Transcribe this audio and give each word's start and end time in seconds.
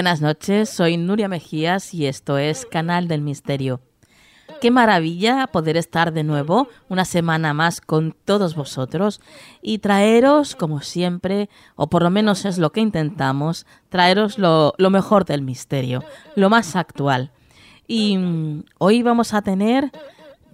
Buenas 0.00 0.22
noches, 0.22 0.70
soy 0.70 0.96
Nuria 0.96 1.28
Mejías 1.28 1.92
y 1.92 2.06
esto 2.06 2.38
es 2.38 2.64
Canal 2.64 3.06
del 3.06 3.20
Misterio. 3.20 3.82
Qué 4.62 4.70
maravilla 4.70 5.46
poder 5.48 5.76
estar 5.76 6.14
de 6.14 6.24
nuevo 6.24 6.68
una 6.88 7.04
semana 7.04 7.52
más 7.52 7.82
con 7.82 8.16
todos 8.24 8.54
vosotros 8.54 9.20
y 9.60 9.80
traeros, 9.80 10.56
como 10.56 10.80
siempre, 10.80 11.50
o 11.76 11.90
por 11.90 12.02
lo 12.02 12.08
menos 12.08 12.46
es 12.46 12.56
lo 12.56 12.72
que 12.72 12.80
intentamos, 12.80 13.66
traeros 13.90 14.38
lo, 14.38 14.72
mejor 14.78 15.26
del 15.26 15.42
misterio, 15.42 16.02
lo 16.34 16.48
más 16.48 16.76
actual. 16.76 17.30
Y 17.86 18.16
mm, 18.16 18.64
hoy 18.78 19.02
vamos 19.02 19.34
a 19.34 19.42
tener 19.42 19.90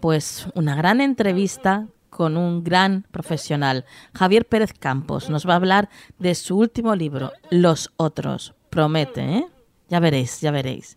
pues 0.01 0.49
una 0.57 0.75
gran 0.75 1.01
entrevista 1.01 1.87
con 2.11 2.37
un 2.37 2.65
gran 2.65 3.07
profesional. 3.13 3.85
Javier 4.13 4.45
Pérez 4.45 4.73
Campos 4.73 5.31
nos 5.31 5.47
va 5.49 5.53
a 5.53 5.57
hablar 5.57 5.89
de 6.19 6.35
su 6.35 6.59
último 6.59 6.97
libro, 6.97 7.31
Los 7.49 7.93
Otros, 7.97 8.53
Promete, 8.77 9.23
¿eh? 9.23 9.47
Ya 9.89 10.01
veréis, 10.01 10.43
ya 10.43 10.51
veréis. 10.51 10.97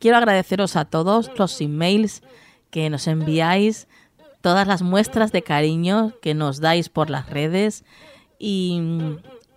Quiero 0.00 0.16
agradeceros 0.16 0.74
a 0.74 0.86
todos 0.86 1.30
los 1.38 1.60
emails 1.60 2.20
que 2.70 2.90
nos 2.90 3.06
enviáis, 3.06 3.86
todas 4.40 4.66
las 4.66 4.82
muestras 4.82 5.30
de 5.30 5.42
cariño 5.42 6.14
que 6.20 6.34
nos 6.34 6.58
dais 6.58 6.88
por 6.88 7.08
las 7.08 7.30
redes 7.30 7.84
y, 8.40 8.82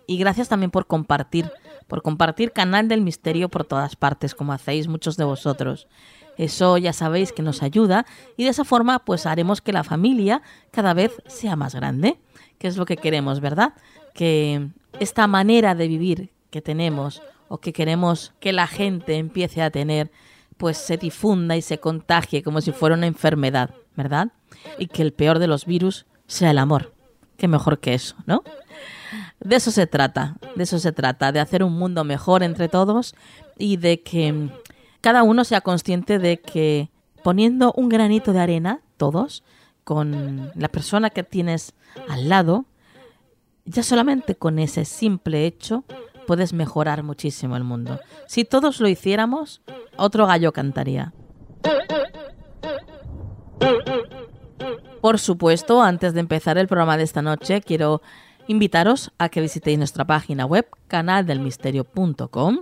gracias 0.06 0.48
también 0.48 0.70
por 0.70 0.86
compartir, 0.86 1.50
por 1.88 2.02
compartir 2.02 2.52
Canal 2.52 2.86
del 2.86 3.00
Misterio 3.00 3.48
por 3.48 3.64
todas 3.64 3.96
partes, 3.96 4.36
como 4.36 4.52
hacéis 4.52 4.86
muchos 4.86 5.16
de 5.16 5.24
vosotros. 5.24 5.88
Eso 6.36 6.78
ya 6.78 6.92
sabéis 6.92 7.32
que 7.32 7.42
nos 7.42 7.64
ayuda 7.64 8.06
y 8.36 8.44
de 8.44 8.50
esa 8.50 8.64
forma 8.64 9.00
pues 9.00 9.26
haremos 9.26 9.60
que 9.60 9.72
la 9.72 9.82
familia 9.82 10.40
cada 10.70 10.94
vez 10.94 11.20
sea 11.26 11.56
más 11.56 11.74
grande, 11.74 12.20
que 12.58 12.68
es 12.68 12.76
lo 12.76 12.86
que 12.86 12.96
queremos, 12.96 13.40
¿verdad? 13.40 13.74
Que 14.14 14.68
esta 15.00 15.26
manera 15.26 15.74
de 15.74 15.88
vivir 15.88 16.30
que 16.50 16.62
tenemos 16.62 17.20
o 17.52 17.58
que 17.58 17.72
queremos 17.72 18.32
que 18.38 18.52
la 18.52 18.68
gente 18.68 19.16
empiece 19.16 19.60
a 19.60 19.72
tener, 19.72 20.12
pues 20.56 20.78
se 20.78 20.96
difunda 20.96 21.56
y 21.56 21.62
se 21.62 21.78
contagie 21.78 22.44
como 22.44 22.60
si 22.60 22.70
fuera 22.70 22.94
una 22.94 23.08
enfermedad, 23.08 23.74
¿verdad? 23.96 24.28
Y 24.78 24.86
que 24.86 25.02
el 25.02 25.12
peor 25.12 25.40
de 25.40 25.48
los 25.48 25.66
virus 25.66 26.06
sea 26.28 26.52
el 26.52 26.58
amor. 26.58 26.94
Qué 27.36 27.48
mejor 27.48 27.80
que 27.80 27.92
eso, 27.92 28.14
¿no? 28.24 28.44
De 29.40 29.56
eso 29.56 29.72
se 29.72 29.88
trata, 29.88 30.36
de 30.54 30.62
eso 30.62 30.78
se 30.78 30.92
trata, 30.92 31.32
de 31.32 31.40
hacer 31.40 31.64
un 31.64 31.72
mundo 31.72 32.04
mejor 32.04 32.44
entre 32.44 32.68
todos 32.68 33.16
y 33.58 33.78
de 33.78 34.00
que 34.02 34.48
cada 35.00 35.24
uno 35.24 35.42
sea 35.42 35.60
consciente 35.60 36.20
de 36.20 36.40
que 36.40 36.90
poniendo 37.24 37.72
un 37.76 37.88
granito 37.88 38.32
de 38.32 38.38
arena, 38.38 38.80
todos, 38.96 39.42
con 39.82 40.52
la 40.54 40.68
persona 40.68 41.10
que 41.10 41.24
tienes 41.24 41.72
al 42.08 42.28
lado, 42.28 42.66
ya 43.64 43.82
solamente 43.82 44.36
con 44.36 44.60
ese 44.60 44.84
simple 44.84 45.46
hecho 45.46 45.82
puedes 46.30 46.52
mejorar 46.52 47.02
muchísimo 47.02 47.56
el 47.56 47.64
mundo. 47.64 47.98
Si 48.28 48.44
todos 48.44 48.78
lo 48.78 48.86
hiciéramos, 48.86 49.62
otro 49.96 50.28
gallo 50.28 50.52
cantaría. 50.52 51.12
Por 55.00 55.18
supuesto, 55.18 55.82
antes 55.82 56.14
de 56.14 56.20
empezar 56.20 56.56
el 56.56 56.68
programa 56.68 56.96
de 56.96 57.02
esta 57.02 57.20
noche, 57.20 57.62
quiero 57.62 58.00
invitaros 58.46 59.10
a 59.18 59.28
que 59.28 59.40
visitéis 59.40 59.76
nuestra 59.76 60.04
página 60.04 60.46
web, 60.46 60.68
canaldelmisterio.com, 60.86 62.58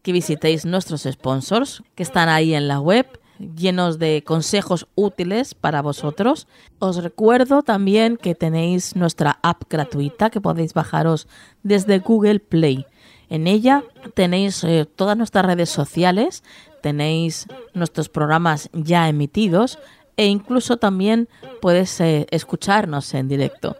que 0.00 0.12
visitéis 0.12 0.64
nuestros 0.64 1.02
sponsors 1.02 1.82
que 1.94 2.02
están 2.02 2.30
ahí 2.30 2.54
en 2.54 2.68
la 2.68 2.80
web 2.80 3.20
llenos 3.40 3.98
de 3.98 4.22
consejos 4.24 4.86
útiles 4.94 5.54
para 5.54 5.82
vosotros. 5.82 6.46
Os 6.78 7.02
recuerdo 7.02 7.62
también 7.62 8.16
que 8.16 8.34
tenéis 8.34 8.96
nuestra 8.96 9.38
app 9.42 9.62
gratuita 9.68 10.30
que 10.30 10.40
podéis 10.40 10.74
bajaros 10.74 11.26
desde 11.62 11.98
Google 11.98 12.40
Play. 12.40 12.86
En 13.30 13.46
ella 13.46 13.84
tenéis 14.14 14.62
eh, 14.64 14.86
todas 14.86 15.16
nuestras 15.16 15.46
redes 15.46 15.70
sociales, 15.70 16.42
tenéis 16.82 17.46
nuestros 17.72 18.08
programas 18.08 18.68
ya 18.72 19.08
emitidos 19.08 19.78
e 20.16 20.26
incluso 20.26 20.76
también 20.76 21.28
puedes 21.62 22.00
eh, 22.00 22.26
escucharnos 22.30 23.14
en 23.14 23.28
directo. 23.28 23.76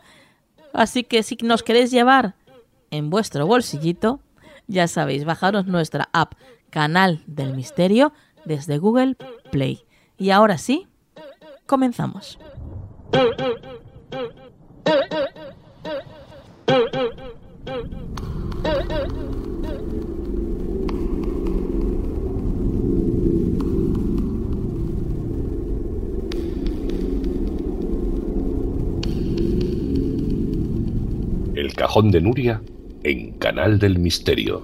Así 0.72 1.02
que 1.02 1.24
si 1.24 1.36
nos 1.42 1.64
queréis 1.64 1.90
llevar 1.90 2.36
en 2.90 3.10
vuestro 3.10 3.46
bolsillito, 3.46 4.20
ya 4.68 4.86
sabéis, 4.86 5.24
bajaros 5.24 5.66
nuestra 5.66 6.08
app 6.12 6.34
Canal 6.70 7.22
del 7.26 7.54
Misterio 7.54 8.12
desde 8.44 8.78
Google 8.78 9.16
Play. 9.50 9.84
Y 10.16 10.30
ahora 10.30 10.58
sí, 10.58 10.86
comenzamos. 11.66 12.38
Cajón 31.80 32.10
de 32.10 32.20
Nuria 32.20 32.60
en 33.04 33.32
Canal 33.38 33.78
del 33.78 33.98
Misterio. 33.98 34.60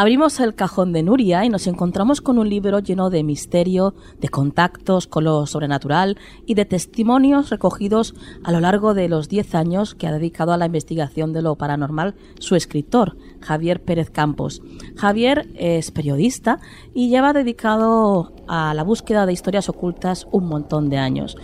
Abrimos 0.00 0.40
el 0.40 0.54
cajón 0.54 0.94
de 0.94 1.02
Nuria 1.02 1.44
y 1.44 1.50
nos 1.50 1.66
encontramos 1.66 2.22
con 2.22 2.38
un 2.38 2.48
libro 2.48 2.78
lleno 2.78 3.10
de 3.10 3.22
misterio, 3.22 3.92
de 4.18 4.30
contactos 4.30 5.06
con 5.06 5.24
lo 5.24 5.44
sobrenatural 5.44 6.16
y 6.46 6.54
de 6.54 6.64
testimonios 6.64 7.50
recogidos 7.50 8.14
a 8.42 8.50
lo 8.50 8.60
largo 8.60 8.94
de 8.94 9.10
los 9.10 9.28
10 9.28 9.54
años 9.54 9.94
que 9.94 10.06
ha 10.06 10.12
dedicado 10.12 10.54
a 10.54 10.56
la 10.56 10.64
investigación 10.64 11.34
de 11.34 11.42
lo 11.42 11.56
paranormal 11.56 12.14
su 12.38 12.56
escritor, 12.56 13.18
Javier 13.42 13.82
Pérez 13.82 14.08
Campos. 14.08 14.62
Javier 14.96 15.50
es 15.54 15.90
periodista 15.90 16.60
y 16.94 17.10
lleva 17.10 17.34
dedicado 17.34 18.32
a 18.48 18.72
la 18.72 18.84
búsqueda 18.84 19.26
de 19.26 19.34
historias 19.34 19.68
ocultas 19.68 20.26
un 20.32 20.46
montón 20.46 20.88
de 20.88 20.96
años. 20.96 21.36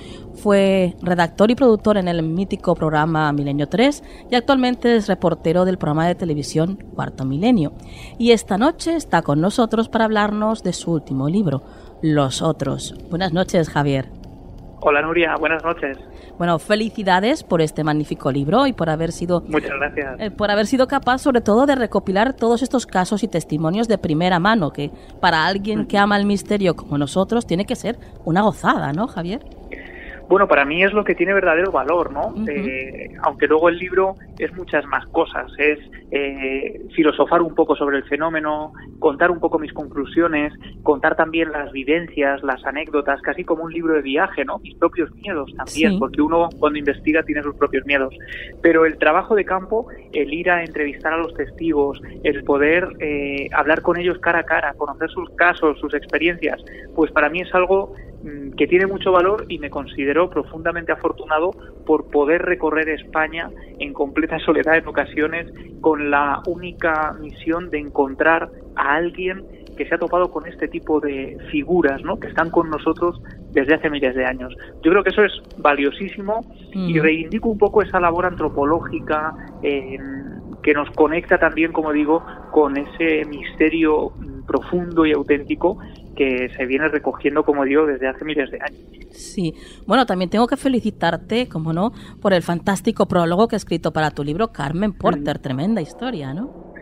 Fue 0.46 0.94
redactor 1.02 1.50
y 1.50 1.56
productor 1.56 1.96
en 1.96 2.06
el 2.06 2.22
mítico 2.22 2.76
programa 2.76 3.32
Milenio 3.32 3.66
3 3.66 4.28
y 4.30 4.36
actualmente 4.36 4.94
es 4.94 5.08
reportero 5.08 5.64
del 5.64 5.76
programa 5.76 6.06
de 6.06 6.14
televisión 6.14 6.78
Cuarto 6.94 7.24
Milenio. 7.24 7.72
Y 8.16 8.30
esta 8.30 8.56
noche 8.56 8.94
está 8.94 9.22
con 9.22 9.40
nosotros 9.40 9.88
para 9.88 10.04
hablarnos 10.04 10.62
de 10.62 10.72
su 10.72 10.92
último 10.92 11.28
libro, 11.28 11.64
Los 12.00 12.42
Otros. 12.42 12.94
Buenas 13.10 13.32
noches, 13.32 13.68
Javier. 13.68 14.06
Hola, 14.82 15.02
Nuria. 15.02 15.34
Buenas 15.36 15.64
noches. 15.64 15.98
Bueno, 16.38 16.60
felicidades 16.60 17.42
por 17.42 17.60
este 17.60 17.82
magnífico 17.82 18.30
libro 18.30 18.68
y 18.68 18.72
por 18.72 18.88
haber 18.88 19.10
sido 19.10 19.40
Muchas 19.48 19.72
gracias. 19.72 20.20
Eh, 20.20 20.30
por 20.30 20.52
haber 20.52 20.66
sido 20.66 20.86
capaz 20.86 21.18
sobre 21.18 21.40
todo 21.40 21.66
de 21.66 21.74
recopilar 21.74 22.34
todos 22.34 22.62
estos 22.62 22.86
casos 22.86 23.24
y 23.24 23.28
testimonios 23.28 23.88
de 23.88 23.98
primera 23.98 24.38
mano 24.38 24.70
que 24.70 24.92
para 25.20 25.44
alguien 25.44 25.86
que 25.86 25.98
ama 25.98 26.16
el 26.16 26.24
misterio 26.24 26.76
como 26.76 26.98
nosotros 26.98 27.48
tiene 27.48 27.64
que 27.64 27.74
ser 27.74 27.98
una 28.24 28.42
gozada, 28.42 28.92
¿no, 28.92 29.08
Javier? 29.08 29.44
Bueno, 30.28 30.48
para 30.48 30.64
mí 30.64 30.82
es 30.82 30.92
lo 30.92 31.04
que 31.04 31.14
tiene 31.14 31.32
verdadero 31.34 31.70
valor, 31.70 32.10
¿no? 32.12 32.34
eh, 32.48 33.10
aunque 33.22 33.46
luego 33.46 33.68
el 33.68 33.78
libro 33.78 34.14
es 34.38 34.52
muchas 34.56 34.84
más 34.86 35.06
cosas. 35.06 35.52
Es 35.56 35.78
eh, 36.10 36.80
filosofar 36.94 37.42
un 37.42 37.54
poco 37.54 37.76
sobre 37.76 37.98
el 37.98 38.04
fenómeno, 38.04 38.72
contar 38.98 39.30
un 39.30 39.38
poco 39.38 39.58
mis 39.58 39.72
conclusiones, 39.72 40.52
contar 40.82 41.14
también 41.16 41.52
las 41.52 41.70
vivencias, 41.70 42.42
las 42.42 42.64
anécdotas, 42.64 43.20
casi 43.22 43.44
como 43.44 43.64
un 43.64 43.72
libro 43.72 43.94
de 43.94 44.02
viaje, 44.02 44.44
¿no? 44.44 44.58
Mis 44.58 44.74
propios 44.76 45.12
miedos 45.14 45.52
también, 45.56 45.92
Sí. 45.92 45.98
porque 45.98 46.20
uno 46.22 46.48
cuando 46.58 46.78
investiga 46.78 47.22
tiene 47.22 47.42
sus 47.42 47.54
propios 47.54 47.86
miedos. 47.86 48.14
Pero 48.62 48.84
el 48.84 48.98
trabajo 48.98 49.34
de 49.36 49.44
campo, 49.44 49.86
el 50.12 50.32
ir 50.34 50.50
a 50.50 50.64
entrevistar 50.64 51.12
a 51.12 51.18
los 51.18 51.34
testigos, 51.34 52.00
el 52.24 52.42
poder 52.44 52.88
eh, 53.00 53.48
hablar 53.52 53.82
con 53.82 53.96
ellos 53.96 54.18
cara 54.18 54.40
a 54.40 54.44
cara, 54.44 54.74
conocer 54.74 55.08
sus 55.10 55.30
casos, 55.36 55.78
sus 55.78 55.94
experiencias, 55.94 56.60
pues 56.94 57.12
para 57.12 57.28
mí 57.28 57.40
es 57.42 57.54
algo 57.54 57.94
que 58.56 58.66
tiene 58.66 58.86
mucho 58.86 59.12
valor 59.12 59.44
y 59.48 59.58
me 59.58 59.70
considero 59.70 60.28
profundamente 60.30 60.92
afortunado 60.92 61.56
por 61.84 62.08
poder 62.10 62.42
recorrer 62.42 62.88
España 62.88 63.50
en 63.78 63.92
completa 63.92 64.38
soledad 64.38 64.76
en 64.76 64.88
ocasiones 64.88 65.46
con 65.80 66.10
la 66.10 66.40
única 66.46 67.12
misión 67.20 67.70
de 67.70 67.78
encontrar 67.78 68.50
a 68.74 68.94
alguien 68.94 69.46
que 69.76 69.84
se 69.84 69.94
ha 69.94 69.98
topado 69.98 70.30
con 70.30 70.46
este 70.46 70.68
tipo 70.68 71.00
de 71.00 71.36
figuras, 71.50 72.02
¿no? 72.02 72.16
Que 72.16 72.28
están 72.28 72.50
con 72.50 72.70
nosotros 72.70 73.20
desde 73.50 73.74
hace 73.74 73.90
miles 73.90 74.14
de 74.14 74.24
años. 74.24 74.54
Yo 74.82 74.90
creo 74.90 75.04
que 75.04 75.10
eso 75.10 75.22
es 75.22 75.32
valiosísimo 75.54 76.46
y 76.72 76.94
Ujú. 76.94 77.02
reivindico 77.02 77.48
un 77.50 77.58
poco 77.58 77.82
esa 77.82 78.00
labor 78.00 78.24
antropológica 78.26 79.34
eh, 79.60 79.98
que 80.62 80.72
nos 80.72 80.88
conecta 80.90 81.38
también, 81.38 81.72
como 81.72 81.92
digo, 81.92 82.24
con 82.48 82.76
ese 82.78 83.24
misterio 83.26 84.12
mm, 84.18 84.42
profundo 84.46 85.04
y 85.04 85.12
auténtico 85.12 85.78
que 86.16 86.48
se 86.56 86.66
viene 86.66 86.88
recogiendo, 86.88 87.44
como 87.44 87.64
digo, 87.64 87.86
desde 87.86 88.08
hace 88.08 88.24
miles 88.24 88.50
de 88.50 88.58
años. 88.60 88.80
Sí. 89.10 89.52
Bueno, 89.86 90.06
también 90.06 90.30
tengo 90.30 90.46
que 90.46 90.56
felicitarte, 90.56 91.48
como 91.48 91.72
no, 91.72 91.92
por 92.20 92.32
el 92.32 92.42
fantástico 92.42 93.06
prólogo 93.06 93.46
que 93.48 93.56
he 93.56 93.58
escrito 93.58 93.92
para 93.92 94.10
tu 94.10 94.24
libro 94.24 94.48
Carmen 94.48 94.92
Porter. 94.92 95.38
Tremenda 95.38 95.80
historia, 95.80 96.32
¿no? 96.34 96.74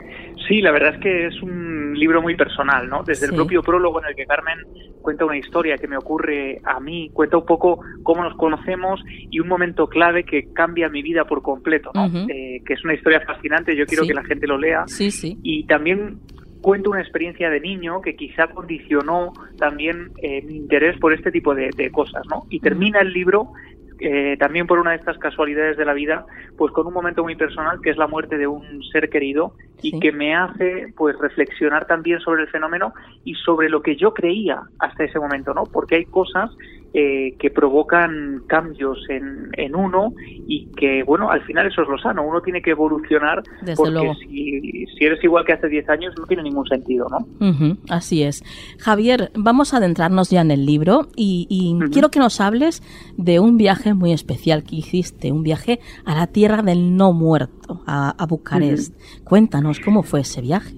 Sí, 0.49 0.61
la 0.61 0.73
verdad 0.73 0.95
es 0.97 1.01
que 1.01 1.27
es 1.29 1.43
un 1.43 1.95
libro 1.95 2.21
muy 2.21 2.37
personal, 2.37 2.89
¿no? 2.89 3.03
Desde 3.03 3.27
Sí. 3.27 3.33
el 3.33 3.37
propio 3.37 3.63
prólogo 3.63 4.01
en 4.03 4.09
el 4.11 4.15
que 4.15 4.27
Carmen 4.27 4.59
cuenta 5.01 5.25
una 5.25 5.39
historia 5.39 5.79
que 5.79 5.87
me 5.89 5.97
ocurre 5.97 6.61
a 6.65 6.81
mí, 6.81 7.11
cuenta 7.15 7.39
un 7.39 7.47
poco 7.47 7.81
cómo 8.03 8.23
nos 8.23 8.37
conocemos 8.37 9.01
y 9.31 9.41
un 9.41 9.49
momento 9.49 9.87
clave 9.87 10.25
que 10.25 10.53
cambia 10.53 10.89
mi 10.91 11.03
vida 11.03 11.25
por 11.25 11.41
completo, 11.43 11.91
¿no? 11.95 12.07
Eh, 12.29 12.63
que 12.67 12.75
es 12.75 12.85
una 12.85 12.95
historia 12.95 13.21
fascinante, 13.27 13.75
yo 13.77 13.87
quiero 13.87 14.03
Sí. 14.03 14.09
que 14.09 14.15
la 14.15 14.25
gente 14.25 14.47
lo 14.47 14.59
lea. 14.59 14.85
Sí, 14.87 15.11
sí. 15.11 15.39
y 15.43 15.65
también 15.67 16.19
cuento 16.65 16.91
una 16.91 17.03
experiencia 17.03 17.51
de 17.51 17.61
niño 17.61 18.01
que 18.01 18.17
quizá 18.17 18.47
condicionó 18.49 19.35
también 19.59 20.11
eh, 20.23 20.41
mi 20.43 20.57
interés 20.57 20.99
por 20.99 21.13
este 21.13 21.31
tipo 21.31 21.55
de, 21.55 21.69
de 21.77 21.91
cosas, 21.91 22.23
¿no? 22.31 22.45
Y 22.49 22.59
termina 22.61 23.01
el 23.01 23.13
libro 23.13 23.53
eh, 24.01 24.37
también 24.39 24.67
por 24.67 24.79
una 24.79 24.91
de 24.93 24.97
estas 24.97 25.19
casualidades 25.19 25.77
de 25.77 25.85
la 25.85 25.93
vida, 25.93 26.25
pues 26.57 26.73
con 26.73 26.87
un 26.87 26.95
momento 26.95 27.23
muy 27.23 27.37
personal 27.37 27.81
que 27.83 27.91
es 27.91 27.99
la 27.99 28.07
muerte 28.07 28.39
de 28.39 28.47
un 28.47 28.83
ser 28.93 29.11
querido 29.11 29.53
y 29.83 29.91
Sí. 29.91 30.01
que 30.01 30.11
me 30.11 30.35
hace 30.35 30.93
pues 30.97 31.19
reflexionar 31.19 31.87
también 31.87 32.19
sobre 32.21 32.43
el 32.45 32.49
fenómeno 32.49 32.95
y 33.25 33.35
sobre 33.35 33.69
lo 33.69 33.83
que 33.83 33.97
yo 33.97 34.15
creía 34.15 34.63
hasta 34.79 35.05
ese 35.05 35.19
momento, 35.19 35.53
¿no? 35.53 35.65
Porque 35.65 35.97
hay 35.97 36.05
cosas 36.07 36.51
eh, 36.97 37.35
que 37.41 37.51
provocan 37.51 38.45
cambios 38.47 38.99
en, 39.09 39.49
en 39.55 39.75
uno 39.75 40.13
y 40.47 40.67
que, 40.77 41.03
bueno, 41.03 41.29
al 41.29 41.43
final 41.43 41.67
eso 41.67 41.83
es 41.83 41.89
lo 41.89 41.99
sano. 41.99 42.25
Uno 42.25 42.41
tiene 42.41 42.63
que 42.63 42.71
evolucionar 42.71 43.43
Desde 43.63 43.75
porque 43.75 43.91
luego. 43.91 44.15
si, 44.15 44.87
si 44.87 45.05
eres 45.05 45.23
igual 45.25 45.45
que 45.45 45.55
hace 45.55 45.69
10 45.69 45.89
años 45.89 46.15
no 46.17 46.25
tiene 46.27 46.45
ningún 46.45 46.69
sentido, 46.69 47.09
¿no? 47.11 47.27
Así 47.91 48.23
es. 48.23 48.45
Javier, 48.79 49.33
vamos 49.35 49.75
a 49.75 49.79
adentrarnos 49.79 50.31
ya 50.31 50.41
en 50.41 50.53
el 50.53 50.67
libro 50.67 51.09
y, 51.17 51.77
quiero 51.91 52.11
que 52.11 52.21
nos 52.21 52.41
hables 52.41 52.81
de 53.17 53.41
un 53.41 53.57
viaje 53.57 53.93
muy 53.93 54.13
especial 54.13 54.63
que 54.63 54.77
hiciste, 54.77 55.33
un 55.33 55.43
viaje 55.43 55.81
a 56.05 56.15
la 56.15 56.29
tierra 56.29 56.63
del 56.63 56.97
no 56.97 57.13
muerto, 57.13 57.83
a, 57.89 58.11
a 58.11 58.27
Bucarest. 58.27 58.95
Cuéntanos 59.25 59.81
cómo 59.81 60.05
fue 60.05 60.21
ese 60.21 60.41
viaje. 60.41 60.77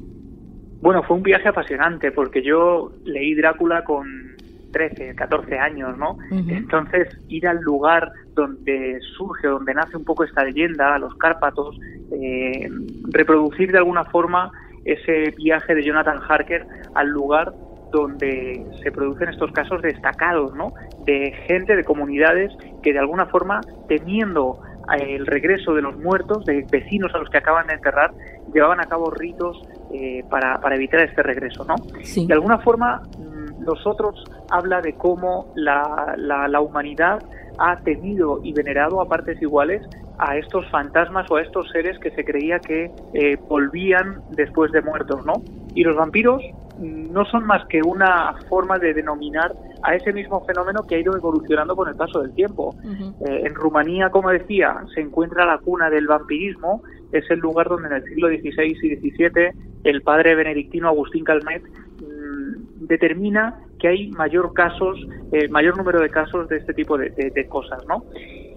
Bueno, 0.81 1.03
fue 1.03 1.17
un 1.17 1.23
viaje 1.23 1.49
apasionante 1.49 2.13
porque 2.13 2.43
yo 2.43 2.93
leí 3.05 3.35
Drácula 3.35 3.85
con 3.85 4.36
13, 4.73 5.15
14 5.15 5.59
años, 5.59 5.97
¿no? 5.97 6.19
Entonces, 6.31 7.09
ir 7.29 7.47
al 7.49 7.61
lugar 7.61 8.13
donde 8.35 8.99
surge, 9.17 9.49
donde 9.49 9.75
nace 9.75 9.97
un 9.97 10.05
poco 10.05 10.25
esta 10.25 10.45
leyenda, 10.45 10.95
a 10.95 10.99
los 10.99 11.15
Cárpatos, 11.17 11.79
eh, 12.13 12.69
reproducir 13.11 13.73
de 13.73 13.79
alguna 13.79 14.05
forma 14.05 14.51
ese 14.85 15.35
viaje 15.37 15.75
de 15.75 15.83
Jonathan 15.83 16.21
Harker 16.29 16.67
al 16.95 17.09
lugar 17.09 17.53
donde 17.91 18.65
se 18.83 18.93
producen 18.93 19.29
estos 19.29 19.51
casos 19.53 19.83
destacados, 19.83 20.55
¿no? 20.55 20.73
De 21.05 21.33
gente, 21.47 21.77
de 21.77 21.85
comunidades 21.85 22.53
que 22.83 22.93
de 22.93 22.99
alguna 22.99 23.27
forma, 23.27 23.61
temiendo 23.89 24.61
el 24.99 25.27
regreso 25.27 25.75
de 25.75 25.83
los 25.83 25.97
muertos, 25.99 26.45
de 26.45 26.65
vecinos 26.71 27.13
a 27.15 27.19
los 27.19 27.29
que 27.29 27.39
acaban 27.39 27.67
de 27.67 27.75
enterrar, 27.75 28.13
llevaban 28.53 28.81
a 28.81 28.85
cabo 28.85 29.11
ritos 29.11 29.61
eh, 29.93 30.25
para, 30.31 30.61
para 30.61 30.77
evitar 30.77 31.01
este 31.01 31.23
regreso, 31.23 31.65
¿no? 31.65 31.75
Sí. 32.03 32.27
De 32.27 32.35
alguna 32.35 32.59
forma, 32.59 33.03
mm, 33.67 33.75
nosotros 33.75 34.25
habla 34.51 34.81
de 34.81 34.95
cómo 34.95 35.53
la, 35.55 36.15
la, 36.17 36.49
la 36.49 36.61
humanidad 36.61 37.23
ha 37.59 37.77
temido 37.81 38.41
y 38.43 38.53
venerado 38.53 39.01
a 39.01 39.09
partes 39.09 39.41
iguales 39.41 39.83
a 40.19 40.37
estos 40.37 40.69
fantasmas 40.71 41.31
o 41.31 41.37
a 41.37 41.43
estos 41.43 41.69
seres 41.71 41.99
que 41.99 42.11
se 42.11 42.25
creía 42.25 42.59
que 42.59 42.91
eh, 43.13 43.37
volvían 43.49 44.23
después 44.31 44.73
de 44.73 44.81
muertos, 44.81 45.25
¿no? 45.27 45.35
Y 45.75 45.85
los 45.85 45.97
vampiros 45.97 46.43
mm, 46.79 47.13
no 47.13 47.25
son 47.27 47.47
más 47.47 47.67
que 47.67 47.83
una 47.83 48.35
forma 48.49 48.79
de 48.79 48.95
denominar 48.95 49.55
a 49.83 49.95
ese 49.95 50.13
mismo 50.13 50.45
fenómeno 50.45 50.83
que 50.83 50.97
ha 50.97 50.99
ido 50.99 51.15
evolucionando 51.17 51.77
con 51.77 51.89
el 51.89 51.97
paso 51.97 52.23
del 52.23 52.33
tiempo. 52.33 52.75
Eh, 52.85 53.43
en 53.45 53.55
Rumanía, 53.55 54.11
como 54.11 54.31
decía, 54.31 54.77
se 54.95 55.01
encuentra 55.01 55.45
la 55.45 55.59
cuna 55.59 55.91
del 55.91 56.07
vampirismo. 56.07 56.83
Es 57.13 57.31
el 57.31 57.41
lugar 57.41 57.69
donde 57.69 57.89
en 57.89 57.95
el 57.95 58.05
siglo 58.05 58.29
XVI 58.29 58.77
y 58.83 58.97
XVII 58.97 59.51
el 59.85 60.03
padre 60.03 60.35
benedictino 60.35 60.89
Agustín 60.89 61.25
Calmet 61.25 61.63
determina 62.87 63.55
que 63.79 63.89
hay 63.89 64.09
mayor 64.11 64.53
casos, 64.55 64.99
eh, 65.31 65.49
mayor 65.49 65.77
número 65.77 66.01
de 66.01 66.11
casos 66.11 66.49
de 66.49 66.57
este 66.59 66.75
tipo 66.75 66.97
de, 66.99 67.11
de- 67.17 67.31
de 67.31 67.49
cosas, 67.49 67.81
¿no? 67.89 68.05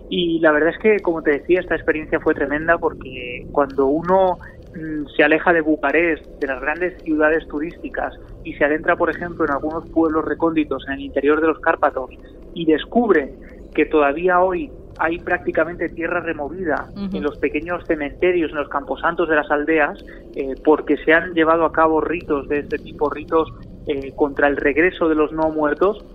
Y 0.08 0.40
la 0.40 0.52
verdad 0.52 0.70
es 0.70 0.78
que, 0.80 1.02
como 1.02 1.22
te 1.22 1.32
decía, 1.32 1.60
esta 1.60 1.76
experiencia 1.76 2.20
fue 2.20 2.34
tremenda 2.34 2.78
porque 2.80 3.44
cuando 3.52 3.88
uno 3.88 4.40
mm, 4.74 5.06
se 5.16 5.24
aleja 5.24 5.54
de 5.54 5.62
Bucarest, 5.62 6.24
de 6.40 6.48
las 6.48 6.62
grandes 6.62 6.94
ciudades 7.04 7.48
turísticas, 7.48 8.14
y 8.44 8.54
se 8.54 8.66
adentra, 8.66 8.96
por 8.96 9.10
ejemplo, 9.10 9.46
en 9.46 9.52
algunos 9.52 9.84
pueblos 9.92 10.26
recónditos 10.26 10.84
en 10.88 10.94
el 10.96 11.02
interior 11.02 11.42
de 11.42 11.48
los 11.48 11.60
Cárpatos 11.60 12.10
y 12.54 12.66
descubre 12.66 13.36
que 13.74 13.86
todavía 13.86 14.40
hoy 14.42 14.74
hay 14.98 15.20
prácticamente 15.20 15.90
tierra 15.90 16.20
removida 16.22 16.92
en 17.18 17.24
los 17.24 17.38
pequeños 17.38 17.84
cementerios, 17.88 18.52
en 18.52 18.58
los 18.58 18.68
camposantos 18.70 19.30
de 19.30 19.36
las 19.36 19.50
aldeas, 19.52 19.98
eh, 20.36 20.56
porque 20.64 20.98
se 20.98 21.14
han 21.14 21.34
llevado 21.34 21.66
a 21.66 21.72
cabo 21.72 22.02
ritos 22.02 22.48
de 22.48 22.60
este 22.60 22.80
tipo, 22.80 23.10
ritos 23.10 23.48
eh, 23.90 24.14
contra 24.16 24.48
el 24.48 24.56
regreso 24.56 25.10
de 25.10 25.16
los 25.16 25.32
no 25.32 25.50
muertos, 25.50 26.06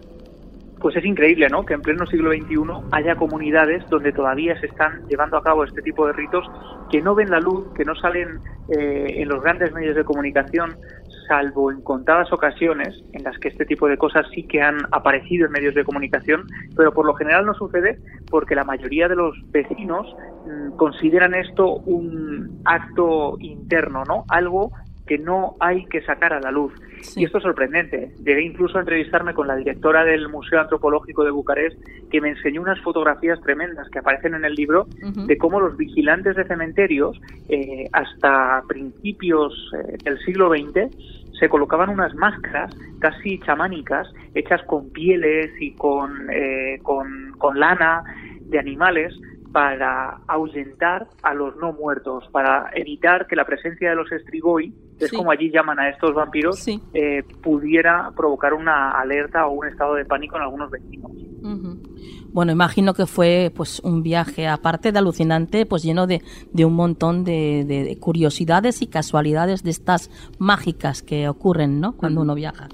pues 0.79 0.95
es 0.97 1.05
increíble, 1.05 1.49
¿no? 1.49 1.65
Que 1.65 1.75
en 1.75 1.81
pleno 1.81 2.07
siglo 2.07 2.31
XXI 2.31 2.57
haya 2.93 3.17
comunidades 3.17 3.83
donde 3.89 4.13
todavía 4.13 4.55
se 4.61 4.67
están 4.67 5.07
llevando 5.09 5.37
a 5.39 5.43
cabo 5.43 5.65
este 5.65 5.83
tipo 5.83 6.07
de 6.07 6.13
ritos 6.13 6.47
que 6.91 7.03
no 7.03 7.15
ven 7.17 7.31
la 7.31 7.41
luz, 7.41 7.73
que 7.75 7.85
no 7.85 7.97
salen 7.97 8.39
eh, 8.69 9.07
en 9.17 9.29
los 9.29 9.43
grandes 9.43 9.73
medios 9.73 9.97
de 9.97 10.05
comunicación, 10.05 10.77
salvo 11.27 11.73
en 11.73 11.81
contadas 11.81 12.33
ocasiones 12.33 13.03
en 13.13 13.25
las 13.25 13.37
que 13.39 13.49
este 13.49 13.65
tipo 13.65 13.89
de 13.89 13.97
cosas 13.97 14.27
sí 14.33 14.45
que 14.45 14.63
han 14.63 14.77
aparecido 14.93 15.47
en 15.47 15.53
medios 15.53 15.75
de 15.75 15.85
comunicación, 15.85 16.47
pero 16.77 16.93
por 16.93 17.07
lo 17.07 17.15
general 17.15 17.45
no 17.47 17.55
sucede 17.55 17.99
porque 18.31 18.55
la 18.55 18.65
mayoría 18.65 19.09
de 19.09 19.17
los 19.17 19.35
vecinos 19.51 20.15
mm, 20.47 20.77
consideran 20.77 21.35
esto 21.35 21.77
un 21.87 22.61
acto 22.67 23.37
interno, 23.41 24.05
¿no? 24.07 24.27
Algo 24.29 24.71
que 25.07 25.19
no 25.19 25.57
hay 25.61 25.85
que 25.87 26.03
sacar 26.03 26.33
a 26.33 26.41
la 26.41 26.51
luz. 26.51 26.73
Sí. 27.03 27.21
Y 27.21 27.25
esto 27.25 27.39
es 27.39 27.45
sorprendente. 27.45 28.13
Llegué 28.25 28.43
incluso 28.43 28.79
a 28.79 28.81
entrevistarme 28.81 29.35
con 29.35 29.47
la 29.47 29.57
directora 29.57 30.05
del 30.05 30.29
Museo 30.29 30.61
Antropológico 30.61 31.25
de 31.25 31.31
Bucarest, 31.31 31.79
que 32.11 32.21
me 32.21 32.31
enseñó 32.31 32.63
unas 32.63 32.81
fotografías 32.81 33.41
tremendas 33.43 33.89
que 33.91 33.99
aparecen 33.99 34.35
en 34.35 34.45
el 34.45 34.55
libro 34.55 34.87
de 35.27 35.37
cómo 35.37 35.61
los 35.61 35.77
vigilantes 35.77 36.37
de 36.37 36.45
cementerios, 36.45 37.21
eh, 37.49 37.89
hasta 37.93 38.63
principios 38.67 39.53
eh, 39.75 39.99
del 40.03 40.19
siglo 40.21 40.49
XX, 40.51 40.91
se 41.39 41.49
colocaban 41.49 41.91
unas 41.91 42.15
máscaras 42.15 42.75
casi 43.01 43.39
chamánicas, 43.41 44.09
hechas 44.35 44.63
con 44.65 44.91
pieles 44.91 45.51
y 45.61 45.75
con, 45.75 46.31
eh, 46.31 46.79
con, 46.83 47.33
con 47.39 47.59
lana 47.59 48.03
de 48.47 48.59
animales, 48.59 49.13
para 49.55 50.19
ahuyentar 50.27 51.07
a 51.23 51.33
los 51.33 51.55
no 51.59 51.73
muertos, 51.73 52.25
para 52.33 52.71
evitar 52.75 53.29
que 53.29 53.37
la 53.37 53.45
presencia 53.45 53.89
de 53.91 53.95
los 53.95 54.11
estrigoi, 54.11 54.73
que 54.99 55.05
es 55.05 55.13
como 55.13 55.31
allí 55.31 55.49
llaman 55.53 55.79
a 55.79 55.91
estos 55.91 56.13
vampiros, 56.13 56.59
Sí. 56.59 56.81
eh, 56.93 57.23
pudiera 57.41 58.11
provocar 58.17 58.53
una 58.53 58.91
alerta 59.01 59.47
o 59.47 59.53
un 59.53 59.69
estado 59.69 59.95
de 59.95 60.05
pánico 60.07 60.35
en 60.37 60.43
algunos 60.43 60.73
vecinos. 60.73 61.13
Bueno, 62.33 62.51
imagino 62.51 62.95
que 62.95 63.07
fue 63.07 63.53
pues 63.55 63.79
un 63.85 64.03
viaje 64.03 64.49
aparte 64.49 64.91
de 64.91 64.99
alucinante, 64.99 65.67
pues 65.67 65.85
lleno 65.85 66.09
de, 66.09 66.21
de 66.53 66.65
un 66.65 66.75
montón 66.75 67.23
de, 67.23 67.65
de- 67.65 67.85
de 67.85 67.97
curiosidades 68.01 68.83
y 68.83 68.89
casualidades 68.89 69.63
de 69.63 69.71
estas 69.71 70.11
mágicas 70.41 71.01
que 71.01 71.29
ocurren, 71.29 71.81
¿no? 71.81 71.93
Cuando 71.93 72.23
uno 72.23 72.35
viaja. 72.35 72.67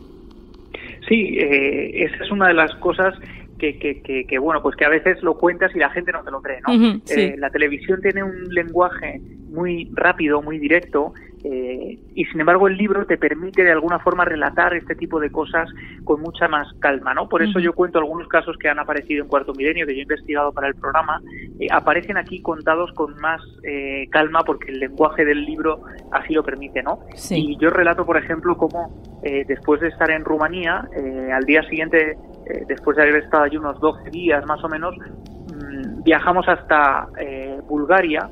Sí, 1.09 1.37
eh, 1.39 2.05
esa 2.05 2.25
es 2.25 2.31
una 2.31 2.49
de 2.49 2.55
las 2.55 2.75
cosas 2.77 3.15
que, 3.61 4.01
que, 4.03 4.27
que, 4.27 4.39
bueno, 4.39 4.63
pues 4.63 4.75
que 4.75 4.85
a 4.85 4.89
veces 4.89 5.23
lo 5.23 5.37
cuentas 5.37 5.71
y 5.75 5.79
la 5.79 5.91
gente 5.91 6.11
no 6.11 6.25
te 6.25 6.31
lo 6.31 6.41
cree, 6.41 6.61
¿no? 6.67 6.73
Eh, 7.09 7.37
la 7.39 7.51
televisión 7.51 8.01
tiene 8.01 8.25
un 8.25 8.49
lenguaje 8.49 9.21
muy 9.51 9.91
rápido, 9.93 10.43
muy 10.43 10.59
directo, 10.59 11.13
eh, 11.43 11.99
y 12.15 12.25
sin 12.27 12.41
embargo 12.41 12.69
el 12.69 12.77
libro 12.77 13.07
te 13.07 13.17
permite 13.17 13.65
de 13.65 13.73
alguna 13.73 13.99
forma 13.99 14.25
relatar 14.25 14.75
este 14.75 14.95
tipo 14.95 15.19
de 15.19 15.31
cosas 15.31 15.71
con 16.05 16.21
mucha 16.21 16.49
más 16.49 16.69
calma, 16.81 17.15
¿no? 17.15 17.29
Por 17.29 17.43
eso 17.43 17.59
yo 17.61 17.73
cuento 17.73 17.99
algunos 17.99 18.29
casos 18.29 18.57
que 18.59 18.69
han 18.69 18.79
aparecido 18.79 19.23
en 19.23 19.29
Cuarto 19.29 19.55
Milenio, 19.55 19.87
que 19.87 19.95
yo 19.95 20.01
he 20.01 20.03
investigado 20.03 20.53
para 20.53 20.69
el 20.69 20.75
programa, 20.75 21.23
eh, 21.59 21.67
aparecen 21.71 22.19
aquí 22.19 22.43
contados 22.43 22.93
con 22.93 23.17
más 23.21 23.41
eh, 23.63 24.07
calma 24.11 24.43
porque 24.45 24.71
el 24.71 24.81
lenguaje 24.81 25.25
del 25.25 25.45
libro 25.45 25.83
así 26.13 26.35
lo 26.35 26.43
permite, 26.43 26.83
¿no? 26.83 27.01
Y 27.31 27.57
yo 27.57 27.71
relato, 27.71 28.05
por 28.05 28.19
ejemplo, 28.19 28.57
cómo 28.57 29.01
después 29.47 29.81
de 29.81 29.89
estar 29.89 30.11
en 30.11 30.25
Rumanía, 30.25 30.89
al 31.33 31.45
día 31.45 31.63
siguiente, 31.65 32.17
después 32.67 32.97
de 32.97 33.03
haber 33.03 33.17
estado 33.17 33.45
allí 33.45 33.59
unos 33.59 33.79
12 33.79 34.11
días 34.11 34.45
más 34.47 34.63
o 34.65 34.69
menos, 34.69 34.95
mm, 34.97 36.03
viajamos 36.03 36.49
hasta 36.49 37.07
Bulgaria, 37.69 38.29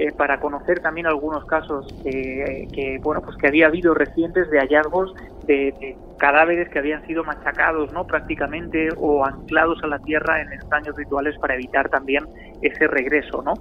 eh, 0.00 0.12
para 0.16 0.40
conocer 0.40 0.80
también 0.80 1.06
algunos 1.06 1.44
casos 1.44 1.86
que, 2.02 2.98
bueno 3.02 3.20
pues 3.20 3.36
que 3.36 3.48
había 3.48 3.66
habido 3.66 3.92
recientes 3.92 4.48
de 4.48 4.58
hallazgos 4.58 5.12
de, 5.46 5.94
cadáveres 6.16 6.70
que 6.70 6.78
habían 6.78 7.06
sido 7.06 7.22
machacados 7.22 7.92
no 7.92 8.06
prácticamente 8.06 8.88
o 8.96 9.26
anclados 9.26 9.78
a 9.82 9.88
la 9.88 9.98
tierra 9.98 10.40
en 10.40 10.54
extraños 10.54 10.96
rituales 10.96 11.36
para 11.38 11.54
evitar 11.54 11.90
también 11.90 12.24
ese 12.62 12.86
regreso 12.86 13.42
no 13.42 13.52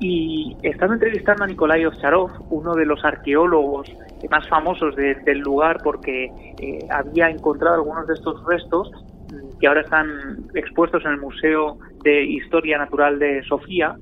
y 0.00 0.56
estando 0.62 0.94
entrevistando 0.94 1.44
a 1.44 1.46
Nikolai 1.46 1.84
Ovcharov 1.84 2.30
uno 2.48 2.74
de 2.74 2.86
los 2.86 3.04
arqueólogos 3.04 3.94
más 4.30 4.48
famosos 4.48 4.96
del 4.96 5.40
lugar 5.40 5.80
porque 5.84 6.30
eh, 6.62 6.78
había 6.88 7.28
encontrado 7.28 7.74
algunos 7.74 8.06
de 8.06 8.14
estos 8.14 8.42
restos 8.46 8.90
mm, 9.30 9.58
que 9.58 9.66
ahora 9.66 9.82
están 9.82 10.08
expuestos 10.54 11.04
en 11.04 11.10
el 11.10 11.18
Museo 11.18 11.76
de 12.02 12.24
Historia 12.24 12.78
Natural 12.78 13.18
de 13.18 13.42
Sofía, 13.42 13.96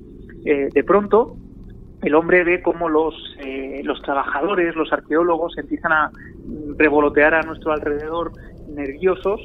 eh, 0.45 0.69
de 0.73 0.83
pronto 0.85 1.35
el 2.03 2.15
hombre 2.15 2.43
ve 2.43 2.61
cómo 2.61 2.89
los, 2.89 3.15
eh, 3.39 3.81
los 3.83 4.01
trabajadores, 4.01 4.75
los 4.75 4.91
arqueólogos 4.93 5.57
empiezan 5.57 5.91
a 5.91 6.11
revolotear 6.77 7.33
a 7.33 7.41
nuestro 7.41 7.71
alrededor 7.71 8.31
nerviosos 8.67 9.41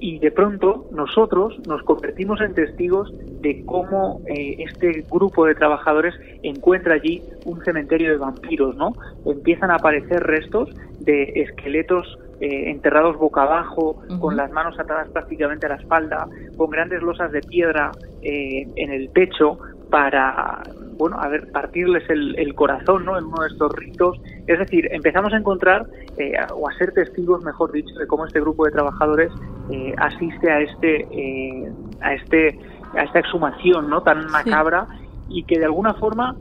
y 0.00 0.18
de 0.18 0.30
pronto 0.32 0.86
nosotros 0.90 1.56
nos 1.66 1.82
convertimos 1.84 2.40
en 2.40 2.54
testigos 2.54 3.12
de 3.40 3.64
cómo 3.64 4.20
eh, 4.26 4.56
este 4.58 5.04
grupo 5.10 5.46
de 5.46 5.54
trabajadores 5.54 6.14
encuentra 6.42 6.94
allí 6.94 7.22
un 7.46 7.64
cementerio 7.64 8.10
de 8.10 8.18
vampiros, 8.18 8.76
¿no? 8.76 8.92
Empiezan 9.24 9.70
a 9.70 9.76
aparecer 9.76 10.22
restos 10.24 10.68
de 11.00 11.22
esqueletos 11.36 12.18
eh, 12.40 12.70
enterrados 12.70 13.16
boca 13.16 13.42
abajo, 13.42 14.02
con 14.20 14.36
las 14.36 14.50
manos 14.50 14.78
atadas 14.78 15.08
prácticamente 15.08 15.66
a 15.66 15.70
la 15.70 15.76
espalda, 15.76 16.28
con 16.56 16.68
grandes 16.68 17.00
losas 17.00 17.30
de 17.32 17.40
piedra 17.40 17.92
en 18.22 18.90
el 18.90 19.08
pecho, 19.10 19.58
para 19.94 20.60
bueno, 20.98 21.20
a 21.20 21.28
ver, 21.28 21.52
partirles 21.52 22.02
el, 22.10 22.52
corazón, 22.56 23.04
¿no? 23.04 23.16
En 23.16 23.26
uno 23.26 23.42
de 23.42 23.48
estos 23.48 23.72
ritos. 23.76 24.20
Es 24.48 24.58
decir, 24.58 24.88
empezamos 24.90 25.32
a 25.32 25.36
encontrar 25.36 25.86
eh, 26.18 26.32
o 26.52 26.68
a 26.68 26.74
ser 26.74 26.92
testigos, 26.92 27.44
mejor 27.44 27.70
dicho, 27.70 27.94
de 28.00 28.06
cómo 28.08 28.26
este 28.26 28.40
grupo 28.40 28.64
de 28.64 28.72
trabajadores 28.72 29.30
eh, 29.70 29.94
asiste 29.96 30.50
a 30.50 30.60
este, 30.62 31.06
eh, 31.12 31.72
a 32.00 32.14
este, 32.14 32.58
a 32.96 33.04
esta 33.04 33.20
exhumación, 33.20 33.88
¿no? 33.88 34.02
Tan 34.02 34.26
macabra 34.32 34.88
y 35.28 35.44
que 35.44 35.60
de 35.60 35.66
alguna 35.66 35.94
forma 35.94 36.34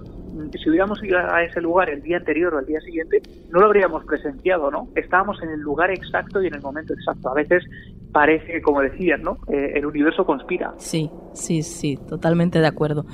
si 0.62 0.70
hubiéramos 0.70 1.04
ido 1.04 1.18
a 1.20 1.44
ese 1.44 1.62
lugar 1.62 1.90
el 1.90 2.02
día 2.02 2.18
anterior 2.18 2.54
o 2.54 2.60
el 2.60 2.66
día 2.66 2.80
siguiente, 2.82 3.22
no 3.50 3.60
lo 3.60 3.66
habríamos 3.68 4.04
presenciado, 4.06 4.72
¿no? 4.72 4.88
Estábamos 4.96 5.42
en 5.44 5.50
el 5.50 5.60
lugar 5.60 5.92
exacto 5.92 6.42
y 6.42 6.48
en 6.48 6.56
el 6.56 6.62
momento 6.62 6.94
exacto. 6.94 7.30
A 7.30 7.34
veces 7.34 7.64
parece, 8.12 8.62
como 8.62 8.82
decías, 8.82 9.20
¿no? 9.22 9.38
Eh, 9.48 9.74
el 9.76 9.86
universo 9.86 10.26
conspira. 10.26 10.74
Sí, 10.78 11.10
sí, 11.34 11.62
sí, 11.62 11.98
totalmente 12.08 12.60
de 12.60 12.68
acuerdo. 12.68 13.06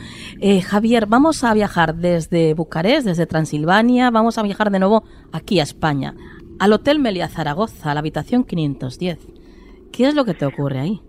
Eh, 0.41 0.61
Javier, 0.61 1.05
vamos 1.07 1.43
a 1.43 1.53
viajar 1.53 1.95
desde 1.95 2.53
Bucarest, 2.53 3.07
desde 3.07 3.25
Transilvania, 3.25 4.11
vamos 4.11 4.37
a 4.37 4.43
viajar 4.43 4.71
de 4.71 4.79
nuevo 4.79 5.03
aquí 5.31 5.59
a 5.59 5.63
España, 5.63 6.15
al 6.59 6.73
Hotel 6.73 6.99
Melia 6.99 7.27
Zaragoza, 7.27 7.91
a 7.91 7.93
la 7.93 7.99
habitación 7.99 8.43
510. 8.43 9.17
¿Qué 9.91 10.07
es 10.07 10.15
lo 10.15 10.25
que 10.25 10.33
te 10.33 10.45
ocurre 10.45 10.79
ahí? 10.79 11.01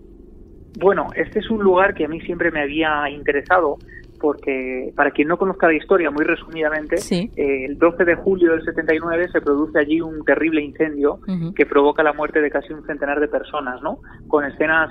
Bueno, 0.79 1.07
este 1.15 1.39
es 1.39 1.49
un 1.49 1.61
lugar 1.61 1.93
que 1.93 2.05
a 2.05 2.07
mí 2.07 2.21
siempre 2.21 2.49
me 2.49 2.61
había 2.61 3.09
interesado 3.09 3.77
porque 4.21 4.93
para 4.95 5.11
quien 5.11 5.27
no 5.27 5.37
conozca 5.37 5.67
la 5.67 5.73
historia, 5.73 6.11
muy 6.11 6.23
resumidamente, 6.23 6.97
eh, 7.11 7.65
el 7.65 7.77
12 7.77 8.05
de 8.05 8.15
julio 8.15 8.51
del 8.51 8.63
79 8.63 9.29
se 9.31 9.41
produce 9.41 9.79
allí 9.79 9.99
un 9.99 10.23
terrible 10.23 10.61
incendio 10.61 11.19
que 11.55 11.65
provoca 11.65 12.03
la 12.03 12.13
muerte 12.13 12.39
de 12.39 12.51
casi 12.51 12.71
un 12.71 12.85
centenar 12.85 13.19
de 13.19 13.27
personas, 13.27 13.81
¿no? 13.81 13.99
Con 14.27 14.45
escenas 14.45 14.89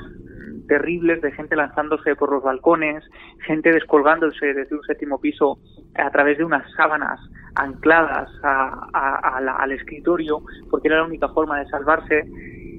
terribles 0.66 1.20
de 1.20 1.32
gente 1.32 1.56
lanzándose 1.56 2.14
por 2.16 2.32
los 2.32 2.42
balcones, 2.42 3.04
gente 3.46 3.72
descolgándose 3.72 4.54
desde 4.54 4.76
un 4.76 4.82
séptimo 4.82 5.20
piso 5.20 5.58
a 5.96 6.10
través 6.10 6.38
de 6.38 6.44
unas 6.44 6.64
sábanas 6.76 7.20
ancladas 7.54 8.30
al 8.42 9.72
escritorio, 9.72 10.42
porque 10.70 10.88
era 10.88 10.98
la 10.98 11.04
única 11.04 11.28
forma 11.28 11.58
de 11.58 11.66
salvarse. 11.66 12.24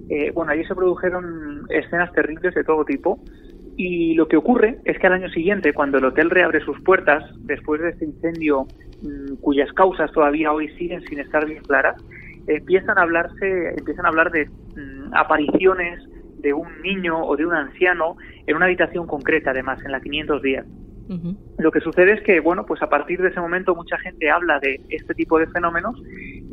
Eh, 0.10 0.31
bueno, 0.34 0.51
allí 0.51 0.63
se 0.65 0.75
produjeron 0.75 1.65
escenas 1.70 2.12
terribles 2.13 2.53
de 2.53 2.63
todo 2.63 2.84
tipo 2.84 3.20
y 3.78 4.13
lo 4.16 4.28
que 4.28 4.38
ocurre 4.38 4.80
es 4.86 4.98
que 5.00 5.08
al 5.08 5.13
año 5.13 5.30
siguiente, 5.30 5.74
cuando 5.74 5.98
el 5.98 6.06
hotel 6.06 6.30
reabre 6.30 6.60
sus 6.62 6.80
puertas, 6.82 7.24
después 7.40 7.82
de 7.82 7.90
este 7.90 8.06
incendio 8.06 8.68
mm, 9.01 9.36
cuyas 9.42 9.72
causas 9.74 10.12
todavía 10.12 10.51
hoy 10.51 10.70
siguen 10.78 11.01
sin 11.04 11.20
estar 11.20 11.46
bien 11.46 11.63
claras, 11.63 11.96
empiezan 12.48 12.98
a 12.98 13.04
hablarse, 13.04 13.75
empiezan 13.78 14.06
a 14.06 14.10
hablar 14.10 14.32
de 14.32 14.46
mm, 14.46 15.13
apariciones 15.13 16.04
de 16.40 16.54
un 16.54 16.82
niño 16.82 17.24
o 17.24 17.36
de 17.36 17.46
un 17.46 17.54
anciano 17.54 18.18
en 18.48 18.56
una 18.56 18.66
habitación 18.66 19.08
concreta, 19.08 19.51
además, 19.51 19.84
en 19.86 19.92
la 19.92 20.01
510. 20.01 20.66
Lo 21.58 21.72
que 21.72 21.82
sucede 21.82 22.13
es 22.13 22.22
que, 22.22 22.40
bueno, 22.40 22.66
pues 22.66 22.82
a 22.82 22.88
partir 22.88 23.22
de 23.22 23.30
ese 23.30 23.42
momento 23.42 23.75
mucha 23.75 23.98
gente 23.98 24.30
habla 24.30 24.60
de 24.60 24.80
este 24.88 25.13
tipo 25.13 25.38
de 25.40 25.48
fenómenos. 25.48 26.01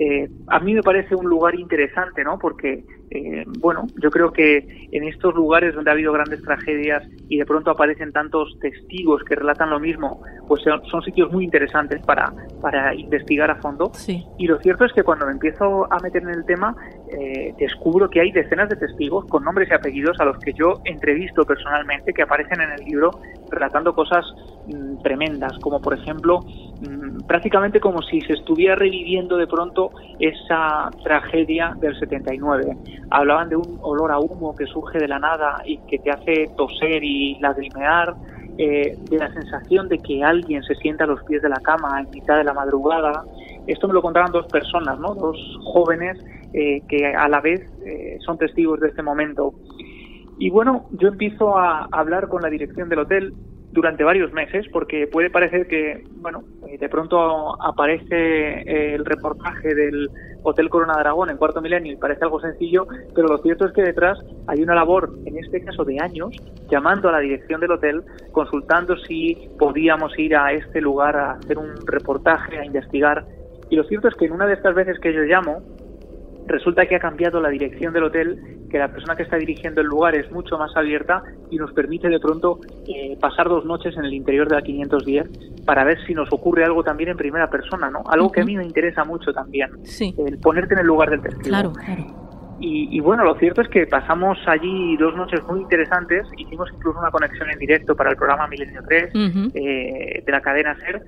Eh, 0.00 0.28
a 0.48 0.58
mí 0.58 0.74
me 0.74 0.82
parece 0.82 1.14
un 1.14 1.28
lugar 1.28 1.54
interesante, 1.54 2.24
¿no? 2.24 2.40
Porque 2.40 2.82
eh, 3.10 3.44
bueno, 3.58 3.86
yo 4.02 4.10
creo 4.10 4.32
que 4.32 4.88
en 4.92 5.04
estos 5.04 5.34
lugares 5.34 5.74
donde 5.74 5.90
ha 5.90 5.94
habido 5.94 6.12
grandes 6.12 6.42
tragedias 6.42 7.02
y 7.28 7.38
de 7.38 7.46
pronto 7.46 7.70
aparecen 7.70 8.12
tantos 8.12 8.58
testigos 8.60 9.22
que 9.24 9.34
relatan 9.34 9.70
lo 9.70 9.80
mismo, 9.80 10.22
pues 10.46 10.62
son, 10.62 11.02
sitios 11.02 11.32
muy 11.32 11.44
interesantes 11.44 12.02
para, 12.04 12.32
para 12.60 12.94
investigar 12.94 13.50
a 13.50 13.56
fondo. 13.56 13.90
Y 14.38 14.46
lo 14.46 14.58
cierto 14.58 14.84
es 14.84 14.92
que 14.92 15.02
cuando 15.02 15.26
me 15.26 15.32
empiezo 15.32 15.90
a 15.92 15.98
meter 16.00 16.22
en 16.22 16.30
el 16.30 16.44
tema, 16.44 16.74
eh, 17.10 17.54
descubro 17.58 18.10
que 18.10 18.20
hay 18.20 18.32
decenas 18.32 18.68
de 18.68 18.76
testigos 18.76 19.24
con 19.26 19.44
nombres 19.44 19.68
y 19.70 19.74
apellidos 19.74 20.18
a 20.20 20.24
los 20.24 20.38
que 20.38 20.52
yo 20.52 20.80
entrevisto 20.84 21.44
personalmente, 21.44 22.12
que 22.12 22.22
aparecen 22.22 22.60
en 22.60 22.72
el 22.72 22.84
libro 22.84 23.10
relatando 23.50 23.94
cosas 23.94 24.24
mm, 24.66 25.02
tremendas, 25.02 25.58
como 25.60 25.80
por 25.80 25.94
ejemplo, 25.94 26.40
prácticamente 27.26 27.80
como 27.80 28.02
si 28.02 28.20
se 28.20 28.34
estuviera 28.34 28.76
reviviendo 28.76 29.36
de 29.36 29.46
pronto 29.46 29.90
esa 30.18 30.90
tragedia 31.02 31.74
del 31.80 31.98
79 31.98 32.76
hablaban 33.10 33.48
de 33.48 33.56
un 33.56 33.78
olor 33.82 34.12
a 34.12 34.18
humo 34.18 34.54
que 34.54 34.66
surge 34.66 34.98
de 34.98 35.08
la 35.08 35.18
nada 35.18 35.62
y 35.64 35.78
que 35.88 35.98
te 35.98 36.10
hace 36.10 36.48
toser 36.56 37.02
y 37.02 37.38
lagrimear, 37.40 38.14
eh, 38.60 38.98
de 39.08 39.18
la 39.18 39.32
sensación 39.32 39.88
de 39.88 39.98
que 39.98 40.24
alguien 40.24 40.64
se 40.64 40.74
sienta 40.74 41.04
a 41.04 41.06
los 41.06 41.22
pies 41.22 41.40
de 41.42 41.48
la 41.48 41.60
cama 41.60 42.00
en 42.00 42.10
mitad 42.10 42.36
de 42.36 42.42
la 42.42 42.52
madrugada. 42.52 43.24
Esto 43.68 43.86
me 43.86 43.94
lo 43.94 44.02
contaban 44.02 44.32
dos 44.32 44.46
personas, 44.46 44.98
¿no? 44.98 45.14
dos 45.14 45.36
jóvenes 45.62 46.18
eh, 46.52 46.82
que 46.88 47.06
a 47.06 47.28
la 47.28 47.40
vez 47.40 47.60
eh, 47.86 48.18
son 48.26 48.36
testigos 48.36 48.80
de 48.80 48.88
este 48.88 49.00
momento. 49.00 49.54
Y 50.40 50.50
bueno, 50.50 50.86
yo 50.90 51.06
empiezo 51.06 51.56
a 51.56 51.86
hablar 51.92 52.26
con 52.26 52.42
la 52.42 52.48
dirección 52.48 52.88
del 52.88 52.98
hotel 52.98 53.32
durante 53.78 54.02
varios 54.02 54.32
meses 54.32 54.66
porque 54.72 55.06
puede 55.06 55.30
parecer 55.30 55.68
que, 55.68 56.04
bueno, 56.16 56.42
eh, 56.66 56.78
de 56.78 56.88
pronto 56.88 57.60
aparece 57.62 58.16
eh, 58.16 58.94
el 58.94 59.04
reportaje 59.04 59.72
del 59.72 60.08
Hotel 60.42 60.68
Corona 60.68 60.94
de 60.94 61.00
Aragón 61.00 61.30
en 61.30 61.36
cuarto 61.36 61.60
milenio 61.60 61.92
y 61.92 61.96
parece 61.96 62.24
algo 62.24 62.40
sencillo, 62.40 62.86
pero 63.14 63.28
lo 63.28 63.38
cierto 63.38 63.66
es 63.66 63.72
que 63.72 63.82
detrás 63.82 64.18
hay 64.48 64.62
una 64.62 64.74
labor, 64.74 65.10
en 65.26 65.38
este 65.38 65.64
caso 65.64 65.84
de 65.84 66.00
años, 66.00 66.30
llamando 66.68 67.08
a 67.08 67.12
la 67.12 67.20
dirección 67.20 67.60
del 67.60 67.70
hotel, 67.70 68.02
consultando 68.32 68.96
si 68.96 69.48
podíamos 69.58 70.18
ir 70.18 70.34
a 70.36 70.52
este 70.52 70.80
lugar 70.80 71.16
a 71.16 71.32
hacer 71.32 71.56
un 71.56 71.86
reportaje, 71.86 72.58
a 72.58 72.64
investigar. 72.64 73.24
Y 73.70 73.76
lo 73.76 73.84
cierto 73.84 74.08
es 74.08 74.14
que 74.16 74.26
en 74.26 74.32
una 74.32 74.46
de 74.46 74.54
estas 74.54 74.74
veces 74.74 74.98
que 74.98 75.12
yo 75.12 75.22
llamo, 75.22 75.62
resulta 76.48 76.86
que 76.86 76.96
ha 76.96 77.00
cambiado 77.00 77.40
la 77.40 77.50
dirección 77.50 77.92
del 77.92 78.04
hotel, 78.04 78.40
que 78.70 78.78
la 78.78 78.88
persona 78.88 79.16
que 79.16 79.22
está 79.22 79.36
dirigiendo 79.36 79.80
el 79.80 79.86
lugar 79.86 80.14
es 80.14 80.30
mucho 80.32 80.58
más 80.58 80.76
abierta 80.76 81.22
y 81.50 81.56
nos 81.56 81.72
permite 81.72 82.08
de 82.08 82.18
pronto 82.18 82.60
eh, 82.86 83.16
pasar 83.20 83.48
dos 83.48 83.64
noches 83.64 83.96
en 83.96 84.04
el 84.04 84.14
interior 84.14 84.48
de 84.48 84.56
la 84.56 84.62
510 84.62 85.64
para 85.64 85.84
ver 85.84 85.98
si 86.06 86.14
nos 86.14 86.32
ocurre 86.32 86.64
algo 86.64 86.82
también 86.82 87.10
en 87.10 87.16
primera 87.16 87.48
persona, 87.50 87.90
¿no? 87.90 88.02
Algo 88.08 88.32
que 88.32 88.40
a 88.40 88.44
mí 88.44 88.56
me 88.56 88.64
interesa 88.64 89.04
mucho 89.04 89.32
también, 89.32 89.70
el 90.00 90.38
ponerte 90.38 90.74
en 90.74 90.80
el 90.80 90.86
lugar 90.86 91.10
del 91.10 91.20
testigo. 91.20 91.48
Claro, 91.48 91.72
claro. 91.72 92.28
Y, 92.60 92.98
bueno, 92.98 93.22
lo 93.22 93.36
cierto 93.36 93.60
es 93.60 93.68
que 93.68 93.86
pasamos 93.86 94.36
allí 94.48 94.96
dos 94.96 95.14
noches 95.14 95.40
muy 95.44 95.60
interesantes, 95.60 96.26
hicimos 96.36 96.68
incluso 96.74 96.98
una 96.98 97.12
conexión 97.12 97.48
en 97.50 97.58
directo 97.58 97.94
para 97.94 98.10
el 98.10 98.16
programa 98.16 98.48
Milenio 98.48 98.82
3 98.84 99.12
eh, 99.54 100.22
de 100.26 100.32
la 100.32 100.40
cadena 100.40 100.76
SER 100.80 101.00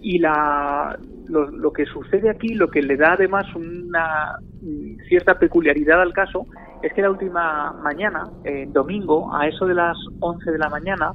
Y 0.00 0.18
la, 0.18 0.96
lo, 1.28 1.72
que 1.72 1.86
sucede 1.86 2.30
aquí, 2.30 2.54
lo 2.54 2.68
que 2.68 2.82
le 2.82 2.96
da 2.96 3.14
además 3.14 3.46
una 3.54 4.38
cierta 5.08 5.38
peculiaridad 5.38 6.00
al 6.00 6.12
caso, 6.12 6.46
es 6.82 6.92
que 6.92 7.02
la 7.02 7.10
última 7.10 7.72
mañana, 7.82 8.24
eh, 8.44 8.66
domingo, 8.68 9.34
a 9.34 9.48
eso 9.48 9.66
de 9.66 9.74
las 9.74 9.96
11 10.20 10.50
de 10.52 10.58
la 10.58 10.68
mañana, 10.68 11.12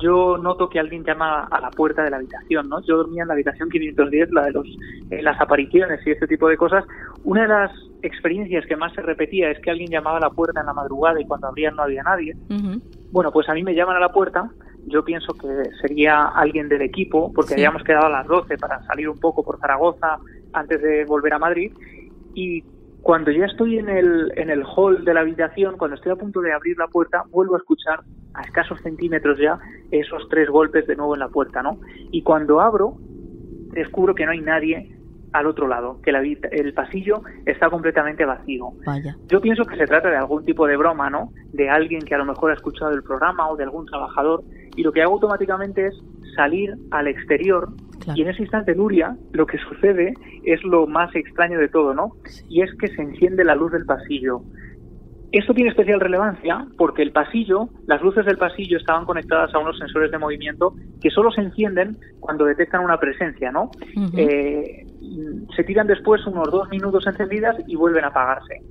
yo 0.00 0.36
noto 0.38 0.68
que 0.68 0.80
alguien 0.80 1.04
llama 1.04 1.44
a 1.44 1.60
la 1.60 1.70
puerta 1.70 2.02
de 2.02 2.10
la 2.10 2.16
habitación, 2.16 2.68
¿no? 2.68 2.80
Yo 2.82 2.96
dormía 2.96 3.22
en 3.22 3.28
la 3.28 3.34
habitación 3.34 3.68
510, 3.70 4.32
la 4.32 4.42
de 4.42 4.52
los, 4.52 4.66
eh, 5.10 5.22
las 5.22 5.40
apariciones 5.40 6.00
y 6.06 6.10
este 6.10 6.26
tipo 6.26 6.48
de 6.48 6.56
cosas. 6.56 6.84
Una 7.22 7.42
de 7.42 7.48
las 7.48 7.70
experiencias 8.02 8.66
que 8.66 8.76
más 8.76 8.92
se 8.94 9.02
repetía 9.02 9.50
es 9.50 9.60
que 9.60 9.70
alguien 9.70 9.90
llamaba 9.90 10.18
a 10.18 10.20
la 10.20 10.30
puerta 10.30 10.60
en 10.60 10.66
la 10.66 10.74
madrugada 10.74 11.20
y 11.20 11.26
cuando 11.26 11.48
abrían 11.48 11.76
no 11.76 11.82
había 11.82 12.02
nadie. 12.02 12.34
Bueno, 13.10 13.30
pues 13.32 13.48
a 13.48 13.54
mí 13.54 13.62
me 13.62 13.74
llaman 13.74 13.96
a 13.96 14.00
la 14.00 14.10
puerta, 14.10 14.50
yo 14.86 15.04
pienso 15.04 15.34
que 15.34 15.48
sería 15.80 16.24
alguien 16.28 16.68
del 16.68 16.82
equipo, 16.82 17.32
porque 17.32 17.54
habíamos 17.54 17.82
quedado 17.82 18.06
a 18.06 18.10
las 18.10 18.26
12 18.26 18.58
para 18.58 18.82
salir 18.84 19.08
un 19.08 19.18
poco 19.18 19.42
por 19.42 19.58
Zaragoza 19.58 20.18
antes 20.52 20.80
de 20.82 21.04
volver 21.04 21.34
a 21.34 21.38
Madrid, 21.38 21.72
y 22.34 22.62
cuando 23.02 23.30
ya 23.30 23.44
estoy 23.44 23.78
en 23.78 23.88
el, 23.88 24.32
en 24.36 24.50
el 24.50 24.64
hall 24.64 25.04
de 25.04 25.14
la 25.14 25.20
habitación, 25.20 25.76
cuando 25.76 25.96
estoy 25.96 26.12
a 26.12 26.16
punto 26.16 26.40
de 26.40 26.52
abrir 26.52 26.78
la 26.78 26.88
puerta, 26.88 27.24
vuelvo 27.30 27.54
a 27.54 27.58
escuchar 27.58 28.00
a 28.32 28.42
escasos 28.42 28.80
centímetros 28.82 29.38
ya 29.38 29.58
esos 29.90 30.26
tres 30.28 30.48
golpes 30.48 30.86
de 30.86 30.96
nuevo 30.96 31.14
en 31.14 31.20
la 31.20 31.28
puerta, 31.28 31.62
¿no? 31.62 31.80
Y 32.10 32.22
cuando 32.22 32.60
abro, 32.60 32.96
descubro 33.72 34.14
que 34.14 34.24
no 34.24 34.32
hay 34.32 34.40
nadie 34.40 34.96
al 35.34 35.46
otro 35.46 35.66
lado, 35.66 36.00
que 36.02 36.12
la, 36.12 36.22
el 36.22 36.72
pasillo 36.74 37.22
está 37.44 37.68
completamente 37.68 38.24
vacío. 38.24 38.72
Vaya. 38.86 39.16
Yo 39.28 39.40
pienso 39.40 39.64
que 39.64 39.76
se 39.76 39.86
trata 39.86 40.08
de 40.08 40.16
algún 40.16 40.44
tipo 40.44 40.66
de 40.66 40.76
broma, 40.76 41.10
¿no? 41.10 41.32
De 41.52 41.68
alguien 41.68 42.00
que 42.02 42.14
a 42.14 42.18
lo 42.18 42.24
mejor 42.24 42.52
ha 42.52 42.54
escuchado 42.54 42.92
el 42.92 43.02
programa 43.02 43.50
o 43.50 43.56
de 43.56 43.64
algún 43.64 43.84
trabajador. 43.86 44.44
Y 44.76 44.82
lo 44.82 44.92
que 44.92 45.02
hago 45.02 45.14
automáticamente 45.14 45.86
es 45.86 45.94
salir 46.36 46.74
al 46.90 47.08
exterior 47.08 47.68
y 48.14 48.22
en 48.22 48.28
ese 48.28 48.42
instante, 48.42 48.74
Nuria, 48.74 49.16
lo 49.32 49.46
que 49.46 49.58
sucede 49.58 50.14
es 50.44 50.62
lo 50.64 50.86
más 50.86 51.14
extraño 51.14 51.58
de 51.58 51.68
todo, 51.68 51.94
¿no? 51.94 52.12
Y 52.48 52.62
es 52.62 52.70
que 52.74 52.88
se 52.88 53.02
enciende 53.02 53.44
la 53.44 53.54
luz 53.54 53.72
del 53.72 53.86
pasillo. 53.86 54.42
Esto 55.34 55.52
tiene 55.52 55.70
especial 55.70 55.98
relevancia 55.98 56.64
porque 56.78 57.02
el 57.02 57.10
pasillo, 57.10 57.68
las 57.88 58.00
luces 58.00 58.24
del 58.24 58.38
pasillo 58.38 58.78
estaban 58.78 59.04
conectadas 59.04 59.52
a 59.52 59.58
unos 59.58 59.76
sensores 59.76 60.12
de 60.12 60.18
movimiento 60.18 60.74
que 61.00 61.10
solo 61.10 61.32
se 61.32 61.40
encienden 61.40 61.96
cuando 62.20 62.44
detectan 62.44 62.84
una 62.84 63.00
presencia, 63.00 63.50
¿no? 63.50 63.72
Eh, 64.16 64.86
se 65.56 65.64
tiran 65.64 65.88
después 65.88 66.24
unos 66.26 66.48
dos 66.52 66.68
minutos 66.70 67.04
encendidas 67.08 67.56
y 67.66 67.74
vuelven 67.74 68.04
a 68.04 68.08
apagarse. 68.08 68.62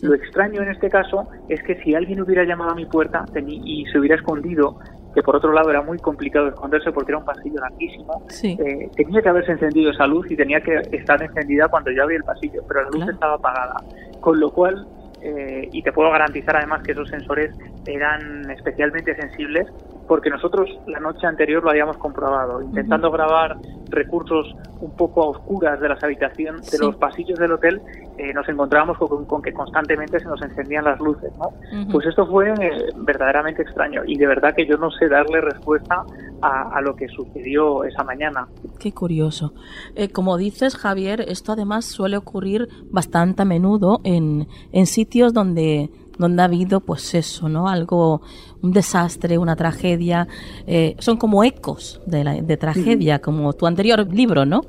Lo 0.00 0.14
extraño 0.14 0.62
en 0.62 0.70
este 0.70 0.88
caso 0.88 1.28
es 1.50 1.62
que 1.64 1.82
si 1.82 1.94
alguien 1.94 2.22
hubiera 2.22 2.44
llamado 2.44 2.70
a 2.70 2.74
mi 2.74 2.86
puerta 2.86 3.26
y 3.46 3.84
se 3.92 3.98
hubiera 3.98 4.16
escondido 4.16 4.78
que 5.16 5.22
por 5.22 5.34
otro 5.34 5.50
lado 5.52 5.70
era 5.70 5.80
muy 5.80 5.98
complicado 5.98 6.48
esconderse 6.48 6.92
porque 6.92 7.12
era 7.12 7.18
un 7.18 7.24
pasillo 7.24 7.58
larguísimo, 7.58 8.26
eh, 8.42 8.90
tenía 8.94 9.22
que 9.22 9.28
haberse 9.30 9.52
encendido 9.52 9.90
esa 9.90 10.06
luz 10.06 10.30
y 10.30 10.36
tenía 10.36 10.60
que 10.60 10.76
estar 10.92 11.22
encendida 11.22 11.68
cuando 11.68 11.90
yo 11.90 12.02
abrí 12.02 12.16
el 12.16 12.22
pasillo, 12.22 12.62
pero 12.68 12.82
la 12.82 12.90
luz 12.90 13.08
estaba 13.08 13.34
apagada, 13.34 13.82
con 14.20 14.38
lo 14.38 14.50
cual, 14.50 14.86
eh, 15.26 15.68
y 15.72 15.82
te 15.82 15.90
puedo 15.90 16.10
garantizar 16.10 16.56
además 16.56 16.82
que 16.84 16.92
esos 16.92 17.08
sensores 17.08 17.50
eran 17.84 18.48
especialmente 18.52 19.16
sensibles 19.16 19.66
porque 20.06 20.30
nosotros 20.30 20.68
la 20.86 21.00
noche 21.00 21.26
anterior 21.26 21.62
lo 21.62 21.70
habíamos 21.70 21.96
comprobado, 21.96 22.62
intentando 22.62 23.10
grabar 23.10 23.56
recursos 23.88 24.54
un 24.80 24.94
poco 24.96 25.22
a 25.22 25.28
oscuras 25.30 25.80
de 25.80 25.88
las 25.88 26.02
habitaciones, 26.02 26.70
de 26.70 26.78
los 26.78 26.96
pasillos 26.96 27.38
del 27.38 27.52
hotel, 27.52 27.80
eh, 28.18 28.32
nos 28.32 28.48
encontrábamos 28.48 28.98
con, 28.98 29.42
que 29.42 29.52
constantemente 29.52 30.18
se 30.20 30.26
nos 30.26 30.40
encendían 30.42 30.84
las 30.84 30.98
luces, 31.00 31.32
¿no? 31.38 31.50
Pues 31.90 32.06
esto 32.06 32.26
fue 32.26 32.50
eh, 32.50 32.92
verdaderamente 32.96 33.62
extraño 33.62 34.02
y 34.06 34.16
de 34.16 34.26
verdad 34.26 34.54
que 34.54 34.66
yo 34.66 34.76
no 34.76 34.90
sé 34.90 35.08
darle 35.08 35.40
respuesta 35.40 36.04
a, 36.42 36.80
lo 36.80 36.94
que 36.94 37.08
sucedió 37.08 37.84
esa 37.84 38.04
mañana. 38.04 38.46
Qué 38.78 38.92
curioso. 38.92 39.54
Eh, 39.94 40.10
como 40.10 40.36
dices, 40.36 40.76
Javier, 40.76 41.22
esto 41.22 41.52
además 41.52 41.86
suele 41.86 42.16
ocurrir 42.16 42.68
bastante 42.90 43.42
a 43.42 43.44
menudo 43.44 44.00
en, 44.04 44.46
en 44.72 44.86
sitios 44.86 45.32
donde 45.32 45.90
donde 46.18 46.42
ha 46.42 46.46
habido, 46.46 46.80
pues 46.80 47.14
eso, 47.14 47.48
¿no? 47.48 47.68
Algo, 47.68 48.22
un 48.62 48.72
desastre, 48.72 49.38
una 49.38 49.56
tragedia. 49.56 50.26
Eh, 50.66 50.94
son 50.98 51.16
como 51.16 51.44
ecos 51.44 52.00
de, 52.06 52.24
la, 52.24 52.34
de 52.34 52.56
tragedia, 52.56 53.20
como 53.20 53.52
tu 53.52 53.66
anterior 53.66 54.06
libro, 54.12 54.44
¿no? 54.44 54.62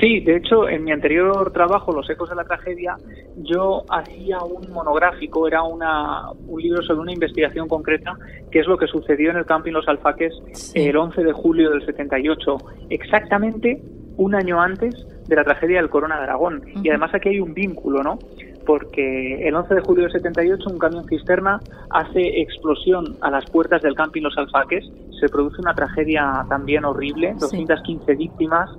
Sí, 0.00 0.20
de 0.20 0.36
hecho, 0.36 0.66
en 0.66 0.84
mi 0.84 0.92
anterior 0.92 1.52
trabajo, 1.52 1.92
Los 1.92 2.08
ecos 2.08 2.30
de 2.30 2.34
la 2.34 2.44
tragedia, 2.44 2.96
yo 3.36 3.82
hacía 3.90 4.38
un 4.38 4.72
monográfico, 4.72 5.46
era 5.46 5.62
una, 5.62 6.30
un 6.30 6.60
libro 6.60 6.82
sobre 6.82 7.00
una 7.00 7.12
investigación 7.12 7.68
concreta, 7.68 8.16
que 8.50 8.60
es 8.60 8.66
lo 8.66 8.78
que 8.78 8.86
sucedió 8.86 9.30
en 9.30 9.36
el 9.36 9.44
camping 9.44 9.72
Los 9.72 9.86
Alfaques 9.88 10.32
el 10.74 10.96
11 10.96 11.22
de 11.22 11.32
julio 11.32 11.70
del 11.70 11.84
78, 11.84 12.56
exactamente 12.88 13.82
un 14.16 14.34
año 14.34 14.60
antes 14.60 15.06
de 15.28 15.36
la 15.36 15.44
tragedia 15.44 15.78
del 15.78 15.90
Corona 15.90 16.16
de 16.16 16.24
Aragón. 16.24 16.62
Y 16.82 16.88
además 16.88 17.14
aquí 17.14 17.28
hay 17.30 17.40
un 17.40 17.52
vínculo, 17.52 18.02
¿no? 18.02 18.18
Porque 18.66 19.46
el 19.46 19.54
11 19.54 19.74
de 19.74 19.80
julio 19.80 20.04
del 20.04 20.12
78 20.12 20.70
un 20.70 20.78
camión 20.78 21.04
cisterna 21.08 21.60
hace 21.90 22.40
explosión 22.40 23.16
a 23.20 23.30
las 23.30 23.48
puertas 23.50 23.82
del 23.82 23.94
camping 23.94 24.22
Los 24.22 24.36
Alfaques, 24.38 24.84
se 25.18 25.28
produce 25.28 25.60
una 25.60 25.74
tragedia 25.74 26.44
también 26.48 26.84
horrible, 26.84 27.34
215 27.38 28.14
víctimas, 28.14 28.70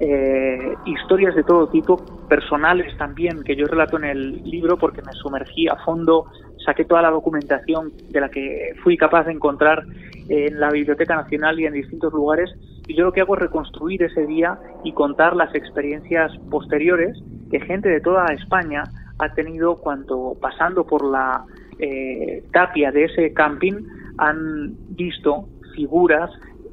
eh, 0.00 0.74
historias 0.86 1.34
de 1.34 1.42
todo 1.42 1.68
tipo, 1.68 1.96
personales 2.28 2.96
también, 2.98 3.42
que 3.42 3.56
yo 3.56 3.66
relato 3.66 3.96
en 3.96 4.04
el 4.04 4.42
libro 4.44 4.76
porque 4.76 5.02
me 5.02 5.12
sumergí 5.12 5.66
a 5.68 5.76
fondo, 5.84 6.26
saqué 6.64 6.84
toda 6.84 7.02
la 7.02 7.10
documentación 7.10 7.92
de 8.10 8.20
la 8.20 8.28
que 8.28 8.74
fui 8.82 8.96
capaz 8.96 9.24
de 9.24 9.32
encontrar 9.32 9.84
en 10.28 10.60
la 10.60 10.70
Biblioteca 10.70 11.16
Nacional 11.16 11.58
y 11.58 11.66
en 11.66 11.72
distintos 11.72 12.12
lugares, 12.12 12.50
y 12.86 12.94
yo 12.94 13.04
lo 13.04 13.12
que 13.12 13.22
hago 13.22 13.34
es 13.34 13.40
reconstruir 13.40 14.02
ese 14.02 14.26
día 14.26 14.58
y 14.84 14.92
contar 14.92 15.34
las 15.34 15.54
experiencias 15.54 16.32
posteriores 16.50 17.18
que 17.50 17.60
gente 17.60 17.88
de 17.88 18.00
toda 18.00 18.26
España 18.26 18.84
ha 19.18 19.34
tenido 19.34 19.76
cuando 19.76 20.36
pasando 20.40 20.84
por 20.84 21.04
la 21.04 21.44
eh, 21.78 22.44
tapia 22.52 22.90
de 22.90 23.04
ese 23.04 23.32
camping 23.32 23.74
han 24.16 24.74
visto 24.90 25.48
figuras 25.74 26.30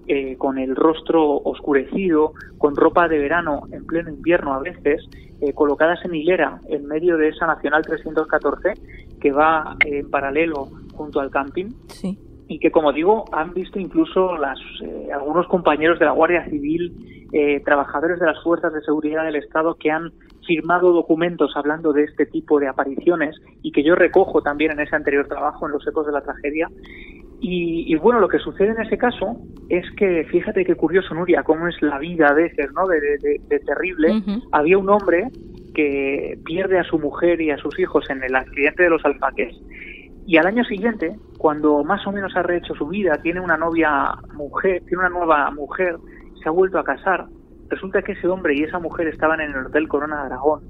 eh, 0.07 0.35
con 0.37 0.57
el 0.57 0.75
rostro 0.75 1.37
oscurecido, 1.43 2.33
con 2.57 2.75
ropa 2.75 3.07
de 3.07 3.19
verano 3.19 3.63
en 3.71 3.85
pleno 3.85 4.09
invierno 4.09 4.53
a 4.53 4.59
veces, 4.59 5.03
eh, 5.41 5.53
colocadas 5.53 6.03
en 6.05 6.15
hilera 6.15 6.61
en 6.69 6.85
medio 6.85 7.17
de 7.17 7.29
esa 7.29 7.47
Nacional 7.47 7.83
314 7.83 8.73
que 9.19 9.31
va 9.31 9.75
en 9.85 10.09
paralelo 10.09 10.69
junto 10.93 11.19
al 11.19 11.31
camping. 11.31 11.69
Y 12.47 12.59
que, 12.59 12.69
como 12.69 12.93
digo, 12.93 13.25
han 13.31 13.55
visto 13.55 13.79
incluso 13.79 14.37
las, 14.37 14.59
algunos 15.11 15.47
compañeros 15.47 15.97
de 15.97 16.05
la 16.05 16.11
Guardia 16.11 16.47
Civil, 16.47 16.93
trabajadores 17.65 18.19
de 18.19 18.27
las 18.27 18.41
fuerzas 18.43 18.71
de 18.71 18.81
seguridad 18.81 19.23
del 19.23 19.37
Estado 19.37 19.73
que 19.79 19.89
han 19.89 20.11
firmado 20.45 20.91
documentos 20.91 21.51
hablando 21.55 21.93
de 21.93 22.03
este 22.03 22.25
tipo 22.25 22.59
de 22.59 22.67
apariciones 22.67 23.35
y 23.61 23.71
que 23.71 23.83
yo 23.83 23.95
recojo 23.95 24.41
también 24.41 24.71
en 24.71 24.79
ese 24.79 24.95
anterior 24.95 25.27
trabajo, 25.27 25.65
en 25.65 25.73
los 25.73 25.85
ecos 25.87 26.05
de 26.05 26.11
la 26.11 26.21
tragedia. 26.21 26.69
Y, 27.41 27.93
bueno, 27.97 28.19
lo 28.19 28.27
que 28.27 28.39
sucede 28.39 28.69
en 28.69 28.81
ese 28.81 28.97
caso 28.97 29.37
es 29.69 29.85
que, 29.97 30.23
fíjate 30.31 30.65
qué 30.65 30.73
curioso, 30.73 31.13
Nuria, 31.13 31.43
cómo 31.43 31.67
es 31.67 31.79
la 31.81 31.99
vida 31.99 32.29
a 32.29 32.33
veces, 32.33 32.71
¿no? 32.73 32.87
De, 32.87 33.59
terrible. 33.65 34.23
Había 34.51 34.77
un 34.77 34.89
hombre 34.89 35.29
que 35.75 36.39
pierde 36.43 36.79
a 36.79 36.83
su 36.83 36.97
mujer 36.97 37.41
y 37.41 37.51
a 37.51 37.57
sus 37.57 37.77
hijos 37.77 38.09
en 38.09 38.23
el 38.23 38.35
accidente 38.35 38.83
de 38.83 38.89
los 38.89 39.05
alfaques. 39.05 39.55
Y 40.25 40.37
al 40.37 40.47
año 40.47 40.63
siguiente, 40.63 41.15
cuando 41.37 41.83
más 41.83 42.07
o 42.07 42.11
menos 42.11 42.35
ha 42.35 42.41
rehecho 42.41 42.73
su 42.73 42.87
vida, 42.87 43.19
tiene 43.21 43.41
una 43.41 43.57
novia 43.57 44.15
mujer, 44.33 44.81
tiene 44.87 45.03
una 45.03 45.09
nueva 45.09 45.51
mujer, 45.51 45.97
se 46.41 46.49
ha 46.49 46.51
vuelto 46.51 46.79
a 46.79 46.83
casar 46.83 47.27
Resulta 47.69 48.01
que 48.01 48.13
ese 48.13 48.27
hombre 48.27 48.55
y 48.55 48.63
esa 48.63 48.79
mujer 48.79 49.07
estaban 49.07 49.41
en 49.41 49.51
el 49.51 49.65
Hotel 49.65 49.87
Corona 49.87 50.21
de 50.21 50.25
Aragón, 50.27 50.63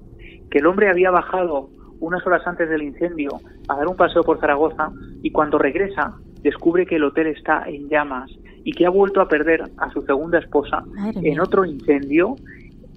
que 0.50 0.60
el 0.60 0.66
hombre 0.66 0.90
había 0.90 1.12
bajado 1.12 1.70
unas 2.00 2.26
horas 2.26 2.46
antes 2.46 2.70
del 2.70 2.84
incendio 2.84 3.40
a 3.68 3.76
dar 3.76 3.88
un 3.88 3.96
paseo 3.96 4.24
por 4.24 4.40
Zaragoza 4.40 4.92
y 5.22 5.32
cuando 5.32 5.58
regresa 5.58 6.14
descubre 6.42 6.86
que 6.86 6.98
el 6.98 7.04
hotel 7.04 7.28
está 7.28 7.64
en 7.68 7.90
llamas 7.90 8.32
y 8.64 8.72
que 8.72 8.86
ha 8.86 8.90
vuelto 8.90 9.22
a 9.22 9.28
perder 9.28 9.64
a 9.78 9.90
su 9.92 10.02
segunda 10.04 10.40
esposa 10.40 10.84
en 11.16 11.40
otro 11.40 11.66
incendio 11.66 12.36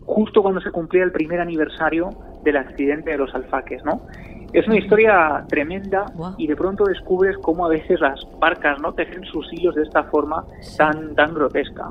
justo 0.05 0.43
cuando 0.43 0.61
se 0.61 0.71
cumplía 0.71 1.05
el 1.05 1.13
primer 1.13 1.41
aniversario 1.41 2.11
del 2.43 2.57
accidente 2.57 3.11
de 3.11 3.19
los 3.19 3.35
alfaques, 3.35 3.85
¿no? 3.85 4.03
Es 4.53 4.67
una 4.67 4.79
historia 4.79 5.45
tremenda 5.49 6.07
y 6.39 6.47
de 6.47 6.57
pronto 6.57 6.85
descubres 6.85 7.37
cómo 7.43 7.67
a 7.67 7.69
veces 7.69 8.01
las 8.01 8.19
barcas 8.39 8.81
no 8.81 8.95
tejen 8.95 9.23
sus 9.25 9.53
hilos 9.53 9.75
de 9.75 9.83
esta 9.83 10.05
forma 10.05 10.45
tan 10.79 11.15
tan 11.15 11.35
grotesca. 11.35 11.91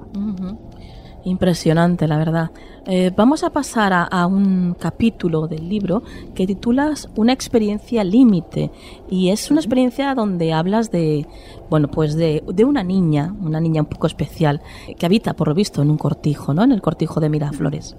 Impresionante, 1.28 2.08
la 2.08 2.18
verdad. 2.18 2.52
Eh, 2.86 3.12
vamos 3.14 3.44
a 3.44 3.50
pasar 3.50 3.92
a, 3.94 4.28
un 4.28 4.78
capítulo 4.80 5.50
del 5.50 5.68
libro 5.68 6.02
que 6.34 6.48
titulas 6.48 7.10
Una 7.18 7.34
experiencia 7.34 8.06
límite 8.06 8.72
y 9.10 9.28
es 9.28 9.52
una 9.52 9.60
experiencia 9.60 10.16
donde 10.16 10.54
hablas 10.54 10.90
de, 10.90 11.28
bueno, 11.70 11.90
pues 11.90 12.16
de, 12.16 12.46
de, 12.48 12.64
una 12.64 12.82
niña, 12.82 13.36
una 13.42 13.60
niña 13.60 13.82
un 13.82 13.90
poco 13.90 14.08
especial 14.08 14.62
que 14.98 15.06
habita, 15.06 15.34
por 15.34 15.50
lo 15.50 15.54
visto, 15.54 15.82
en 15.82 15.92
un 15.92 15.98
cortijo, 15.98 16.54
¿no? 16.54 16.64
En 16.64 16.72
el 16.72 16.82
cortijo 16.82 17.20
de 17.20 17.28
Miraflores. 17.28 17.98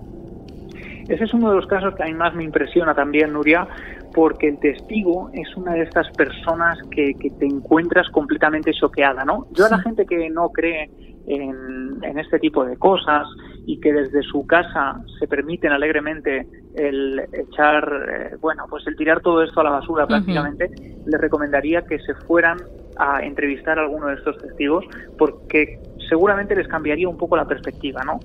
Ese 1.09 1.25
es 1.25 1.33
uno 1.33 1.51
de 1.51 1.57
los 1.57 1.67
casos 1.67 1.95
que 1.95 2.03
a 2.03 2.07
mí 2.07 2.15
más 2.15 2.35
me 2.35 2.45
impresiona 2.45 2.95
también, 2.95 3.33
Nuria, 3.33 3.67
porque 4.15 4.49
el 4.49 4.59
testigo 4.59 5.31
es 5.33 5.57
una 5.57 5.73
de 5.73 5.83
estas 5.83 6.11
personas 6.13 6.79
que, 6.91 7.15
que 7.15 7.31
te 7.31 7.47
encuentras 7.47 8.09
completamente 8.11 8.73
choqueada, 8.73 9.25
¿no? 9.25 9.47
Yo 9.53 9.67
a 9.67 9.71
la 9.71 9.79
gente 9.79 10.05
que 10.07 10.29
no 10.29 10.51
cree 10.51 10.91
en, 11.27 12.03
en, 12.03 12.19
este 12.19 12.39
tipo 12.39 12.65
de 12.65 12.77
cosas 12.77 13.27
y 13.67 13.81
que 13.81 13.93
desde 13.93 14.23
su 14.23 14.47
casa 14.47 15.01
se 15.19 15.27
permiten 15.27 15.73
alegremente 15.73 16.47
el 16.75 17.21
echar, 17.33 18.33
eh, 18.33 18.37
bueno, 18.41 18.65
pues 18.69 18.87
el 18.87 18.97
tirar 18.97 19.21
todo 19.21 19.43
esto 19.43 19.61
a 19.61 19.65
la 19.65 19.71
basura 19.71 20.07
prácticamente, 20.07 20.71
le 21.07 21.19
recomendaría 21.19 21.83
que 21.83 21.99
se 22.01 22.15
fueran 22.15 22.59
a 22.97 23.23
entrevistar 23.23 23.79
a 23.79 23.83
alguno 23.83 24.09
de 24.09 24.15
estos 24.15 24.39
testigos 24.39 24.85
porque 25.17 25.81
seguramente 26.09 26.57
les 26.57 26.67
cambiaría 26.67 27.09
un 27.09 27.19
poco 27.19 27.37
la 27.37 27.47
perspectiva, 27.47 28.03
¿no? 28.05 28.21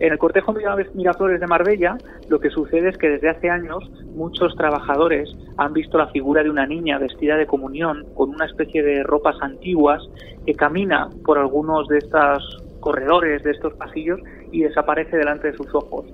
En 0.00 0.12
el 0.12 0.18
cortejo 0.18 0.54
Miraflores 0.94 1.40
de 1.40 1.46
Marbella, 1.46 1.98
lo 2.28 2.38
que 2.38 2.50
sucede 2.50 2.90
es 2.90 2.98
que 2.98 3.08
desde 3.08 3.30
hace 3.30 3.50
años 3.50 3.90
muchos 4.14 4.54
trabajadores 4.54 5.28
han 5.56 5.72
visto 5.72 5.98
la 5.98 6.06
figura 6.08 6.42
de 6.44 6.50
una 6.50 6.66
niña 6.66 6.98
vestida 6.98 7.36
de 7.36 7.46
comunión 7.46 8.06
con 8.14 8.30
una 8.30 8.46
especie 8.46 8.82
de 8.82 9.02
ropas 9.02 9.36
antiguas 9.40 10.02
que 10.46 10.54
camina 10.54 11.08
por 11.24 11.38
algunos 11.38 11.88
de 11.88 11.98
estos 11.98 12.64
corredores, 12.78 13.42
de 13.42 13.50
estos 13.50 13.74
pasillos 13.74 14.20
y 14.52 14.62
desaparece 14.62 15.16
delante 15.16 15.50
de 15.50 15.56
sus 15.56 15.74
ojos. 15.74 16.06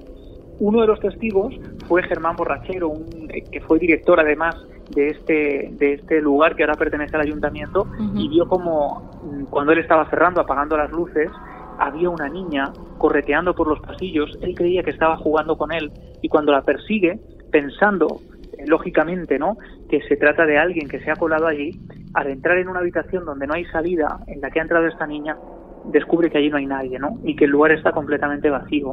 Uno 0.60 0.80
de 0.80 0.86
los 0.86 1.00
testigos 1.00 1.54
fue 1.86 2.02
Germán 2.04 2.36
Borrachero, 2.36 2.88
un, 2.88 3.28
que 3.28 3.60
fue 3.60 3.78
director 3.78 4.18
además 4.18 4.56
de 4.90 5.08
este, 5.08 5.70
de 5.72 5.94
este 5.94 6.20
lugar 6.20 6.56
que 6.56 6.62
ahora 6.62 6.74
pertenece 6.74 7.16
al 7.16 7.22
ayuntamiento 7.22 7.86
y 8.14 8.28
vio 8.28 8.46
como 8.46 9.10
mm, 9.24 9.44
cuando 9.46 9.72
él 9.72 9.78
estaba 9.78 10.08
cerrando, 10.08 10.40
apagando 10.40 10.76
las 10.76 10.90
luces, 10.90 11.30
había 11.78 12.10
una 12.10 12.28
niña 12.28 12.72
correteando 12.98 13.54
por 13.54 13.68
los 13.68 13.80
pasillos, 13.80 14.38
él 14.42 14.54
creía 14.54 14.82
que 14.82 14.90
estaba 14.90 15.16
jugando 15.16 15.56
con 15.56 15.72
él 15.72 15.90
y 16.22 16.28
cuando 16.28 16.52
la 16.52 16.62
persigue, 16.62 17.20
pensando 17.50 18.20
eh, 18.58 18.64
lógicamente, 18.66 19.38
¿no? 19.38 19.56
que 19.88 20.00
se 20.08 20.16
trata 20.16 20.46
de 20.46 20.58
alguien 20.58 20.88
que 20.88 21.00
se 21.00 21.10
ha 21.10 21.16
colado 21.16 21.46
allí, 21.46 21.78
al 22.14 22.28
entrar 22.28 22.58
en 22.58 22.68
una 22.68 22.80
habitación 22.80 23.24
donde 23.24 23.46
no 23.46 23.54
hay 23.54 23.64
salida, 23.66 24.20
en 24.26 24.40
la 24.40 24.50
que 24.50 24.60
ha 24.60 24.62
entrado 24.62 24.86
esta 24.86 25.06
niña, 25.06 25.36
descubre 25.84 26.30
que 26.30 26.38
allí 26.38 26.48
no 26.48 26.56
hay 26.56 26.66
nadie, 26.66 26.98
¿no? 26.98 27.18
Y 27.24 27.36
que 27.36 27.44
el 27.44 27.50
lugar 27.50 27.72
está 27.72 27.92
completamente 27.92 28.48
vacío. 28.50 28.92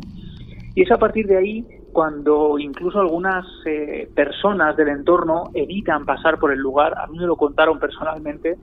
Y 0.74 0.84
es 0.84 0.92
a 0.92 0.98
partir 0.98 1.28
de 1.28 1.38
ahí 1.38 1.66
cuando 1.92 2.58
incluso 2.58 3.00
algunas 3.00 3.46
eh, 3.66 4.10
personas 4.16 4.78
del 4.78 4.88
entorno 4.88 5.52
evitan 5.54 6.06
pasar 6.06 6.40
por 6.40 6.52
el 6.52 6.60
lugar. 6.60 6.94
A 6.98 7.08
mí 7.08 7.20
me 7.20 7.26
lo 7.26 7.36
contaron 7.36 7.80
personalmente, 7.80 8.58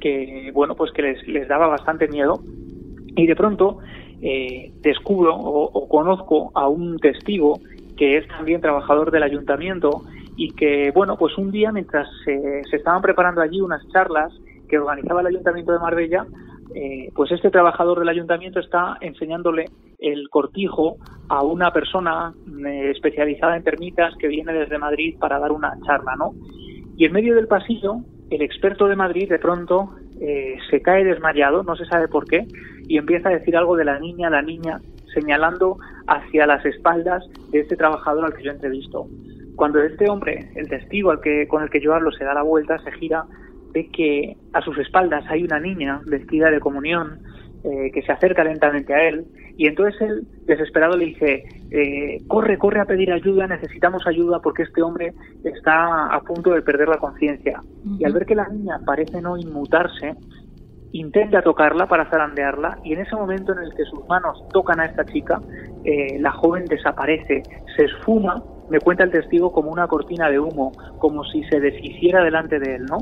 que 0.00 0.50
bueno, 0.54 0.74
pues 0.74 0.90
que 0.92 1.02
les, 1.02 1.28
les 1.28 1.46
daba 1.48 1.66
bastante 1.66 2.08
miedo 2.08 2.40
y 3.16 3.26
de 3.26 3.36
pronto 3.36 3.78
eh, 4.22 4.72
descubro 4.82 5.34
o, 5.34 5.88
conozco 5.88 6.50
a 6.54 6.68
un 6.68 6.98
testigo 6.98 7.58
que 7.96 8.18
es 8.18 8.28
también 8.28 8.60
trabajador 8.60 9.10
del 9.10 9.22
ayuntamiento 9.22 10.02
y 10.36 10.50
que, 10.52 10.90
bueno, 10.94 11.16
pues 11.16 11.36
un 11.36 11.50
día 11.50 11.72
mientras 11.72 12.08
se, 12.24 12.60
estaban 12.72 13.02
preparando 13.02 13.40
allí 13.40 13.60
unas 13.60 13.86
charlas 13.88 14.32
que 14.68 14.78
organizaba 14.78 15.20
el 15.20 15.28
ayuntamiento 15.28 15.72
de 15.72 15.78
Marbella, 15.78 16.26
eh, 16.74 17.10
pues 17.14 17.32
este 17.32 17.50
trabajador 17.50 17.98
del 17.98 18.08
ayuntamiento 18.08 18.60
está 18.60 18.96
enseñándole 19.00 19.66
el 19.98 20.28
cortijo 20.30 20.96
a 21.28 21.42
una 21.42 21.72
persona 21.72 22.32
eh, 22.66 22.90
especializada 22.90 23.56
en 23.56 23.64
termitas 23.64 24.14
que 24.16 24.28
viene 24.28 24.52
desde 24.52 24.78
Madrid 24.78 25.16
para 25.18 25.38
dar 25.38 25.52
una 25.52 25.78
charla, 25.84 26.14
¿no? 26.16 26.32
Y 26.96 27.06
en 27.06 27.12
medio 27.12 27.34
del 27.34 27.48
pasillo, 27.48 27.96
el 28.30 28.42
experto 28.42 28.86
de 28.86 28.96
Madrid 28.96 29.28
de 29.28 29.38
pronto 29.38 29.90
se 30.70 30.82
cae 30.82 31.04
desmayado, 31.04 31.62
no 31.62 31.76
se 31.76 31.86
sabe 31.86 32.08
por 32.08 32.26
qué, 32.26 32.46
y 32.86 32.98
empieza 32.98 33.28
a 33.28 33.32
decir 33.32 33.56
algo 33.56 33.76
de 33.76 33.84
la 33.84 33.98
niña, 33.98 34.30
la 34.30 34.42
niña, 34.42 34.78
señalando 35.14 35.78
hacia 36.06 36.46
las 36.46 36.64
espaldas 36.64 37.24
de 37.50 37.60
este 37.60 37.76
trabajador 37.76 38.24
al 38.24 38.34
que 38.34 38.44
yo 38.44 38.52
entrevisto. 38.52 39.06
Cuando 39.56 39.82
este 39.82 40.08
hombre, 40.08 40.50
el 40.54 40.68
testigo 40.68 41.10
al 41.10 41.20
que, 41.20 41.46
con 41.46 41.62
el 41.62 41.70
que 41.70 41.80
yo 41.80 41.94
hablo, 41.94 42.12
se 42.12 42.24
da 42.24 42.34
la 42.34 42.42
vuelta, 42.42 42.78
se 42.78 42.92
gira, 42.92 43.24
ve 43.72 43.88
que 43.92 44.36
a 44.52 44.60
sus 44.62 44.76
espaldas 44.78 45.24
hay 45.28 45.44
una 45.44 45.60
niña 45.60 46.00
vestida 46.06 46.50
de 46.50 46.60
comunión 46.60 47.20
eh, 47.62 47.90
que 47.92 48.02
se 48.02 48.12
acerca 48.12 48.42
lentamente 48.42 48.94
a 48.94 49.08
él 49.08 49.26
y 49.60 49.66
entonces 49.66 50.00
él, 50.00 50.26
desesperado, 50.46 50.96
le 50.96 51.04
dice, 51.04 51.44
eh, 51.70 52.22
corre, 52.28 52.56
corre 52.56 52.80
a 52.80 52.86
pedir 52.86 53.12
ayuda, 53.12 53.46
necesitamos 53.46 54.06
ayuda 54.06 54.40
porque 54.40 54.62
este 54.62 54.80
hombre 54.80 55.12
está 55.44 56.06
a 56.06 56.18
punto 56.22 56.52
de 56.52 56.62
perder 56.62 56.88
la 56.88 56.96
conciencia. 56.96 57.60
Y 57.98 58.06
al 58.06 58.14
ver 58.14 58.24
que 58.24 58.34
la 58.34 58.48
niña 58.48 58.80
parece 58.86 59.20
no 59.20 59.36
inmutarse, 59.36 60.14
intenta 60.92 61.42
tocarla 61.42 61.86
para 61.88 62.08
zarandearla 62.08 62.78
y 62.84 62.94
en 62.94 63.00
ese 63.00 63.14
momento 63.14 63.52
en 63.52 63.58
el 63.58 63.74
que 63.74 63.84
sus 63.84 64.08
manos 64.08 64.42
tocan 64.50 64.80
a 64.80 64.86
esta 64.86 65.04
chica, 65.04 65.42
eh, 65.84 66.18
la 66.18 66.32
joven 66.32 66.64
desaparece, 66.64 67.42
se 67.76 67.84
esfuma, 67.84 68.42
me 68.70 68.80
cuenta 68.80 69.04
el 69.04 69.10
testigo 69.10 69.52
como 69.52 69.70
una 69.70 69.86
cortina 69.88 70.30
de 70.30 70.40
humo, 70.40 70.72
como 70.96 71.22
si 71.24 71.44
se 71.44 71.60
deshiciera 71.60 72.24
delante 72.24 72.58
de 72.58 72.76
él, 72.76 72.86
¿no? 72.86 72.96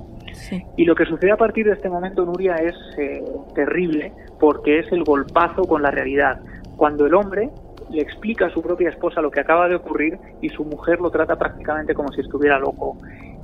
Y 0.76 0.84
lo 0.84 0.94
que 0.94 1.04
sucede 1.04 1.32
a 1.32 1.36
partir 1.36 1.66
de 1.66 1.72
este 1.72 1.88
momento, 1.88 2.24
Nuria, 2.24 2.56
es 2.56 2.74
eh, 2.98 3.22
terrible 3.54 4.12
porque 4.38 4.80
es 4.80 4.92
el 4.92 5.04
golpazo 5.04 5.62
con 5.62 5.82
la 5.82 5.90
realidad. 5.90 6.40
Cuando 6.76 7.06
el 7.06 7.14
hombre 7.14 7.50
le 7.90 8.02
explica 8.02 8.46
a 8.46 8.50
su 8.50 8.62
propia 8.62 8.90
esposa 8.90 9.20
lo 9.20 9.30
que 9.30 9.40
acaba 9.40 9.68
de 9.68 9.76
ocurrir 9.76 10.18
y 10.40 10.48
su 10.50 10.64
mujer 10.64 11.00
lo 11.00 11.10
trata 11.10 11.36
prácticamente 11.36 11.94
como 11.94 12.12
si 12.12 12.20
estuviera 12.20 12.58
loco. 12.58 12.96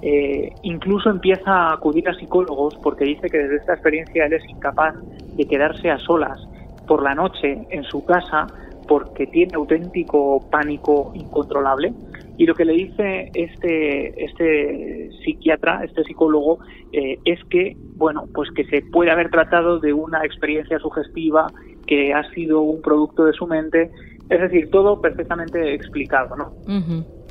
Eh, 0.02 0.52
incluso 0.62 1.08
empieza 1.10 1.50
a 1.50 1.74
acudir 1.74 2.08
a 2.08 2.14
psicólogos 2.14 2.76
porque 2.82 3.04
dice 3.04 3.28
que 3.30 3.38
desde 3.38 3.56
esta 3.56 3.74
experiencia 3.74 4.26
él 4.26 4.34
es 4.34 4.44
incapaz 4.48 4.94
de 5.34 5.44
quedarse 5.46 5.90
a 5.90 5.98
solas 5.98 6.38
por 6.86 7.02
la 7.02 7.14
noche 7.14 7.66
en 7.70 7.84
su 7.84 8.04
casa 8.04 8.46
porque 8.86 9.26
tiene 9.26 9.54
auténtico 9.54 10.40
pánico 10.50 11.12
incontrolable. 11.14 11.94
Y 12.36 12.46
lo 12.46 12.54
que 12.54 12.64
le 12.64 12.72
dice 12.72 13.30
este, 13.34 14.24
este 14.24 15.10
psiquiatra, 15.22 15.84
este 15.84 16.02
psicólogo, 16.04 16.58
eh, 16.92 17.18
es 17.24 17.42
que, 17.44 17.76
bueno, 17.96 18.24
pues 18.34 18.50
que 18.50 18.64
se 18.64 18.82
puede 18.82 19.10
haber 19.10 19.30
tratado 19.30 19.78
de 19.78 19.92
una 19.92 20.24
experiencia 20.24 20.78
sugestiva 20.78 21.46
que 21.86 22.12
ha 22.12 22.28
sido 22.32 22.62
un 22.62 22.82
producto 22.82 23.24
de 23.24 23.32
su 23.32 23.46
mente, 23.46 23.90
es 24.28 24.40
decir, 24.40 24.70
todo 24.70 25.00
perfectamente 25.00 25.74
explicado, 25.74 26.34
¿no? 26.36 26.52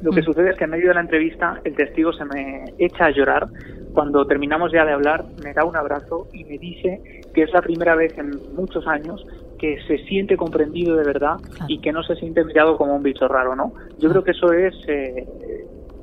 Lo 0.04 0.12
que 0.12 0.22
mm. 0.22 0.26
sucede 0.26 0.52
es 0.52 0.58
que 0.58 0.66
en 0.66 0.70
medio 0.70 0.90
de 0.90 0.96
la 0.96 1.02
entrevista 1.02 1.60
el 1.64 1.76
testigo 1.76 2.14
se 2.14 2.26
me 2.26 2.66
echa 2.78 3.06
a 3.06 3.12
llorar. 3.12 3.48
Cuando 3.94 4.26
terminamos 4.26 4.72
ya 4.72 4.86
de 4.86 4.94
hablar, 4.94 5.26
me 5.44 5.54
da 5.54 5.66
un 5.66 5.76
abrazo 5.76 6.28
y 6.34 6.44
me 6.46 6.58
dice 6.58 7.02
que 7.34 7.44
es 7.44 7.54
la 7.54 7.62
primera 7.62 7.96
vez 7.96 8.18
en 8.18 8.32
muchos 8.56 8.86
años 8.88 9.26
que 9.64 9.82
se 9.88 9.98
siente 10.00 10.36
comprendido 10.36 10.98
de 10.98 11.06
verdad 11.06 11.38
y 11.70 11.80
que 11.80 11.94
no 11.94 12.04
se 12.04 12.18
siente 12.18 12.44
mirado 12.44 12.76
como 12.76 12.98
un 12.98 13.02
bicho 13.02 13.30
raro, 13.30 13.56
¿no? 13.56 13.72
Yo 13.98 14.10
creo 14.10 14.22
que 14.22 14.32
eso 14.32 14.52
es 14.52 14.76
eh, 14.90 15.26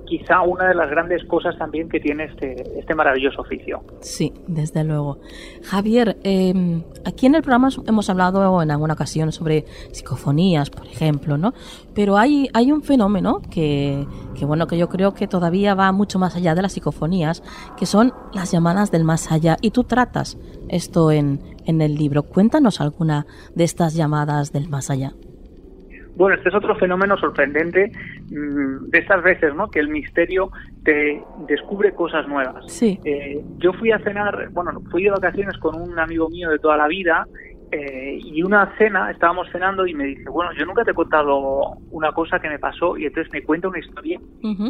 quizá 0.06 0.40
una 0.40 0.68
de 0.68 0.74
las 0.74 0.88
grandes 0.88 1.22
cosas 1.26 1.58
también 1.58 1.90
que 1.90 2.00
tiene 2.00 2.24
este, 2.24 2.78
este 2.78 2.94
maravilloso 2.94 3.42
oficio. 3.42 3.82
Sí, 4.00 4.32
desde 4.48 4.82
luego. 4.82 5.18
Javier, 5.62 6.16
em, 6.22 6.82
aquí 7.04 7.26
en 7.26 7.34
el 7.34 7.42
programa 7.42 7.68
hemos 7.86 8.08
hablado 8.08 8.62
en 8.62 8.70
alguna 8.70 8.94
ocasión 8.94 9.30
sobre 9.30 9.66
psicofonías, 9.92 10.70
por 10.70 10.86
ejemplo, 10.86 11.36
¿no? 11.36 11.52
Pero 11.94 12.16
hay, 12.16 12.48
hay 12.54 12.72
un 12.72 12.82
fenómeno 12.82 13.42
que, 13.50 14.06
que, 14.34 14.46
bueno, 14.46 14.66
que 14.66 14.78
yo 14.78 14.88
creo 14.88 15.12
que 15.12 15.28
todavía 15.28 15.74
va 15.74 15.92
mucho 15.92 16.18
más 16.18 16.34
allá 16.34 16.54
de 16.54 16.62
las 16.62 16.72
psicofonías, 16.72 17.42
que 17.76 17.84
son 17.84 18.14
las 18.32 18.50
llamadas 18.52 18.90
del 18.90 19.04
más 19.04 19.30
allá. 19.30 19.58
Y 19.60 19.70
tú 19.70 19.84
tratas 19.84 20.38
esto 20.70 21.10
en, 21.10 21.40
en 21.70 21.80
el 21.80 21.94
libro. 21.94 22.22
Cuéntanos 22.22 22.80
alguna 22.80 23.26
de 23.54 23.64
estas 23.64 23.94
llamadas 23.94 24.52
del 24.52 24.68
más 24.68 24.90
allá. 24.90 25.12
Bueno, 26.16 26.36
este 26.36 26.50
es 26.50 26.54
otro 26.54 26.74
fenómeno 26.76 27.16
sorprendente 27.16 27.90
mm, 28.30 28.90
de 28.90 28.98
estas 28.98 29.22
veces, 29.22 29.54
¿no? 29.54 29.70
Que 29.70 29.80
el 29.80 29.88
misterio 29.88 30.50
te 30.84 31.22
descubre 31.48 31.94
cosas 31.94 32.28
nuevas. 32.28 32.64
Sí. 32.66 33.00
Eh, 33.04 33.42
yo 33.58 33.72
fui 33.72 33.90
a 33.90 33.98
cenar, 34.00 34.50
bueno, 34.50 34.82
fui 34.90 35.04
de 35.04 35.10
vacaciones 35.10 35.56
con 35.56 35.80
un 35.80 35.98
amigo 35.98 36.28
mío 36.28 36.50
de 36.50 36.58
toda 36.58 36.76
la 36.76 36.88
vida 36.88 37.26
eh, 37.72 38.18
y 38.20 38.42
una 38.42 38.76
cena, 38.76 39.10
estábamos 39.10 39.48
cenando 39.52 39.86
y 39.86 39.94
me 39.94 40.04
dice, 40.04 40.28
bueno, 40.28 40.52
yo 40.58 40.66
nunca 40.66 40.84
te 40.84 40.90
he 40.90 40.94
contado 40.94 41.76
una 41.90 42.10
cosa 42.12 42.40
que 42.40 42.48
me 42.48 42.58
pasó 42.58 42.98
y 42.98 43.06
entonces 43.06 43.32
me 43.32 43.42
cuenta 43.42 43.68
una 43.68 43.78
historia 43.78 44.18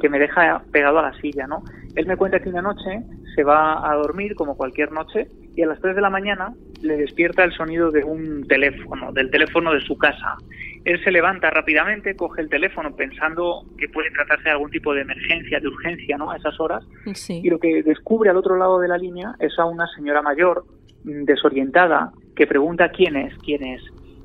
que 0.00 0.08
me 0.08 0.18
deja 0.18 0.62
pegado 0.70 0.98
a 0.98 1.02
la 1.02 1.20
silla, 1.20 1.46
¿no? 1.46 1.62
Él 1.94 2.06
me 2.06 2.16
cuenta 2.16 2.40
que 2.40 2.50
una 2.50 2.60
noche 2.60 3.02
se 3.34 3.42
va 3.42 3.90
a 3.90 3.94
dormir 3.94 4.34
como 4.34 4.56
cualquier 4.56 4.92
noche 4.92 5.28
y 5.56 5.62
a 5.62 5.66
las 5.66 5.80
3 5.80 5.96
de 5.96 6.02
la 6.02 6.10
mañana 6.10 6.52
le 6.82 6.96
despierta 6.96 7.44
el 7.44 7.52
sonido 7.52 7.90
de 7.90 8.04
un 8.04 8.46
teléfono, 8.46 9.12
del 9.12 9.30
teléfono 9.30 9.72
de 9.72 9.80
su 9.80 9.96
casa. 9.96 10.36
Él 10.84 11.02
se 11.02 11.10
levanta 11.10 11.50
rápidamente, 11.50 12.14
coge 12.16 12.42
el 12.42 12.48
teléfono 12.48 12.94
pensando 12.94 13.64
que 13.78 13.88
puede 13.88 14.10
tratarse 14.10 14.44
de 14.44 14.50
algún 14.50 14.70
tipo 14.70 14.92
de 14.94 15.02
emergencia, 15.02 15.60
de 15.60 15.68
urgencia, 15.68 16.16
¿no? 16.18 16.30
A 16.30 16.36
esas 16.36 16.58
horas. 16.60 16.84
Y 17.28 17.48
lo 17.48 17.58
que 17.58 17.82
descubre 17.82 18.30
al 18.30 18.36
otro 18.36 18.56
lado 18.56 18.78
de 18.78 18.88
la 18.88 18.98
línea 18.98 19.34
es 19.38 19.58
a 19.58 19.64
una 19.64 19.86
señora 19.94 20.22
mayor, 20.22 20.64
mm, 21.04 21.24
desorientada, 21.24 22.12
que 22.40 22.46
pregunta 22.46 22.88
quién 22.88 23.16
es, 23.16 23.36
quién 23.44 23.62
es. 23.62 23.82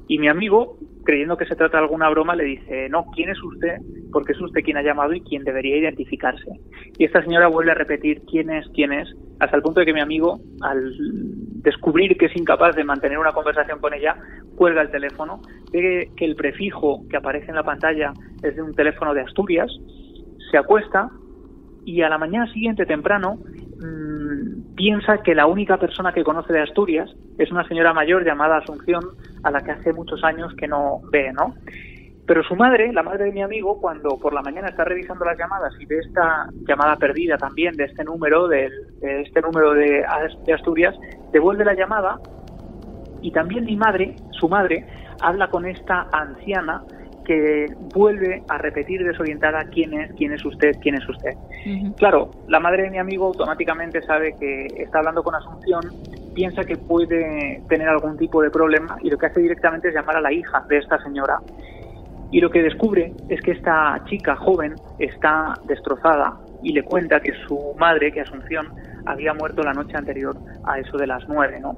Y 0.08 0.20
mi 0.20 0.30
amigo, 0.30 0.78
creyendo 1.04 1.36
que 1.36 1.46
se 1.48 1.58
trata 1.58 1.80
de 1.80 1.84
alguna 1.84 2.10
broma, 2.10 2.34
le 2.34 2.46
dice, 2.46 2.88
no, 2.88 3.08
¿quién 3.14 3.28
es 3.28 3.44
usted? 3.44 3.76
Porque 4.14 4.32
es 4.32 4.40
usted 4.40 4.62
quien 4.62 4.78
ha 4.78 4.84
llamado 4.84 5.12
y 5.12 5.20
quien 5.20 5.44
debería 5.44 5.76
identificarse. 5.76 6.50
Y 6.98 7.04
esta 7.04 7.22
señora 7.22 7.50
vuelve 7.50 7.72
a 7.72 7.76
repetir, 7.76 8.22
¿quién 8.22 8.52
es? 8.52 8.66
¿quién 8.74 8.94
es? 8.94 9.14
Hasta 9.42 9.58
el 9.58 9.62
punto 9.62 9.82
de 9.82 9.86
que 9.86 9.94
mi 9.94 10.00
amigo, 10.00 10.40
al 10.62 10.94
descubrir 11.62 12.16
que 12.16 12.28
es 12.28 12.36
incapaz 12.38 12.74
de 12.78 12.86
mantener 12.86 13.18
una 13.18 13.34
conversación 13.34 13.80
con 13.80 13.94
ella, 13.94 14.16
cuelga 14.56 14.82
el 14.82 14.92
teléfono, 14.92 15.42
ve 15.74 16.10
que 16.16 16.24
el 16.24 16.38
prefijo 16.38 17.02
que 17.10 17.18
aparece 17.18 17.50
en 17.50 17.56
la 17.56 17.64
pantalla 17.64 18.14
es 18.42 18.56
de 18.56 18.62
un 18.62 18.74
teléfono 18.74 19.14
de 19.14 19.24
Asturias, 19.24 19.70
se 20.50 20.58
acuesta 20.58 21.12
y 21.86 22.02
a 22.02 22.10
la 22.10 22.18
mañana 22.18 22.52
siguiente 22.52 22.86
temprano 22.86 23.38
mmm, 23.80 24.76
piensa 24.76 25.20
que 25.20 25.36
la 25.36 25.46
única 25.46 25.78
persona 25.78 26.12
que 26.12 26.24
conoce 26.24 26.52
de 26.52 26.62
Asturias 26.62 27.10
es 27.38 27.52
una 27.52 27.68
señora 27.68 27.94
mayor 27.94 28.26
llamada 28.26 28.58
Asunción 28.58 29.04
a 29.44 29.52
la 29.52 29.62
que 29.62 29.72
hace 29.72 29.94
muchos 29.94 30.24
años 30.24 30.54
que 30.56 30.68
no 30.68 31.02
ve, 31.12 31.32
¿no? 31.32 31.54
Pero 32.28 32.44
su 32.44 32.56
madre, 32.56 32.92
la 32.92 33.04
madre 33.04 33.26
de 33.26 33.32
mi 33.32 33.44
amigo, 33.44 33.80
cuando 33.80 34.18
por 34.18 34.34
la 34.34 34.42
mañana 34.42 34.70
está 34.70 34.84
revisando 34.84 35.26
las 35.26 35.38
llamadas 35.38 35.74
y 35.80 35.86
ve 35.86 36.00
esta 36.00 36.48
llamada 36.68 36.96
perdida 36.96 37.38
también 37.38 37.76
de 37.76 37.84
este 37.84 38.04
número, 38.04 38.48
de, 38.48 38.68
este 39.02 39.42
número 39.42 39.74
de, 39.74 40.04
de 40.46 40.54
Asturias, 40.54 40.96
devuelve 41.32 41.64
la 41.64 41.76
llamada 41.76 42.20
y 43.22 43.32
también 43.32 43.66
mi 43.66 43.76
madre, 43.76 44.16
su 44.32 44.50
madre, 44.50 44.88
habla 45.22 45.50
con 45.50 45.66
esta 45.66 46.08
anciana 46.12 46.84
que 47.26 47.68
vuelve 47.94 48.44
a 48.48 48.58
repetir 48.58 49.04
desorientada 49.04 49.66
quién 49.66 49.94
es, 49.94 50.14
quién 50.14 50.32
es 50.32 50.46
usted, 50.46 50.78
quién 50.82 50.96
es 50.96 51.10
usted. 51.10 51.34
Claro, 51.98 52.32
la 52.48 52.60
madre 52.60 52.84
de 52.84 52.92
mi 52.92 53.00
amigo 53.00 53.26
automáticamente 53.26 54.02
sabe 54.04 54.36
que 54.40 54.68
está 54.78 55.00
hablando 55.00 55.24
con 55.24 55.36
Asunción, 55.36 55.82
piensa 56.34 56.64
que 56.64 56.78
puede 56.78 57.62
tener 57.68 57.90
algún 57.90 58.18
tipo 58.18 58.42
de 58.42 58.50
problema 58.50 58.98
y 59.02 59.10
lo 59.10 59.18
que 59.18 59.26
hace 59.26 59.42
directamente 59.42 59.90
es 59.90 59.96
llamar 59.96 60.18
a 60.18 60.22
la 60.22 60.32
hija 60.32 60.64
de 60.70 60.78
esta 60.78 61.02
señora. 61.04 61.40
Y 62.32 62.40
lo 62.40 62.50
que 62.50 62.62
descubre 62.62 63.14
es 63.30 63.42
que 63.42 63.52
esta 63.52 64.02
chica 64.06 64.36
joven 64.36 64.76
está 65.00 65.54
destrozada 65.68 66.38
y 66.64 66.74
le 66.74 66.84
cuenta 66.84 67.20
que 67.20 67.34
su 67.48 67.76
madre, 67.78 68.12
que 68.12 68.22
Asunción, 68.22 68.74
había 69.06 69.34
muerto 69.34 69.62
la 69.62 69.74
noche 69.74 69.96
anterior 69.96 70.36
a 70.64 70.80
eso 70.80 70.98
de 70.98 71.08
las 71.08 71.28
nueve, 71.28 71.60
¿no? 71.60 71.76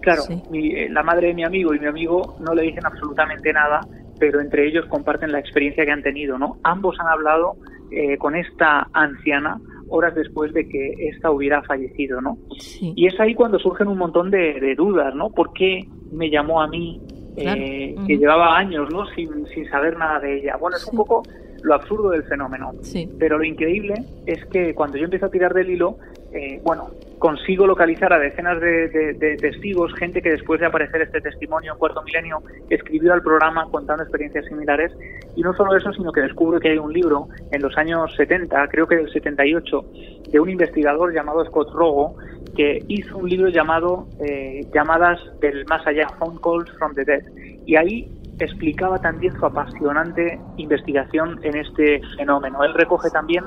Claro, 0.00 0.22
eh, 0.52 0.88
la 0.88 1.02
madre 1.02 1.28
de 1.28 1.34
mi 1.34 1.44
amigo 1.44 1.74
y 1.74 1.80
mi 1.80 1.86
amigo 1.86 2.36
no 2.38 2.54
le 2.54 2.62
dicen 2.62 2.86
absolutamente 2.86 3.52
nada 3.52 3.80
pero 4.18 4.40
entre 4.40 4.66
ellos 4.66 4.86
comparten 4.86 5.32
la 5.32 5.38
experiencia 5.38 5.84
que 5.84 5.92
han 5.92 6.02
tenido, 6.02 6.38
¿no? 6.38 6.58
Ambos 6.62 6.98
han 7.00 7.08
hablado 7.08 7.56
eh, 7.90 8.16
con 8.18 8.34
esta 8.34 8.88
anciana 8.92 9.60
horas 9.88 10.14
después 10.14 10.52
de 10.52 10.68
que 10.68 10.94
ésta 11.08 11.30
hubiera 11.30 11.62
fallecido, 11.62 12.20
¿no? 12.20 12.38
Y 12.80 13.06
es 13.06 13.18
ahí 13.20 13.34
cuando 13.34 13.58
surgen 13.58 13.88
un 13.88 13.98
montón 13.98 14.30
de, 14.30 14.74
dudas, 14.76 15.14
¿no? 15.14 15.30
¿Por 15.30 15.52
qué 15.52 15.84
me 16.10 16.28
llamó 16.30 16.60
a 16.60 16.66
mí, 16.66 17.00
eh, 17.36 17.94
que 18.06 18.18
llevaba 18.18 18.56
años, 18.56 18.90
¿no? 18.90 19.06
Sin, 19.14 19.46
sin 19.46 19.68
saber 19.68 19.96
nada 19.96 20.18
de 20.20 20.38
ella. 20.38 20.56
Bueno, 20.56 20.76
es 20.76 20.86
un 20.86 20.96
poco 20.96 21.22
lo 21.62 21.74
absurdo 21.74 22.10
del 22.10 22.24
fenómeno. 22.24 22.72
Pero 23.18 23.38
lo 23.38 23.44
increíble 23.44 23.94
es 24.26 24.44
que 24.46 24.74
cuando 24.74 24.98
yo 24.98 25.04
empiezo 25.04 25.26
a 25.26 25.30
tirar 25.30 25.54
del 25.54 25.70
hilo, 25.70 25.98
eh, 26.32 26.60
bueno, 26.64 26.90
consigo 27.18 27.66
localizar 27.66 28.12
a 28.12 28.18
decenas 28.18 28.60
de, 28.60 29.36
testigos, 29.40 29.94
gente 29.94 30.20
que 30.20 30.30
después 30.30 30.60
de 30.60 30.66
aparecer 30.66 31.02
este 31.02 31.20
testimonio 31.20 31.72
en 31.72 31.78
Cuarto 31.78 32.02
Milenio 32.02 32.42
escribió 32.68 33.12
al 33.12 33.22
programa 33.22 33.66
contando 33.70 34.02
experiencias 34.02 34.44
similares. 34.46 34.92
Y 35.34 35.42
no 35.42 35.54
solo 35.54 35.76
eso, 35.76 35.92
sino 35.92 36.12
que 36.12 36.20
descubro 36.20 36.60
que 36.60 36.70
hay 36.70 36.78
un 36.78 36.92
libro 36.92 37.28
en 37.50 37.62
los 37.62 37.76
años 37.76 38.14
70, 38.16 38.68
creo 38.68 38.86
que 38.86 38.96
del 38.96 39.10
78, 39.10 39.84
de 40.30 40.40
un 40.40 40.50
investigador 40.50 41.14
llamado 41.14 41.44
Scott 41.46 41.70
Rogo, 41.72 42.16
que 42.56 42.82
hizo 42.88 43.18
un 43.18 43.28
libro 43.28 43.48
llamado 43.48 44.06
eh, 44.20 44.66
Llamadas 44.72 45.20
del 45.40 45.64
Más 45.66 45.86
Allá, 45.86 46.08
Phone 46.18 46.38
Calls 46.38 46.70
from 46.78 46.94
the 46.94 47.04
Dead. 47.04 47.22
Y 47.66 47.76
ahí 47.76 48.10
explicaba 48.38 48.98
también 48.98 49.34
su 49.38 49.44
apasionante 49.46 50.38
investigación 50.56 51.40
en 51.42 51.56
este 51.56 52.00
fenómeno. 52.16 52.62
Él 52.64 52.74
recoge 52.74 53.10
también 53.10 53.44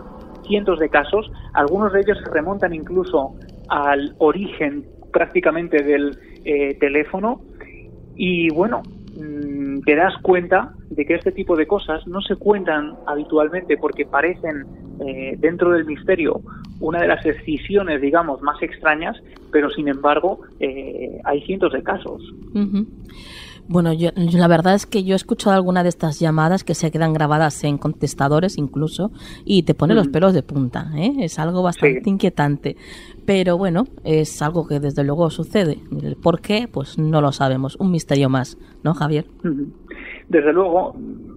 cientos 0.47 0.79
de 0.79 0.89
casos, 0.89 1.31
algunos 1.53 1.93
de 1.93 2.01
ellos 2.01 2.17
se 2.23 2.29
remontan 2.31 2.73
incluso 2.73 3.35
al 3.69 4.15
origen 4.17 4.85
prácticamente 5.11 5.83
del 5.83 6.17
eh, 6.45 6.75
teléfono 6.79 7.41
y 8.15 8.49
bueno, 8.49 8.81
mm, 9.15 9.81
te 9.81 9.95
das 9.95 10.13
cuenta 10.21 10.73
de 10.89 11.05
que 11.05 11.15
este 11.15 11.31
tipo 11.31 11.55
de 11.55 11.67
cosas 11.67 12.05
no 12.07 12.21
se 12.21 12.35
cuentan 12.35 12.95
habitualmente 13.07 13.77
porque 13.77 14.05
parecen 14.05 14.65
eh, 15.05 15.35
dentro 15.39 15.71
del 15.71 15.85
misterio 15.85 16.41
una 16.79 17.01
de 17.01 17.07
las 17.07 17.23
decisiones, 17.23 18.01
digamos, 18.01 18.41
más 18.41 18.61
extrañas, 18.61 19.17
pero 19.51 19.69
sin 19.69 19.87
embargo 19.87 20.41
eh, 20.59 21.19
hay 21.25 21.41
cientos 21.41 21.73
de 21.73 21.83
casos. 21.83 22.21
Bueno, 23.69 23.93
yo, 23.93 24.09
la 24.15 24.47
verdad 24.47 24.73
es 24.73 24.87
que 24.87 25.03
yo 25.03 25.13
he 25.13 25.15
escuchado 25.15 25.55
alguna 25.55 25.83
de 25.83 25.89
estas 25.89 26.19
llamadas 26.19 26.63
que 26.63 26.73
se 26.73 26.89
quedan 26.89 27.13
grabadas 27.13 27.63
en 27.63 27.77
contestadores 27.77 28.57
incluso 28.57 29.11
y 29.45 29.61
te 29.61 29.75
pone 29.75 29.93
los 29.93 30.07
pelos 30.07 30.33
de 30.33 30.41
punta. 30.41 30.87
¿eh? 30.95 31.13
Es 31.19 31.37
algo 31.37 31.61
bastante 31.61 32.09
inquietante. 32.09 32.77
Pero 33.27 33.59
bueno, 33.59 33.83
es 34.03 34.41
algo 34.41 34.67
que 34.67 34.79
desde 34.79 35.03
luego 35.03 35.29
sucede. 35.29 35.77
Por 36.23 36.41
qué, 36.41 36.67
pues 36.67 36.97
no 36.97 37.21
lo 37.21 37.31
sabemos. 37.31 37.75
Un 37.75 37.91
misterio 37.91 38.27
más, 38.27 38.57
¿no, 38.83 38.95
Javier? 38.95 39.25
Desde 40.29 40.51
luego, 40.51 40.95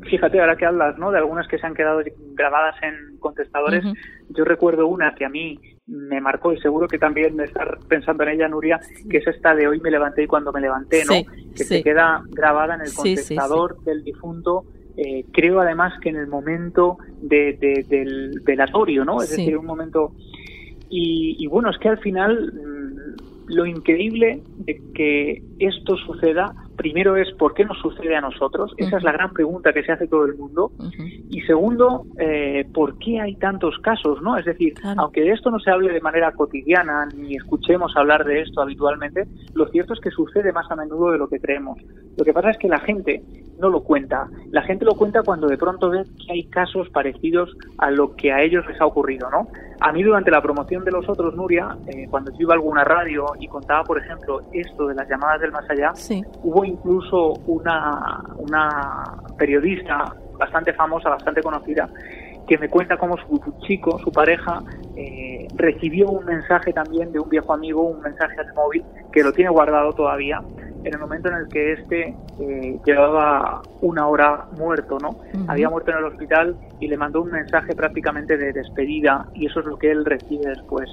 fíjate, 0.08 0.40
ahora 0.40 0.56
que 0.56 0.64
hablas 0.64 0.96
¿no? 0.96 1.10
de 1.10 1.18
algunas 1.18 1.46
que 1.48 1.58
se 1.58 1.66
han 1.66 1.74
quedado 1.74 2.00
grabadas 2.32 2.76
en 2.82 3.18
contestadores, 3.18 3.84
yo 4.30 4.44
recuerdo 4.46 4.86
una 4.86 5.14
que 5.14 5.26
a 5.26 5.28
mí 5.28 5.60
me 5.86 6.20
marcó 6.20 6.52
y 6.52 6.60
seguro 6.60 6.86
que 6.86 6.98
también 6.98 7.34
me 7.34 7.44
estar 7.44 7.78
pensando 7.88 8.22
en 8.22 8.30
ella, 8.30 8.48
Nuria, 8.48 8.80
que 9.10 9.18
es 9.18 9.26
esta 9.26 9.54
de 9.54 9.66
hoy 9.66 9.80
me 9.80 9.90
levanté 9.90 10.24
y 10.24 10.26
cuando 10.26 10.52
me 10.52 10.60
levanté, 10.60 11.04
¿no? 11.04 11.14
que 11.54 11.64
se 11.64 11.82
queda 11.82 12.22
grabada 12.30 12.76
en 12.76 12.82
el 12.82 12.94
contestador 12.94 13.82
del 13.84 14.04
difunto. 14.04 14.64
Eh, 14.96 15.24
creo 15.32 15.60
además 15.60 15.94
que 16.00 16.10
en 16.10 16.16
el 16.16 16.26
momento 16.26 16.98
de, 17.20 17.84
del 17.88 18.40
velatorio, 18.44 19.04
¿no? 19.04 19.22
Es 19.22 19.30
decir, 19.30 19.56
un 19.56 19.66
momento... 19.66 20.12
Y, 20.90 21.36
y, 21.42 21.46
bueno, 21.46 21.70
es 21.70 21.78
que 21.78 21.88
al 21.88 21.98
final 21.98 22.52
mm, 22.52 23.52
lo 23.54 23.64
increíble 23.64 24.42
de 24.58 24.82
que 24.94 25.42
esto 25.58 25.96
suceda 25.96 26.54
primero 26.76 27.16
es 27.16 27.30
¿por 27.32 27.54
qué 27.54 27.64
nos 27.64 27.78
sucede 27.78 28.16
a 28.16 28.20
nosotros? 28.20 28.72
Esa 28.76 28.96
es 28.98 29.02
la 29.02 29.12
gran 29.12 29.32
pregunta 29.32 29.72
que 29.72 29.82
se 29.82 29.92
hace 29.92 30.06
todo 30.06 30.24
el 30.24 30.34
mundo. 30.34 30.72
Y 31.30 31.40
segundo, 31.42 32.04
eh, 32.18 32.66
¿por 32.72 32.98
qué 32.98 33.20
hay 33.20 33.36
tantos 33.36 33.78
casos? 33.78 34.20
no 34.22 34.36
Es 34.36 34.44
decir, 34.44 34.74
aunque 34.96 35.22
de 35.22 35.30
esto 35.30 35.50
no 35.50 35.58
se 35.58 35.70
hable 35.70 35.92
de 35.92 36.00
manera 36.00 36.32
cotidiana 36.32 37.06
ni 37.16 37.36
escuchemos 37.36 37.96
hablar 37.96 38.24
de 38.24 38.42
esto 38.42 38.62
habitualmente, 38.62 39.26
lo 39.54 39.66
cierto 39.68 39.94
es 39.94 40.00
que 40.00 40.10
sucede 40.10 40.52
más 40.52 40.70
a 40.70 40.76
menudo 40.76 41.12
de 41.12 41.18
lo 41.18 41.28
que 41.28 41.40
creemos. 41.40 41.78
Lo 42.16 42.24
que 42.24 42.32
pasa 42.32 42.50
es 42.50 42.58
que 42.58 42.68
la 42.68 42.80
gente 42.80 43.22
no 43.62 43.70
lo 43.70 43.82
cuenta. 43.84 44.28
La 44.50 44.62
gente 44.62 44.84
lo 44.84 44.94
cuenta 44.94 45.22
cuando 45.22 45.46
de 45.46 45.56
pronto 45.56 45.88
ve 45.88 46.02
que 46.26 46.32
hay 46.32 46.44
casos 46.44 46.90
parecidos 46.90 47.56
a 47.78 47.90
lo 47.90 48.14
que 48.16 48.32
a 48.32 48.42
ellos 48.42 48.66
les 48.66 48.78
ha 48.80 48.86
ocurrido, 48.86 49.30
¿no? 49.30 49.46
A 49.80 49.92
mí 49.92 50.02
durante 50.02 50.30
la 50.30 50.42
promoción 50.42 50.84
de 50.84 50.90
los 50.90 51.08
otros, 51.08 51.34
Nuria, 51.34 51.76
eh, 51.86 52.06
cuando 52.10 52.32
yo 52.32 52.38
iba 52.40 52.54
a 52.54 52.56
alguna 52.56 52.84
radio 52.84 53.26
y 53.38 53.46
contaba, 53.46 53.84
por 53.84 53.98
ejemplo, 53.98 54.42
esto 54.52 54.88
de 54.88 54.96
las 54.96 55.08
llamadas 55.08 55.40
del 55.40 55.52
más 55.52 55.64
allá, 55.70 55.92
hubo 56.42 56.64
incluso 56.64 57.34
una, 57.46 58.24
una 58.36 59.16
periodista 59.38 60.12
bastante 60.36 60.72
famosa, 60.72 61.10
bastante 61.10 61.40
conocida, 61.40 61.88
que 62.48 62.58
me 62.58 62.68
cuenta 62.68 62.96
cómo 62.96 63.16
su 63.16 63.40
chico, 63.60 63.98
su 64.00 64.10
pareja, 64.10 64.60
eh, 64.96 65.46
recibió 65.54 66.08
un 66.08 66.24
mensaje 66.24 66.72
también 66.72 67.12
de 67.12 67.20
un 67.20 67.28
viejo 67.28 67.52
amigo, 67.52 67.82
un 67.82 68.00
mensaje 68.00 68.34
al 68.40 68.52
móvil, 68.54 68.84
que 69.12 69.22
lo 69.22 69.32
tiene 69.32 69.50
guardado 69.50 69.92
todavía, 69.92 70.40
en 70.84 70.94
el 70.94 70.98
momento 70.98 71.28
en 71.28 71.36
el 71.36 71.48
que 71.48 71.72
este 71.72 72.16
eh, 72.40 72.78
llevaba 72.84 73.62
una 73.80 74.06
hora 74.06 74.46
muerto, 74.56 74.98
¿no? 74.98 75.20
Había 75.48 75.68
muerto 75.68 75.90
en 75.92 75.98
el 75.98 76.04
hospital 76.04 76.56
y 76.80 76.88
le 76.88 76.96
mandó 76.96 77.22
un 77.22 77.30
mensaje 77.30 77.74
prácticamente 77.74 78.36
de 78.36 78.52
despedida 78.52 79.26
y 79.34 79.46
eso 79.46 79.60
es 79.60 79.66
lo 79.66 79.76
que 79.78 79.90
él 79.90 80.04
recibe 80.04 80.48
después. 80.48 80.90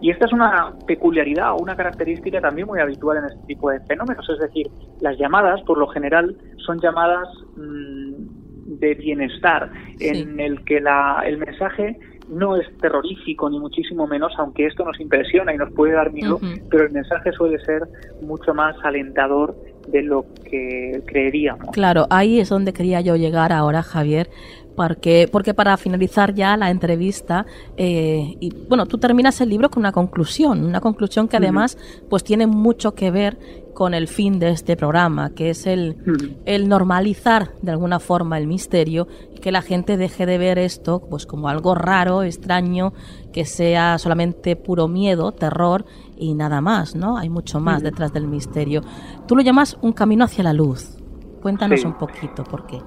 Y 0.00 0.10
esta 0.10 0.26
es 0.26 0.32
una 0.32 0.74
peculiaridad 0.86 1.52
o 1.52 1.56
una 1.56 1.74
característica 1.74 2.40
también 2.40 2.66
muy 2.66 2.80
habitual 2.80 3.18
en 3.18 3.24
este 3.24 3.46
tipo 3.46 3.70
de 3.70 3.80
fenómenos, 3.80 4.28
es 4.28 4.38
decir, 4.38 4.70
las 5.00 5.16
llamadas 5.18 5.62
por 5.62 5.78
lo 5.78 5.88
general 5.88 6.36
son 6.58 6.78
llamadas 6.80 7.28
mm, 7.56 8.78
de 8.78 8.94
bienestar, 8.94 9.70
en 10.00 10.38
el 10.38 10.62
que 10.64 10.80
la, 10.80 11.22
el 11.24 11.38
mensaje 11.38 11.98
no 12.28 12.56
es 12.56 12.66
terrorífico 12.78 13.48
ni 13.50 13.58
muchísimo 13.58 14.06
menos, 14.06 14.32
aunque 14.38 14.66
esto 14.66 14.84
nos 14.84 14.98
impresiona 15.00 15.54
y 15.54 15.58
nos 15.58 15.72
puede 15.72 15.92
dar 15.92 16.12
miedo, 16.12 16.40
pero 16.70 16.84
el 16.84 16.92
mensaje 16.92 17.32
suele 17.32 17.58
ser 17.64 17.82
mucho 18.22 18.54
más 18.54 18.76
alentador 18.82 19.56
de 19.88 20.02
lo 20.02 20.26
que 20.44 21.02
creeríamos. 21.06 21.70
Claro, 21.72 22.06
ahí 22.10 22.40
es 22.40 22.48
donde 22.48 22.72
quería 22.72 23.00
yo 23.00 23.16
llegar 23.16 23.52
ahora, 23.52 23.82
Javier, 23.82 24.28
porque, 24.74 25.28
porque 25.30 25.54
para 25.54 25.76
finalizar 25.76 26.34
ya 26.34 26.56
la 26.56 26.70
entrevista, 26.70 27.46
eh, 27.76 28.36
y, 28.40 28.52
bueno, 28.68 28.86
tú 28.86 28.98
terminas 28.98 29.40
el 29.40 29.48
libro 29.48 29.70
con 29.70 29.80
una 29.80 29.92
conclusión, 29.92 30.64
una 30.64 30.80
conclusión 30.80 31.28
que 31.28 31.36
además 31.38 31.78
pues 32.10 32.22
tiene 32.22 32.46
mucho 32.46 32.94
que 32.94 33.10
ver 33.10 33.38
con 33.76 33.92
el 33.92 34.08
fin 34.08 34.38
de 34.38 34.48
este 34.48 34.74
programa, 34.74 35.34
que 35.34 35.50
es 35.50 35.66
el, 35.66 35.98
el 36.46 36.66
normalizar 36.66 37.50
de 37.60 37.72
alguna 37.72 38.00
forma 38.00 38.38
el 38.38 38.46
misterio 38.46 39.06
y 39.34 39.38
que 39.38 39.52
la 39.52 39.60
gente 39.60 39.98
deje 39.98 40.24
de 40.24 40.38
ver 40.38 40.58
esto 40.58 41.02
pues 41.10 41.26
como 41.26 41.50
algo 41.50 41.74
raro, 41.74 42.22
extraño, 42.22 42.94
que 43.34 43.44
sea 43.44 43.98
solamente 43.98 44.56
puro 44.56 44.88
miedo, 44.88 45.32
terror 45.32 45.84
y 46.16 46.32
nada 46.32 46.62
más, 46.62 46.96
¿no? 46.96 47.18
Hay 47.18 47.28
mucho 47.28 47.60
más 47.60 47.82
detrás 47.82 48.14
del 48.14 48.26
misterio. 48.26 48.80
Tú 49.28 49.36
lo 49.36 49.42
llamas 49.42 49.76
un 49.82 49.92
camino 49.92 50.24
hacia 50.24 50.42
la 50.42 50.54
luz. 50.54 50.96
Cuéntanos 51.42 51.84
un 51.84 51.98
poquito 51.98 52.44
por 52.44 52.66
qué. 52.66 52.78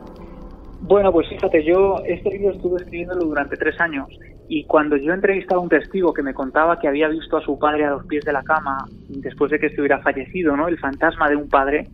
Bueno, 0.81 1.11
pues 1.11 1.29
fíjate, 1.29 1.63
yo 1.63 1.97
este 2.03 2.31
libro 2.31 2.55
estuve 2.55 2.77
escribiéndolo 2.77 3.25
durante 3.25 3.55
tres 3.57 3.79
años 3.79 4.07
y 4.49 4.63
cuando 4.63 4.97
yo 4.97 5.13
entrevistaba 5.13 5.61
a 5.61 5.63
un 5.63 5.69
testigo 5.69 6.11
que 6.11 6.23
me 6.23 6.33
contaba 6.33 6.79
que 6.79 6.87
había 6.87 7.07
visto 7.07 7.37
a 7.37 7.41
su 7.41 7.57
padre 7.59 7.85
a 7.85 7.91
los 7.91 8.05
pies 8.07 8.25
de 8.25 8.33
la 8.33 8.41
cama 8.41 8.83
después 9.07 9.51
de 9.51 9.59
que 9.59 9.67
estuviera 9.67 9.99
fallecido, 9.99 10.57
¿no? 10.57 10.67
El 10.67 10.79
fantasma 10.79 11.29
de 11.29 11.35
un 11.35 11.47
padre, 11.47 11.87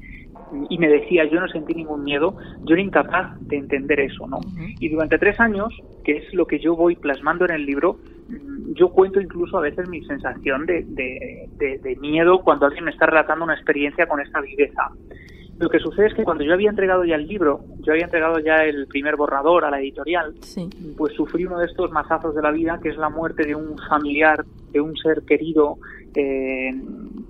y 0.69 0.77
me 0.77 0.87
decía 0.87 1.25
yo 1.25 1.41
no 1.41 1.49
sentí 1.49 1.73
ningún 1.73 2.05
miedo, 2.05 2.37
yo 2.63 2.75
era 2.75 2.81
incapaz 2.81 3.37
de 3.41 3.57
entender 3.57 3.99
eso, 3.99 4.25
¿no? 4.25 4.39
Y 4.79 4.87
durante 4.87 5.17
tres 5.17 5.37
años, 5.41 5.67
que 6.05 6.13
es 6.13 6.33
lo 6.33 6.47
que 6.47 6.59
yo 6.59 6.77
voy 6.77 6.95
plasmando 6.95 7.43
en 7.43 7.51
el 7.51 7.65
libro, 7.65 7.97
yo 8.73 8.89
cuento 8.89 9.19
incluso 9.19 9.57
a 9.57 9.61
veces 9.61 9.89
mi 9.89 10.03
sensación 10.05 10.65
de, 10.65 10.85
de 11.57 11.95
miedo 11.99 12.39
cuando 12.39 12.67
alguien 12.67 12.85
me 12.85 12.91
está 12.91 13.05
relatando 13.05 13.43
una 13.43 13.55
experiencia 13.55 14.07
con 14.07 14.21
esta 14.21 14.39
viveza. 14.39 14.91
Lo 15.57 15.69
que 15.69 15.79
sucede 15.79 16.07
es 16.07 16.13
que 16.13 16.25
cuando 16.25 16.43
yo 16.43 16.53
había 16.53 16.69
entregado 16.69 17.05
ya 17.05 17.15
el 17.15 17.27
libro, 17.27 17.61
yo 17.79 17.93
había 17.93 18.05
entregado 18.05 18.39
ya 18.39 18.65
el 18.65 18.87
primer 18.87 19.15
borrador 19.15 19.63
a 19.63 19.71
la 19.71 19.79
editorial, 19.79 20.33
pues 20.97 21.13
sufrí 21.13 21.45
uno 21.45 21.59
de 21.59 21.67
estos 21.67 21.91
mazazos 21.91 22.35
de 22.35 22.41
la 22.41 22.51
vida, 22.51 22.79
que 22.83 22.89
es 22.89 22.97
la 22.97 23.09
muerte 23.09 23.45
de 23.45 23.55
un 23.55 23.77
familiar, 23.89 24.43
de 24.71 24.81
un 24.81 24.97
ser 24.97 25.23
querido, 25.23 25.77
eh, 26.13 26.71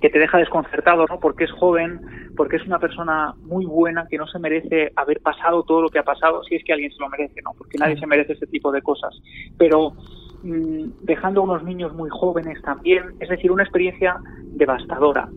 que 0.02 0.10
te 0.10 0.18
deja 0.18 0.40
desconcertado, 0.40 1.06
¿no? 1.08 1.20
Porque 1.20 1.44
es 1.44 1.52
joven, 1.52 2.02
porque 2.36 2.56
es 2.56 2.66
una 2.66 2.80
persona 2.80 3.36
muy 3.44 3.66
buena, 3.66 4.08
que 4.10 4.18
no 4.18 4.26
se 4.26 4.40
merece 4.40 4.92
haber 4.96 5.22
pasado 5.22 5.62
todo 5.62 5.84
lo 5.84 5.90
que 5.90 6.00
ha 6.00 6.04
pasado, 6.04 6.44
si 6.46 6.56
es 6.56 6.64
que 6.64 6.74
alguien 6.74 6.92
se 6.92 7.00
lo 7.00 7.10
merece, 7.10 7.42
¿no? 7.44 7.52
Porque 7.56 7.78
nadie 7.78 8.00
se 8.00 8.08
merece 8.08 8.34
ese 8.34 8.48
tipo 8.48 8.72
de 8.72 8.82
cosas. 8.82 9.16
Pero 9.58 9.94
mm, 10.42 11.04
dejando 11.04 11.42
a 11.42 11.44
unos 11.44 11.64
niños 11.64 11.94
muy 11.94 12.10
jóvenes 12.10 12.60
también, 12.64 13.04
es 13.20 13.30
decir, 13.30 13.52
una 13.52 13.64
experiencia 13.64 14.18
devastadora. 14.42 15.30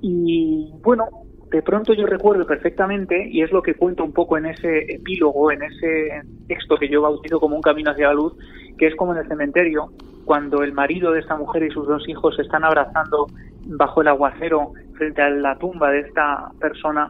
Y 0.00 0.72
bueno, 0.82 1.06
de 1.50 1.62
pronto 1.62 1.94
yo 1.94 2.06
recuerdo 2.06 2.46
perfectamente, 2.46 3.28
y 3.28 3.42
es 3.42 3.52
lo 3.52 3.62
que 3.62 3.74
cuento 3.74 4.04
un 4.04 4.12
poco 4.12 4.36
en 4.36 4.46
ese 4.46 4.92
epílogo, 4.92 5.52
en 5.52 5.62
ese 5.62 6.22
texto 6.48 6.76
que 6.76 6.88
yo 6.88 7.02
bautizo 7.02 7.40
como 7.40 7.56
un 7.56 7.62
camino 7.62 7.90
hacia 7.90 8.08
la 8.08 8.14
luz, 8.14 8.34
que 8.78 8.86
es 8.86 8.96
como 8.96 9.12
en 9.12 9.20
el 9.20 9.28
cementerio, 9.28 9.90
cuando 10.24 10.62
el 10.62 10.72
marido 10.72 11.12
de 11.12 11.20
esta 11.20 11.36
mujer 11.36 11.62
y 11.64 11.70
sus 11.70 11.86
dos 11.86 12.08
hijos 12.08 12.36
se 12.36 12.42
están 12.42 12.64
abrazando 12.64 13.26
bajo 13.66 14.02
el 14.02 14.08
aguacero 14.08 14.72
frente 14.94 15.22
a 15.22 15.30
la 15.30 15.56
tumba 15.58 15.90
de 15.90 16.00
esta 16.00 16.50
persona, 16.58 17.08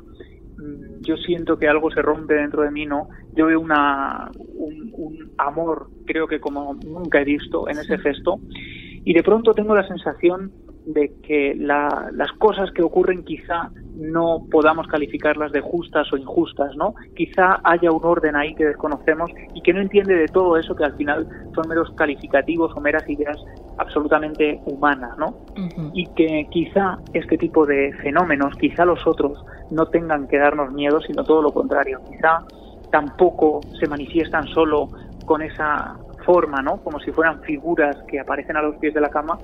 mm, 0.58 1.02
yo 1.02 1.16
siento 1.16 1.58
que 1.58 1.68
algo 1.68 1.90
se 1.90 2.02
rompe 2.02 2.34
dentro 2.34 2.62
de 2.62 2.70
mí, 2.70 2.86
¿no? 2.86 3.08
Yo 3.34 3.46
veo 3.46 3.60
una, 3.60 4.30
un, 4.56 4.90
un 4.92 5.32
amor, 5.38 5.88
creo 6.06 6.26
que 6.26 6.40
como 6.40 6.74
nunca 6.74 7.20
he 7.20 7.24
visto 7.24 7.68
en 7.68 7.78
ese 7.78 7.98
gesto, 7.98 8.40
y 9.04 9.12
de 9.12 9.22
pronto 9.22 9.54
tengo 9.54 9.74
la 9.74 9.86
sensación 9.86 10.50
de 10.86 11.12
que 11.22 11.54
las 11.56 12.32
cosas 12.38 12.70
que 12.72 12.82
ocurren 12.82 13.24
quizá 13.24 13.70
no 13.96 14.46
podamos 14.50 14.86
calificarlas 14.86 15.52
de 15.52 15.60
justas 15.60 16.12
o 16.12 16.16
injustas, 16.16 16.76
¿no? 16.76 16.94
Quizá 17.16 17.60
haya 17.64 17.90
un 17.90 18.04
orden 18.04 18.36
ahí 18.36 18.54
que 18.54 18.66
desconocemos 18.66 19.30
y 19.54 19.62
que 19.62 19.72
no 19.72 19.80
entiende 19.80 20.14
de 20.14 20.28
todo 20.28 20.56
eso 20.56 20.74
que 20.74 20.84
al 20.84 20.94
final 20.94 21.26
son 21.54 21.68
meros 21.68 21.90
calificativos 21.96 22.72
o 22.76 22.80
meras 22.80 23.08
ideas 23.08 23.38
absolutamente 23.78 24.60
humanas, 24.66 25.16
¿no? 25.16 25.38
Y 25.92 26.06
que 26.14 26.46
quizá 26.50 26.98
este 27.12 27.38
tipo 27.38 27.64
de 27.66 27.92
fenómenos, 28.02 28.54
quizá 28.56 28.84
los 28.84 29.06
otros, 29.06 29.44
no 29.70 29.86
tengan 29.86 30.26
que 30.28 30.38
darnos 30.38 30.72
miedo, 30.72 31.00
sino 31.00 31.24
todo 31.24 31.42
lo 31.42 31.52
contrario. 31.52 32.00
Quizá 32.10 32.44
tampoco 32.90 33.60
se 33.78 33.86
manifiestan 33.88 34.46
solo 34.48 34.88
con 35.24 35.40
esa 35.42 35.96
forma, 36.24 36.62
¿no? 36.62 36.78
Como 36.78 36.98
si 37.00 37.10
fueran 37.12 37.40
figuras 37.42 37.96
que 38.08 38.18
aparecen 38.18 38.56
a 38.56 38.62
los 38.62 38.76
pies 38.76 38.94
de 38.94 39.00
la 39.00 39.10
cama, 39.10 39.38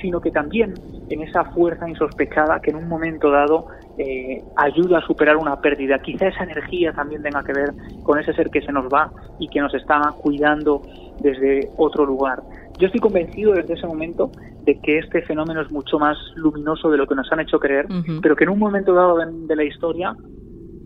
sino 0.00 0.20
que 0.20 0.30
también 0.30 0.74
en 1.08 1.22
esa 1.22 1.44
fuerza 1.44 1.88
insospechada 1.88 2.60
que 2.60 2.70
en 2.70 2.76
un 2.76 2.88
momento 2.88 3.30
dado 3.30 3.66
eh, 3.98 4.42
ayuda 4.56 4.98
a 4.98 5.06
superar 5.06 5.36
una 5.36 5.60
pérdida. 5.60 5.98
Quizá 5.98 6.28
esa 6.28 6.44
energía 6.44 6.92
también 6.92 7.22
tenga 7.22 7.42
que 7.42 7.52
ver 7.52 7.72
con 8.02 8.18
ese 8.18 8.32
ser 8.32 8.50
que 8.50 8.62
se 8.62 8.72
nos 8.72 8.86
va 8.86 9.10
y 9.38 9.48
que 9.48 9.60
nos 9.60 9.72
está 9.74 10.14
cuidando 10.20 10.82
desde 11.20 11.70
otro 11.76 12.04
lugar. 12.04 12.42
Yo 12.78 12.86
estoy 12.86 13.00
convencido 13.00 13.52
desde 13.52 13.74
ese 13.74 13.86
momento 13.86 14.30
de 14.64 14.78
que 14.80 14.98
este 14.98 15.22
fenómeno 15.22 15.62
es 15.62 15.70
mucho 15.70 15.98
más 15.98 16.18
luminoso 16.34 16.90
de 16.90 16.98
lo 16.98 17.06
que 17.06 17.14
nos 17.14 17.30
han 17.32 17.40
hecho 17.40 17.58
creer, 17.58 17.86
pero 18.20 18.36
que 18.36 18.44
en 18.44 18.50
un 18.50 18.58
momento 18.58 18.92
dado 18.92 19.16
de 19.16 19.56
la 19.56 19.64
historia 19.64 20.14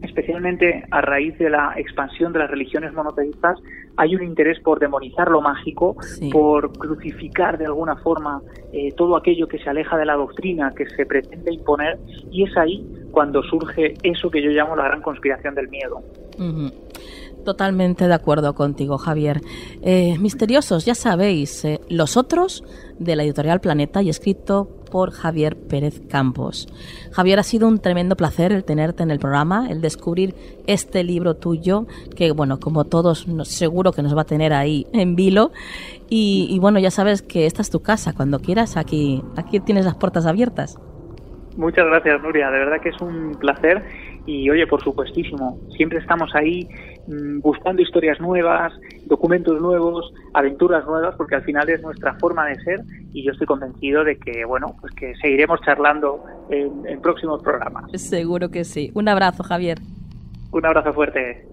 especialmente 0.02 0.84
a 0.90 1.00
raíz 1.00 1.36
de 1.38 1.50
la 1.50 1.74
expansión 1.76 2.32
de 2.32 2.40
las 2.40 2.50
religiones 2.50 2.92
monoteístas, 2.92 3.58
hay 3.96 4.14
un 4.14 4.22
interés 4.22 4.58
por 4.60 4.78
demonizar 4.78 5.30
lo 5.30 5.40
mágico, 5.40 5.96
por 6.32 6.72
crucificar 6.72 7.58
de 7.58 7.66
alguna 7.66 7.96
forma 7.96 8.40
eh, 8.72 8.92
todo 8.96 9.16
aquello 9.16 9.46
que 9.46 9.58
se 9.58 9.68
aleja 9.68 9.96
de 9.96 10.06
la 10.06 10.14
doctrina 10.14 10.72
que 10.74 10.86
se 10.90 11.04
pretende 11.06 11.52
imponer, 11.52 11.98
y 12.30 12.44
es 12.44 12.56
ahí 12.56 12.86
cuando 13.10 13.42
surge 13.42 13.94
eso 14.02 14.30
que 14.30 14.42
yo 14.42 14.50
llamo 14.50 14.76
la 14.76 14.84
gran 14.84 15.02
conspiración 15.02 15.54
del 15.54 15.68
miedo. 15.68 16.02
Totalmente 17.44 18.07
de 18.07 18.14
acuerdo 18.14 18.55
contigo, 18.55 18.98
Javier. 18.98 19.40
Eh, 19.83 20.18
misteriosos, 20.18 20.85
ya 20.85 20.94
sabéis, 20.94 21.64
eh, 21.64 21.81
Los 21.88 22.16
Otros, 22.16 22.62
de 22.98 23.16
la 23.16 23.22
editorial 23.22 23.61
Planeta 23.61 24.03
y 24.03 24.11
escrito 24.11 24.68
por 24.90 25.11
Javier 25.11 25.57
Pérez 25.57 26.03
Campos. 26.09 26.68
Javier, 27.12 27.38
ha 27.38 27.42
sido 27.42 27.66
un 27.66 27.79
tremendo 27.79 28.16
placer 28.16 28.53
el 28.53 28.64
tenerte 28.64 29.03
en 29.03 29.11
el 29.11 29.18
programa, 29.18 29.68
el 29.70 29.81
descubrir 29.81 30.35
este 30.66 31.03
libro 31.03 31.35
tuyo, 31.37 31.87
que 32.14 32.33
bueno, 32.33 32.61
como 32.61 32.85
todos 32.85 33.26
seguro 33.44 33.92
que 33.92 34.03
nos 34.03 34.14
va 34.14 34.22
a 34.22 34.26
tener 34.26 34.53
ahí 34.53 34.87
en 34.92 35.16
vilo. 35.16 35.53
Y, 36.11 36.48
y 36.50 36.59
bueno, 36.59 36.79
ya 36.79 36.90
sabes 36.90 37.22
que 37.22 37.46
esta 37.46 37.62
es 37.62 37.70
tu 37.70 37.81
casa, 37.81 38.12
cuando 38.12 38.40
quieras, 38.40 38.76
aquí, 38.76 39.22
aquí 39.37 39.61
tienes 39.61 39.87
las 39.87 39.94
puertas 39.94 40.26
abiertas. 40.26 40.79
Muchas 41.57 41.87
gracias, 41.87 42.22
Nuria, 42.22 42.50
de 42.50 42.59
verdad 42.59 42.81
que 42.81 42.90
es 42.90 43.00
un 43.00 43.35
placer 43.38 43.83
y 44.26 44.48
oye, 44.50 44.66
por 44.66 44.83
supuestísimo, 44.83 45.59
siempre 45.76 45.98
estamos 45.98 46.31
ahí 46.35 46.68
buscando 47.06 47.82
historias 47.82 48.20
nuevas, 48.20 48.72
documentos 49.06 49.60
nuevos, 49.60 50.12
aventuras 50.34 50.84
nuevas, 50.86 51.14
porque 51.16 51.36
al 51.36 51.42
final 51.42 51.68
es 51.68 51.82
nuestra 51.82 52.14
forma 52.14 52.46
de 52.46 52.60
ser 52.62 52.80
y 53.12 53.24
yo 53.24 53.32
estoy 53.32 53.46
convencido 53.46 54.04
de 54.04 54.16
que, 54.16 54.44
bueno, 54.44 54.74
pues 54.80 54.92
que 54.94 55.14
seguiremos 55.16 55.60
charlando 55.62 56.22
en, 56.50 56.86
en 56.86 57.00
próximos 57.00 57.42
programas. 57.42 57.90
Seguro 57.94 58.50
que 58.50 58.64
sí. 58.64 58.90
Un 58.94 59.08
abrazo, 59.08 59.42
Javier. 59.42 59.78
Un 60.52 60.66
abrazo 60.66 60.92
fuerte. 60.92 61.46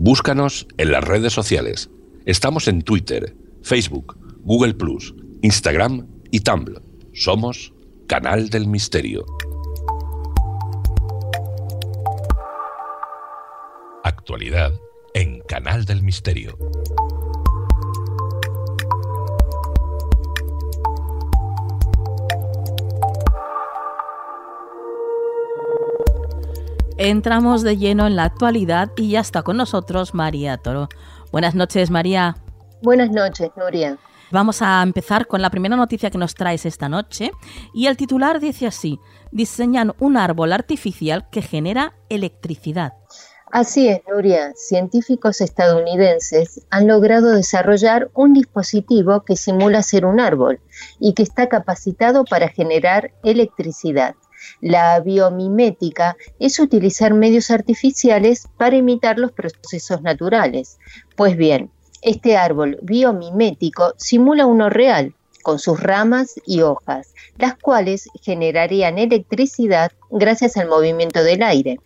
Búscanos 0.00 0.66
en 0.78 0.92
las 0.92 1.04
redes 1.04 1.32
sociales. 1.32 1.90
Estamos 2.24 2.68
en 2.68 2.82
Twitter, 2.82 3.34
Facebook, 3.62 4.16
Google 4.42 4.74
Plus, 4.74 5.14
Instagram 5.42 6.06
y 6.30 6.40
Tumblr. 6.40 6.80
Somos 7.12 7.74
Canal 8.06 8.48
del 8.48 8.68
Misterio. 8.68 9.26
Actualidad 14.18 14.72
en 15.14 15.40
Canal 15.42 15.84
del 15.84 16.02
Misterio. 16.02 16.58
Entramos 26.98 27.62
de 27.62 27.76
lleno 27.76 28.08
en 28.08 28.16
la 28.16 28.24
actualidad 28.24 28.90
y 28.96 29.10
ya 29.10 29.20
está 29.20 29.42
con 29.42 29.56
nosotros 29.56 30.14
María 30.14 30.56
Toro. 30.56 30.88
Buenas 31.30 31.54
noches, 31.54 31.90
María. 31.90 32.36
Buenas 32.82 33.10
noches, 33.10 33.50
Nuria. 33.56 33.98
Vamos 34.32 34.60
a 34.62 34.82
empezar 34.82 35.28
con 35.28 35.40
la 35.40 35.50
primera 35.50 35.76
noticia 35.76 36.10
que 36.10 36.18
nos 36.18 36.34
traes 36.34 36.66
esta 36.66 36.88
noche 36.88 37.30
y 37.72 37.86
el 37.86 37.96
titular 37.96 38.40
dice 38.40 38.66
así, 38.66 38.98
diseñan 39.30 39.94
un 40.00 40.16
árbol 40.16 40.52
artificial 40.52 41.30
que 41.30 41.40
genera 41.40 41.94
electricidad. 42.10 42.94
Así 43.50 43.88
es, 43.88 44.02
Nuria. 44.06 44.52
Científicos 44.56 45.40
estadounidenses 45.40 46.60
han 46.68 46.86
logrado 46.86 47.30
desarrollar 47.30 48.10
un 48.12 48.34
dispositivo 48.34 49.24
que 49.24 49.36
simula 49.36 49.82
ser 49.82 50.04
un 50.04 50.20
árbol 50.20 50.60
y 51.00 51.14
que 51.14 51.22
está 51.22 51.48
capacitado 51.48 52.24
para 52.24 52.48
generar 52.48 53.12
electricidad. 53.24 54.14
La 54.60 55.00
biomimética 55.00 56.16
es 56.38 56.60
utilizar 56.60 57.14
medios 57.14 57.50
artificiales 57.50 58.48
para 58.58 58.76
imitar 58.76 59.18
los 59.18 59.32
procesos 59.32 60.02
naturales. 60.02 60.78
Pues 61.16 61.34
bien, 61.36 61.70
este 62.02 62.36
árbol 62.36 62.78
biomimético 62.82 63.94
simula 63.96 64.44
uno 64.44 64.68
real, 64.68 65.14
con 65.42 65.58
sus 65.58 65.80
ramas 65.80 66.34
y 66.44 66.60
hojas, 66.60 67.14
las 67.38 67.56
cuales 67.56 68.10
generarían 68.20 68.98
electricidad 68.98 69.92
gracias 70.10 70.58
al 70.58 70.68
movimiento 70.68 71.22
del 71.24 71.42
aire. 71.42 71.78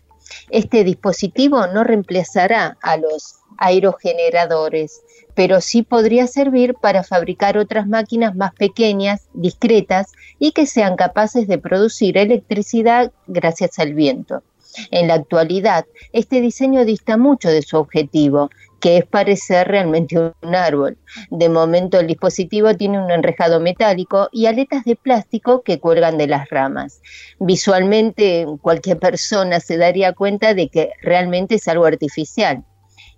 Este 0.49 0.83
dispositivo 0.83 1.67
no 1.67 1.83
reemplazará 1.83 2.77
a 2.81 2.97
los 2.97 3.35
aerogeneradores, 3.57 5.01
pero 5.35 5.61
sí 5.61 5.83
podría 5.83 6.27
servir 6.27 6.75
para 6.75 7.03
fabricar 7.03 7.57
otras 7.57 7.87
máquinas 7.87 8.35
más 8.35 8.53
pequeñas, 8.53 9.27
discretas 9.33 10.11
y 10.39 10.51
que 10.51 10.65
sean 10.65 10.95
capaces 10.95 11.47
de 11.47 11.57
producir 11.57 12.17
electricidad 12.17 13.11
gracias 13.27 13.79
al 13.79 13.93
viento. 13.93 14.43
En 14.91 15.07
la 15.07 15.15
actualidad, 15.15 15.85
este 16.13 16.41
diseño 16.41 16.83
dista 16.85 17.17
mucho 17.17 17.49
de 17.49 17.61
su 17.61 17.77
objetivo, 17.77 18.49
que 18.83 18.97
es 18.97 19.05
parecer 19.05 19.69
realmente 19.69 20.19
un 20.19 20.55
árbol. 20.55 20.97
De 21.29 21.47
momento 21.47 22.01
el 22.01 22.07
dispositivo 22.07 22.75
tiene 22.75 23.01
un 23.01 23.09
enrejado 23.11 23.61
metálico 23.61 24.27
y 24.33 24.47
aletas 24.47 24.83
de 24.83 24.97
plástico 24.97 25.61
que 25.61 25.79
cuelgan 25.79 26.17
de 26.17 26.27
las 26.27 26.49
ramas. 26.49 27.01
Visualmente 27.39 28.45
cualquier 28.61 28.99
persona 28.99 29.61
se 29.61 29.77
daría 29.77 30.11
cuenta 30.11 30.53
de 30.53 30.67
que 30.67 30.91
realmente 31.01 31.55
es 31.55 31.67
algo 31.69 31.85
artificial. 31.85 32.65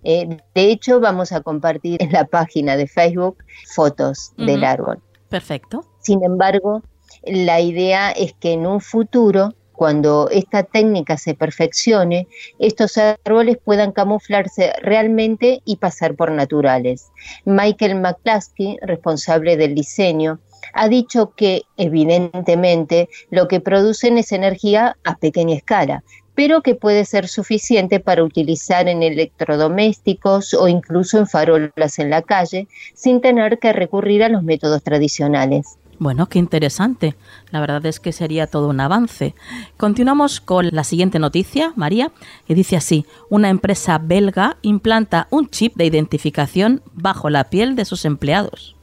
Eh, 0.04 0.36
de 0.54 0.70
hecho, 0.70 1.00
vamos 1.00 1.32
a 1.32 1.40
compartir 1.40 2.00
en 2.00 2.12
la 2.12 2.26
página 2.26 2.76
de 2.76 2.86
Facebook 2.86 3.38
fotos 3.74 4.34
del 4.36 4.62
árbol. 4.62 5.02
Perfecto. 5.30 5.84
Sin 5.98 6.22
embargo, 6.22 6.84
la 7.24 7.60
idea 7.60 8.12
es 8.12 8.34
que 8.34 8.52
en 8.52 8.68
un 8.68 8.80
futuro 8.80 9.52
cuando 9.76 10.28
esta 10.30 10.62
técnica 10.62 11.18
se 11.18 11.34
perfeccione, 11.34 12.26
estos 12.58 12.96
árboles 12.96 13.58
puedan 13.62 13.92
camuflarse 13.92 14.72
realmente 14.82 15.60
y 15.64 15.76
pasar 15.76 16.14
por 16.16 16.32
naturales. 16.32 17.12
Michael 17.44 17.96
McCluskey, 17.96 18.78
responsable 18.82 19.56
del 19.56 19.74
diseño, 19.74 20.40
ha 20.72 20.88
dicho 20.88 21.32
que 21.36 21.62
evidentemente 21.76 23.08
lo 23.30 23.48
que 23.48 23.60
producen 23.60 24.18
es 24.18 24.32
energía 24.32 24.96
a 25.04 25.16
pequeña 25.16 25.54
escala, 25.54 26.02
pero 26.34 26.62
que 26.62 26.74
puede 26.74 27.04
ser 27.04 27.28
suficiente 27.28 27.98
para 28.00 28.22
utilizar 28.22 28.88
en 28.88 29.02
electrodomésticos 29.02 30.54
o 30.54 30.68
incluso 30.68 31.18
en 31.18 31.26
farolas 31.26 31.98
en 31.98 32.10
la 32.10 32.22
calle 32.22 32.68
sin 32.94 33.20
tener 33.20 33.58
que 33.58 33.72
recurrir 33.72 34.22
a 34.22 34.28
los 34.28 34.42
métodos 34.42 34.82
tradicionales. 34.82 35.78
Bueno, 35.98 36.28
qué 36.28 36.38
interesante. 36.38 37.14
La 37.50 37.60
verdad 37.60 37.84
es 37.86 38.00
que 38.00 38.12
sería 38.12 38.46
todo 38.46 38.68
un 38.68 38.80
avance. 38.80 39.34
Continuamos 39.76 40.40
con 40.40 40.68
la 40.72 40.84
siguiente 40.84 41.18
noticia, 41.18 41.72
María, 41.74 42.12
que 42.46 42.54
dice 42.54 42.76
así, 42.76 43.06
una 43.30 43.48
empresa 43.48 43.98
belga 43.98 44.58
implanta 44.62 45.26
un 45.30 45.48
chip 45.48 45.74
de 45.76 45.86
identificación 45.86 46.82
bajo 46.92 47.30
la 47.30 47.44
piel 47.44 47.76
de 47.76 47.84
sus 47.84 48.04
empleados. 48.04 48.76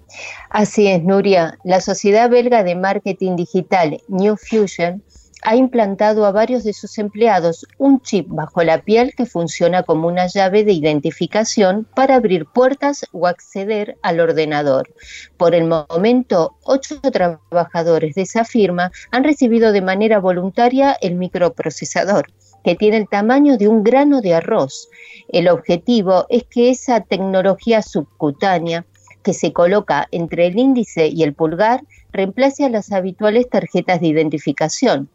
Así 0.50 0.88
es, 0.88 1.04
Nuria. 1.04 1.58
La 1.64 1.82
sociedad 1.82 2.30
belga 2.30 2.64
de 2.64 2.76
marketing 2.76 3.36
digital 3.36 4.02
New 4.08 4.36
Fusion 4.38 5.04
ha 5.46 5.56
implantado 5.56 6.26
a 6.26 6.32
varios 6.32 6.64
de 6.64 6.74
sus 6.74 6.98
empleados 6.98 7.66
un 7.78 8.02
chip 8.02 8.28
bajo 8.30 8.64
la 8.64 8.80
piel 8.82 9.14
que 9.16 9.26
funciona 9.26 9.84
como 9.84 10.08
una 10.08 10.28
llave 10.28 10.64
de 10.64 10.74
identificación 10.74 11.88
para 11.96 12.16
abrir 12.16 12.46
puertas 12.46 13.06
o 13.12 13.28
acceder 13.28 13.98
al 14.02 14.20
ordenador. 14.20 14.94
Por 15.38 15.56
el 15.56 15.66
momento, 15.66 16.56
ocho 16.64 17.00
trabajadores 17.02 18.16
de 18.16 18.24
esa 18.24 18.46
firma 18.46 18.92
han 19.12 19.24
recibido 19.24 19.72
de 19.72 19.82
manera 19.82 20.20
voluntaria 20.20 20.98
el 21.02 21.16
microprocesador 21.16 22.28
que 22.64 22.76
tiene 22.76 22.98
el 22.98 23.10
tamaño 23.10 23.58
de 23.58 23.68
un 23.68 23.84
grano 23.84 24.22
de 24.22 24.36
arroz. 24.36 24.90
El 25.28 25.50
objetivo 25.50 26.26
es 26.30 26.44
que 26.46 26.70
esa 26.70 27.02
tecnología 27.02 27.82
subcutánea 27.82 28.86
que 29.22 29.34
se 29.34 29.54
coloca 29.54 30.08
entre 30.12 30.48
el 30.48 30.58
índice 30.58 31.08
y 31.08 31.24
el 31.24 31.34
pulgar 31.34 31.84
reemplace 32.12 32.66
a 32.66 32.70
las 32.70 32.92
habituales 32.92 33.50
tarjetas 33.50 34.00
de 34.02 34.08
identificación. 34.08 35.10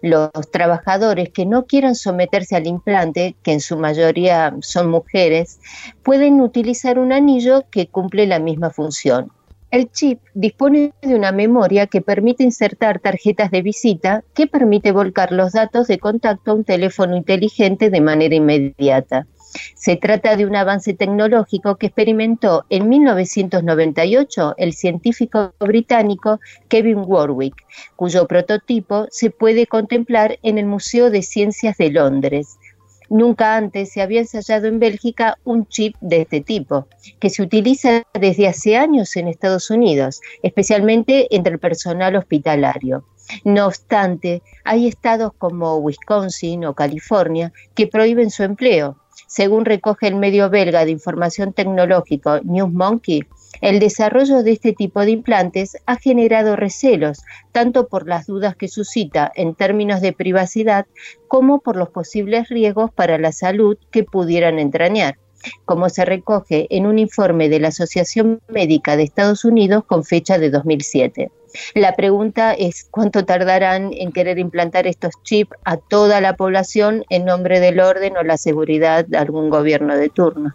Los 0.00 0.30
trabajadores 0.50 1.30
que 1.30 1.46
no 1.46 1.66
quieran 1.66 1.94
someterse 1.94 2.56
al 2.56 2.66
implante, 2.66 3.36
que 3.42 3.52
en 3.52 3.60
su 3.60 3.76
mayoría 3.76 4.54
son 4.60 4.90
mujeres, 4.90 5.60
pueden 6.02 6.40
utilizar 6.40 6.98
un 6.98 7.12
anillo 7.12 7.64
que 7.70 7.86
cumple 7.86 8.26
la 8.26 8.38
misma 8.38 8.70
función. 8.70 9.30
El 9.72 9.90
chip 9.90 10.20
dispone 10.34 10.92
de 11.00 11.14
una 11.14 11.32
memoria 11.32 11.86
que 11.86 12.02
permite 12.02 12.44
insertar 12.44 12.98
tarjetas 12.98 13.50
de 13.50 13.62
visita 13.62 14.22
que 14.34 14.46
permite 14.46 14.92
volcar 14.92 15.32
los 15.32 15.52
datos 15.52 15.88
de 15.88 15.98
contacto 15.98 16.50
a 16.50 16.54
un 16.54 16.64
teléfono 16.64 17.16
inteligente 17.16 17.88
de 17.88 18.00
manera 18.02 18.34
inmediata. 18.34 19.26
Se 19.74 19.96
trata 19.96 20.36
de 20.36 20.46
un 20.46 20.56
avance 20.56 20.94
tecnológico 20.94 21.76
que 21.76 21.86
experimentó 21.86 22.64
en 22.70 22.88
1998 22.88 24.54
el 24.56 24.72
científico 24.72 25.54
británico 25.60 26.40
Kevin 26.68 27.02
Warwick, 27.04 27.54
cuyo 27.96 28.26
prototipo 28.26 29.06
se 29.10 29.30
puede 29.30 29.66
contemplar 29.66 30.38
en 30.42 30.58
el 30.58 30.66
Museo 30.66 31.10
de 31.10 31.22
Ciencias 31.22 31.76
de 31.76 31.90
Londres. 31.90 32.58
Nunca 33.10 33.56
antes 33.56 33.92
se 33.92 34.00
había 34.00 34.20
ensayado 34.20 34.68
en 34.68 34.78
Bélgica 34.78 35.36
un 35.44 35.66
chip 35.66 35.96
de 36.00 36.22
este 36.22 36.40
tipo, 36.40 36.86
que 37.20 37.28
se 37.28 37.42
utiliza 37.42 38.04
desde 38.18 38.48
hace 38.48 38.78
años 38.78 39.14
en 39.16 39.28
Estados 39.28 39.68
Unidos, 39.68 40.22
especialmente 40.42 41.26
entre 41.30 41.52
el 41.52 41.58
personal 41.58 42.16
hospitalario. 42.16 43.04
No 43.44 43.66
obstante, 43.66 44.42
hay 44.64 44.86
estados 44.86 45.32
como 45.36 45.76
Wisconsin 45.76 46.64
o 46.64 46.74
California 46.74 47.52
que 47.74 47.86
prohíben 47.86 48.30
su 48.30 48.44
empleo, 48.44 48.96
según 49.32 49.64
recoge 49.64 50.08
el 50.08 50.16
medio 50.16 50.50
belga 50.50 50.84
de 50.84 50.90
información 50.90 51.54
tecnológica 51.54 52.42
NewsMonkey, 52.44 53.22
el 53.62 53.80
desarrollo 53.80 54.42
de 54.42 54.52
este 54.52 54.74
tipo 54.74 55.00
de 55.00 55.12
implantes 55.12 55.78
ha 55.86 55.96
generado 55.96 56.54
recelos, 56.54 57.22
tanto 57.50 57.88
por 57.88 58.06
las 58.06 58.26
dudas 58.26 58.56
que 58.56 58.68
suscita 58.68 59.32
en 59.34 59.54
términos 59.54 60.02
de 60.02 60.12
privacidad 60.12 60.84
como 61.28 61.60
por 61.60 61.76
los 61.76 61.88
posibles 61.88 62.50
riesgos 62.50 62.90
para 62.92 63.16
la 63.16 63.32
salud 63.32 63.78
que 63.90 64.04
pudieran 64.04 64.58
entrañar 64.58 65.16
como 65.64 65.88
se 65.88 66.04
recoge 66.04 66.68
en 66.70 66.86
un 66.86 67.00
informe 67.00 67.48
de 67.48 67.58
la 67.58 67.68
Asociación 67.68 68.40
Médica 68.48 68.96
de 68.96 69.02
Estados 69.02 69.44
Unidos 69.44 69.82
con 69.84 70.04
fecha 70.04 70.38
de 70.38 70.50
2007. 70.50 71.32
La 71.74 71.94
pregunta 71.94 72.52
es 72.52 72.86
cuánto 72.90 73.24
tardarán 73.24 73.92
en 73.92 74.12
querer 74.12 74.38
implantar 74.38 74.86
estos 74.86 75.14
chips 75.22 75.56
a 75.64 75.76
toda 75.76 76.20
la 76.20 76.36
población 76.36 77.04
en 77.10 77.24
nombre 77.24 77.60
del 77.60 77.80
orden 77.80 78.16
o 78.16 78.22
la 78.22 78.36
seguridad 78.36 79.04
de 79.06 79.18
algún 79.18 79.50
gobierno 79.50 79.96
de 79.96 80.08
turno. 80.08 80.54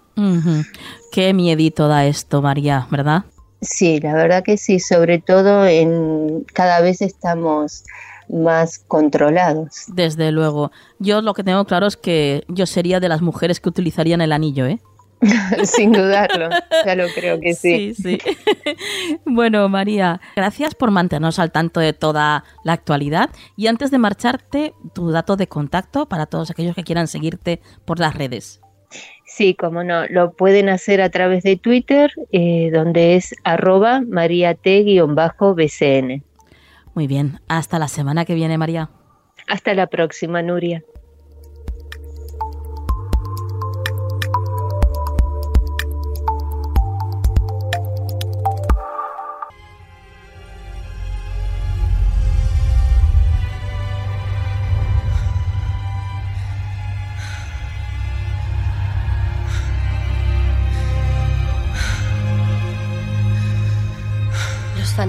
Qué 1.12 1.34
miedito 1.34 1.88
da 1.88 2.06
esto, 2.06 2.42
María, 2.42 2.88
¿verdad? 2.92 3.24
Sí, 3.62 4.00
la 4.00 4.14
verdad 4.14 4.44
que 4.44 4.58
sí, 4.58 4.80
sobre 4.80 5.20
todo 5.20 5.66
en 5.66 6.46
cada 6.54 6.82
vez 6.82 7.02
estamos 7.02 7.84
más 8.30 8.80
controlados. 8.88 9.86
Desde 9.88 10.32
luego. 10.32 10.72
Yo 11.00 11.22
lo 11.22 11.34
que 11.34 11.44
tengo 11.44 11.66
claro 11.66 11.88
es 11.88 11.98
que 11.98 12.44
yo 12.48 12.66
sería 12.66 13.00
de 13.00 13.10
las 13.10 13.22
mujeres 13.22 13.60
que 13.60 13.70
utilizarían 13.70 14.22
el 14.22 14.32
anillo, 14.32 14.66
¿eh? 14.66 14.80
Sin 15.64 15.92
dudarlo, 15.92 16.50
ya 16.86 16.96
lo 16.96 17.08
creo 17.10 17.40
que 17.40 17.54
sí. 17.56 17.94
Sí, 17.96 18.20
sí. 18.20 18.36
bueno, 19.26 19.68
María, 19.68 20.22
gracias 20.36 20.76
por 20.76 20.92
mantenernos 20.92 21.40
al 21.40 21.52
tanto 21.52 21.80
de 21.80 21.94
toda 21.94 22.44
la 22.64 22.74
actualidad. 22.74 23.30
Y 23.56 23.68
antes 23.68 23.90
de 23.92 23.98
marcharte, 23.98 24.74
tu 24.94 25.10
dato 25.10 25.36
de 25.36 25.48
contacto 25.48 26.08
para 26.08 26.28
todos 26.28 26.52
aquellos 26.52 26.76
que 26.76 26.84
quieran 26.84 27.08
seguirte 27.08 27.62
por 27.86 28.00
las 28.00 28.16
redes. 28.16 28.62
Sí, 29.26 29.56
como 29.56 29.84
no, 29.84 30.08
lo 30.08 30.32
pueden 30.34 30.70
hacer 30.70 31.02
a 31.02 31.10
través 31.10 31.44
de 31.44 31.58
Twitter, 31.58 32.12
eh, 32.32 32.70
donde 32.72 33.16
es 33.16 33.36
arroba 33.44 34.00
mariat-bcn. 34.02 35.04
Muy 36.94 37.08
bien, 37.08 37.40
hasta 37.48 37.78
la 37.80 37.88
semana 37.88 38.24
que 38.26 38.36
viene, 38.36 38.58
María. 38.58 38.90
Hasta 39.48 39.74
la 39.74 39.88
próxima, 39.88 40.42
Nuria. 40.42 40.84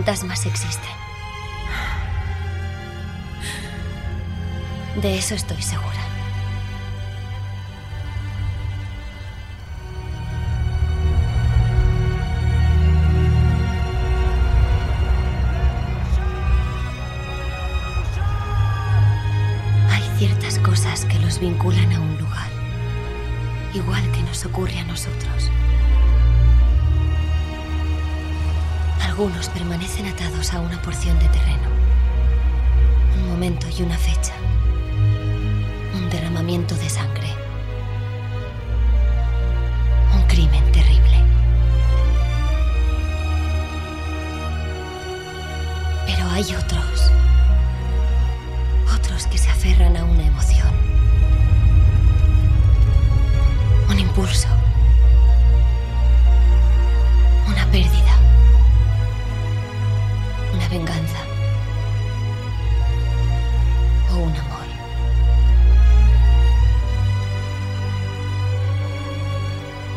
Fantasmas 0.09 0.47
existen. 0.47 0.89
De 5.03 5.19
eso 5.19 5.35
estoy 5.35 5.61
segura. 5.61 5.93
Hay 19.91 20.03
ciertas 20.17 20.59
cosas 20.61 21.05
que 21.05 21.19
los 21.19 21.39
vinculan 21.39 21.93
a 21.93 22.01
un 22.01 22.17
lugar, 22.17 22.49
igual 23.75 24.11
que 24.13 24.23
nos 24.23 24.47
ocurre 24.47 24.79
a 24.79 24.85
nosotros. 24.85 25.51
Algunos 29.19 29.49
permanecen 29.49 30.07
atados 30.07 30.55
a 30.55 30.61
una 30.61 30.81
porción 30.81 31.19
de 31.19 31.27
terreno, 31.31 31.69
un 33.16 33.31
momento 33.31 33.66
y 33.77 33.83
una 33.83 33.99
fecha 33.99 34.33
un 35.93 36.09
derramamiento 36.09 36.77
de 36.77 36.89
sangre. 36.89 37.27
Un 40.14 40.23
crimen 40.29 40.62
terrible. 40.71 41.19
Pero 46.07 46.31
hay 46.31 46.55
otros. 46.55 47.11
Otros 48.95 49.27
que 49.27 49.39
se 49.39 49.51
aferran 49.51 49.97
a 49.97 50.05
una 50.05 50.25
emoción. 50.25 50.73
Un 53.91 53.99
impulso. 53.99 54.47
Una 57.49 57.66
pérdida 57.73 58.08
venganza. 60.79 61.18
O 64.12 64.18
un 64.18 64.37
amor. 64.37 64.66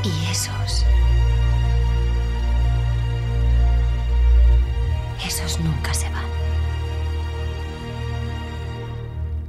Y 0.04 0.32
esos... 0.32 0.86
Esos 5.26 5.60
nunca 5.60 5.94
se 5.94 6.10
van. 6.10 6.26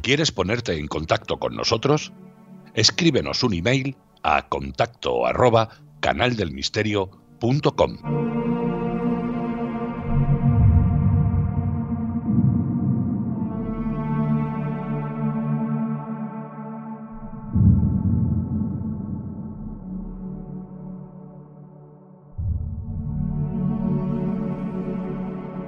¿Quieres 0.02 0.32
ponerte 0.32 0.78
en 0.78 0.88
contacto 0.88 1.38
con 1.38 1.56
nosotros? 1.56 2.12
Escríbenos 2.74 3.42
un 3.42 3.54
email 3.54 3.96
a 4.22 4.48
contacto 4.48 5.24
arroba 5.26 5.70
canaldelmisterio.com. 6.00 8.41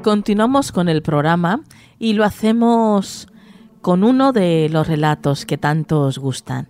Continuamos 0.05 0.71
con 0.71 0.91
el 0.91 1.01
programa 1.01 1.63
y 1.99 2.13
lo 2.13 2.25
hacemos 2.25 3.27
con 3.81 4.05
uno 4.05 4.35
de 4.35 4.69
los 4.71 4.87
relatos 4.87 5.47
que 5.47 5.57
tanto 5.57 6.03
os 6.03 6.19
gustan. 6.19 6.69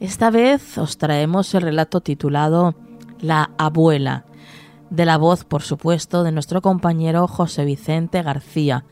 Esta 0.00 0.28
vez 0.32 0.76
os 0.76 0.98
traemos 0.98 1.54
el 1.54 1.62
relato 1.62 2.00
titulado 2.00 2.74
La 3.20 3.52
abuela, 3.58 4.24
de 4.90 5.04
la 5.04 5.18
voz, 5.18 5.44
por 5.44 5.62
supuesto, 5.62 6.24
de 6.24 6.32
nuestro 6.32 6.62
compañero 6.62 7.28
José 7.28 7.64
Vicente 7.64 8.22
García. 8.22 8.86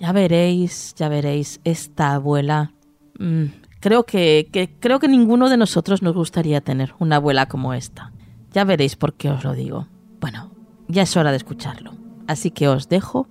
Ya 0.00 0.12
veréis, 0.12 0.94
ya 0.96 1.10
veréis, 1.10 1.60
esta 1.64 2.14
abuela. 2.14 2.72
Mm, 3.18 3.44
creo 3.80 4.04
que, 4.04 4.48
que 4.50 4.78
creo 4.80 4.98
que 4.98 5.08
ninguno 5.08 5.50
de 5.50 5.58
nosotros 5.58 6.00
nos 6.00 6.14
gustaría 6.14 6.62
tener 6.62 6.94
una 6.98 7.16
abuela 7.16 7.48
como 7.48 7.74
esta. 7.74 8.12
Ya 8.52 8.64
veréis 8.64 8.96
por 8.96 9.12
qué 9.12 9.28
os 9.28 9.44
lo 9.44 9.52
digo. 9.52 9.88
Bueno, 10.20 10.52
ya 10.88 11.02
es 11.02 11.14
hora 11.18 11.32
de 11.32 11.36
escucharlo. 11.36 12.03
Así 12.26 12.50
que 12.50 12.68
os 12.68 12.88
dejo 12.88 13.28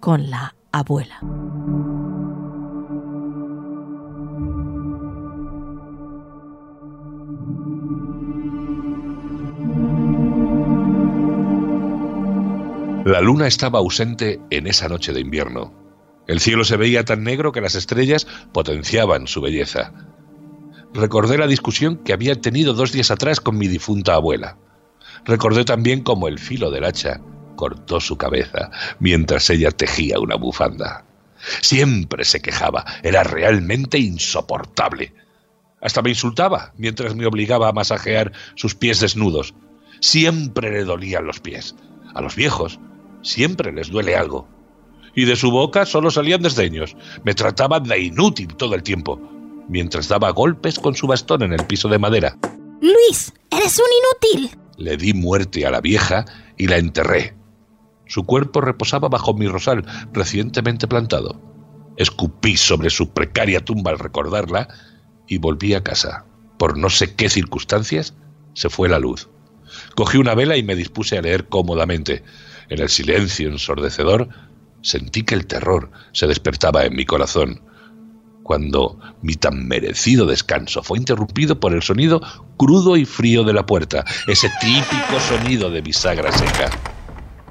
con 0.00 0.30
la 0.30 0.54
abuela. 0.70 1.20
La 13.04 13.20
luna 13.20 13.46
estaba 13.46 13.78
ausente 13.78 14.40
en 14.50 14.66
esa 14.66 14.88
noche 14.88 15.12
de 15.12 15.20
invierno. 15.20 15.72
El 16.26 16.40
cielo 16.40 16.64
se 16.64 16.78
veía 16.78 17.04
tan 17.04 17.22
negro 17.22 17.52
que 17.52 17.60
las 17.60 17.74
estrellas 17.74 18.26
potenciaban 18.52 19.26
su 19.26 19.42
belleza. 19.42 19.92
Recordé 20.94 21.36
la 21.36 21.46
discusión 21.46 21.98
que 21.98 22.14
había 22.14 22.40
tenido 22.40 22.72
dos 22.72 22.92
días 22.92 23.10
atrás 23.10 23.40
con 23.40 23.58
mi 23.58 23.68
difunta 23.68 24.14
abuela. 24.14 24.56
Recordé 25.26 25.64
también 25.64 26.02
cómo 26.02 26.28
el 26.28 26.38
filo 26.38 26.70
del 26.70 26.84
hacha 26.84 27.20
cortó 27.56 28.00
su 28.00 28.16
cabeza 28.16 28.70
mientras 28.98 29.48
ella 29.50 29.70
tejía 29.70 30.20
una 30.20 30.36
bufanda. 30.36 31.04
Siempre 31.60 32.24
se 32.24 32.40
quejaba, 32.40 32.84
era 33.02 33.22
realmente 33.22 33.98
insoportable. 33.98 35.12
Hasta 35.80 36.02
me 36.02 36.10
insultaba 36.10 36.72
mientras 36.78 37.14
me 37.14 37.26
obligaba 37.26 37.68
a 37.68 37.72
masajear 37.72 38.32
sus 38.54 38.74
pies 38.74 39.00
desnudos. 39.00 39.54
Siempre 40.00 40.70
le 40.70 40.84
dolían 40.84 41.26
los 41.26 41.40
pies. 41.40 41.74
A 42.14 42.22
los 42.22 42.36
viejos 42.36 42.78
siempre 43.22 43.72
les 43.72 43.90
duele 43.90 44.16
algo. 44.16 44.48
Y 45.14 45.26
de 45.26 45.36
su 45.36 45.50
boca 45.50 45.86
solo 45.86 46.10
salían 46.10 46.42
desdeños. 46.42 46.96
Me 47.24 47.34
trataban 47.34 47.84
de 47.84 48.00
inútil 48.00 48.54
todo 48.56 48.74
el 48.74 48.82
tiempo, 48.82 49.20
mientras 49.68 50.08
daba 50.08 50.30
golpes 50.30 50.78
con 50.78 50.94
su 50.94 51.06
bastón 51.06 51.42
en 51.42 51.52
el 51.52 51.66
piso 51.66 51.88
de 51.88 51.98
madera. 51.98 52.36
Luis, 52.80 53.32
eres 53.50 53.78
un 53.78 54.32
inútil. 54.34 54.58
Le 54.76 54.96
di 54.96 55.12
muerte 55.14 55.66
a 55.66 55.70
la 55.70 55.80
vieja 55.80 56.24
y 56.56 56.66
la 56.66 56.78
enterré. 56.78 57.34
Su 58.06 58.24
cuerpo 58.24 58.60
reposaba 58.60 59.08
bajo 59.08 59.34
mi 59.34 59.48
rosal 59.48 59.84
recientemente 60.12 60.86
plantado. 60.86 61.40
Escupí 61.96 62.56
sobre 62.56 62.90
su 62.90 63.10
precaria 63.10 63.64
tumba 63.64 63.90
al 63.90 63.98
recordarla 63.98 64.68
y 65.26 65.38
volví 65.38 65.74
a 65.74 65.82
casa. 65.82 66.26
Por 66.58 66.76
no 66.76 66.90
sé 66.90 67.14
qué 67.14 67.28
circunstancias, 67.28 68.14
se 68.54 68.68
fue 68.68 68.88
la 68.88 68.98
luz. 68.98 69.28
Cogí 69.96 70.18
una 70.18 70.34
vela 70.34 70.56
y 70.56 70.62
me 70.62 70.76
dispuse 70.76 71.18
a 71.18 71.22
leer 71.22 71.48
cómodamente. 71.48 72.22
En 72.68 72.80
el 72.80 72.88
silencio 72.88 73.48
ensordecedor, 73.48 74.28
sentí 74.82 75.22
que 75.22 75.34
el 75.34 75.46
terror 75.46 75.90
se 76.12 76.26
despertaba 76.26 76.84
en 76.84 76.94
mi 76.94 77.04
corazón, 77.04 77.62
cuando 78.44 78.98
mi 79.22 79.34
tan 79.34 79.66
merecido 79.66 80.26
descanso 80.26 80.82
fue 80.82 80.98
interrumpido 80.98 81.58
por 81.58 81.72
el 81.72 81.82
sonido 81.82 82.20
crudo 82.56 82.96
y 82.96 83.06
frío 83.06 83.42
de 83.42 83.54
la 83.54 83.66
puerta, 83.66 84.04
ese 84.28 84.50
típico 84.60 85.18
sonido 85.28 85.70
de 85.70 85.80
bisagra 85.80 86.30
seca. 86.30 86.93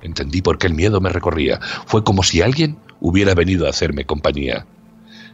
Entendí 0.04 0.42
por 0.42 0.58
qué 0.58 0.68
el 0.68 0.76
miedo 0.76 1.02
me 1.02 1.10
recorría. 1.10 1.60
Fue 1.88 2.04
como 2.04 2.24
si 2.24 2.42
alguien 2.42 2.78
hubiera 3.00 3.34
venido 3.34 3.66
a 3.66 3.70
hacerme 3.70 4.06
compañía. 4.06 4.68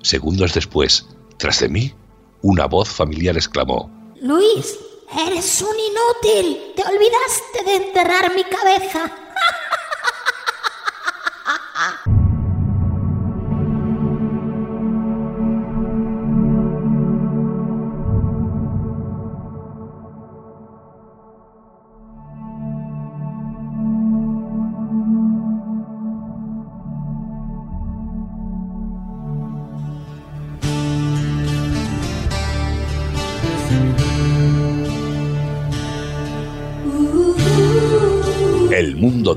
Segundos 0.01 0.53
después, 0.53 1.07
tras 1.37 1.59
de 1.59 1.69
mí, 1.69 1.93
una 2.41 2.65
voz 2.65 2.89
familiar 2.89 3.35
exclamó, 3.35 3.91
Luis, 4.21 4.77
eres 5.27 5.61
un 5.61 5.75
inútil. 5.75 6.57
Te 6.75 6.83
olvidaste 6.83 7.63
de 7.65 7.87
enterrar 7.87 8.31
mi 8.35 8.43
cabeza. 8.43 9.11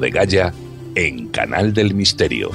De 0.03 0.11
Gaia 0.11 0.53
en 0.96 1.28
Canal 1.28 1.72
del 1.72 1.94
Misterio. 1.94 2.50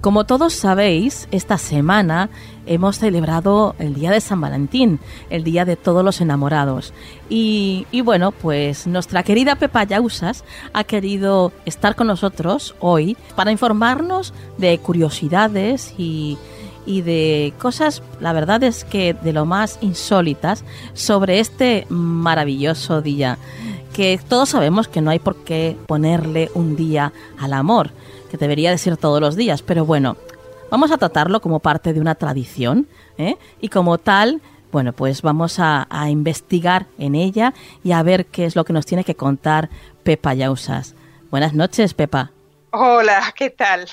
Como 0.00 0.24
todos 0.26 0.54
sabéis, 0.54 1.28
esta 1.30 1.56
semana 1.56 2.30
hemos 2.66 2.98
celebrado 2.98 3.74
el 3.78 3.94
Día 3.94 4.10
de 4.10 4.20
San 4.20 4.40
Valentín, 4.40 5.00
el 5.30 5.44
Día 5.44 5.64
de 5.64 5.76
todos 5.76 6.04
los 6.04 6.20
enamorados. 6.20 6.92
Y, 7.28 7.86
y 7.90 8.00
bueno, 8.00 8.32
pues 8.32 8.86
nuestra 8.86 9.22
querida 9.22 9.56
Pepa 9.56 9.84
Yausas 9.84 10.44
ha 10.72 10.84
querido 10.84 11.52
estar 11.64 11.96
con 11.96 12.06
nosotros 12.06 12.74
hoy 12.80 13.16
para 13.36 13.52
informarnos 13.52 14.32
de 14.58 14.78
curiosidades 14.78 15.94
y, 15.98 16.38
y 16.86 17.02
de 17.02 17.52
cosas, 17.58 18.02
la 18.20 18.32
verdad 18.32 18.62
es 18.62 18.84
que 18.84 19.14
de 19.14 19.32
lo 19.32 19.46
más 19.46 19.78
insólitas 19.80 20.64
sobre 20.92 21.40
este 21.40 21.86
maravilloso 21.88 23.02
día, 23.02 23.38
que 23.92 24.20
todos 24.28 24.50
sabemos 24.50 24.88
que 24.88 25.00
no 25.00 25.10
hay 25.10 25.18
por 25.18 25.36
qué 25.36 25.76
ponerle 25.86 26.50
un 26.54 26.76
día 26.76 27.12
al 27.38 27.52
amor 27.52 27.90
que 28.30 28.36
debería 28.36 28.70
decir 28.70 28.96
todos 28.96 29.20
los 29.20 29.36
días, 29.36 29.62
pero 29.62 29.84
bueno, 29.84 30.16
vamos 30.70 30.90
a 30.92 30.98
tratarlo 30.98 31.40
como 31.40 31.60
parte 31.60 31.92
de 31.92 32.00
una 32.00 32.14
tradición 32.14 32.86
¿eh? 33.18 33.36
y 33.60 33.68
como 33.68 33.98
tal, 33.98 34.40
bueno, 34.72 34.92
pues 34.92 35.22
vamos 35.22 35.58
a, 35.58 35.86
a, 35.90 36.10
investigar 36.10 36.86
en 36.98 37.14
ella 37.14 37.52
y 37.84 37.92
a 37.92 38.02
ver 38.02 38.26
qué 38.26 38.44
es 38.44 38.56
lo 38.56 38.64
que 38.64 38.72
nos 38.72 38.86
tiene 38.86 39.04
que 39.04 39.16
contar 39.16 39.68
Pepa 40.02 40.34
Yausas. 40.34 40.94
Buenas 41.30 41.54
noches, 41.54 41.94
Pepa. 41.94 42.30
Hola, 42.72 43.34
¿qué 43.36 43.50
tal? 43.50 43.88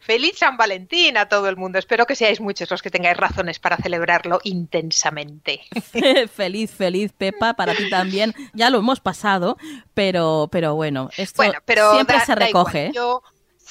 Feliz 0.00 0.38
San 0.38 0.56
Valentín 0.56 1.18
a 1.18 1.28
todo 1.28 1.48
el 1.48 1.56
mundo. 1.56 1.78
Espero 1.78 2.06
que 2.06 2.16
seáis 2.16 2.40
muchos 2.40 2.70
los 2.70 2.80
que 2.80 2.90
tengáis 2.90 3.16
razones 3.16 3.58
para 3.58 3.76
celebrarlo 3.76 4.40
intensamente. 4.44 5.60
feliz, 6.34 6.70
feliz, 6.70 7.12
Pepa, 7.12 7.54
para 7.54 7.74
ti 7.74 7.90
también. 7.90 8.34
Ya 8.54 8.70
lo 8.70 8.78
hemos 8.78 9.00
pasado, 9.00 9.58
pero, 9.92 10.48
pero 10.50 10.74
bueno, 10.74 11.10
esto 11.16 11.42
bueno, 11.42 11.58
pero 11.66 11.92
siempre 11.92 12.16
da, 12.16 12.24
se 12.24 12.34
recoge. 12.34 12.86
Da 12.86 12.92
Yo 12.92 13.22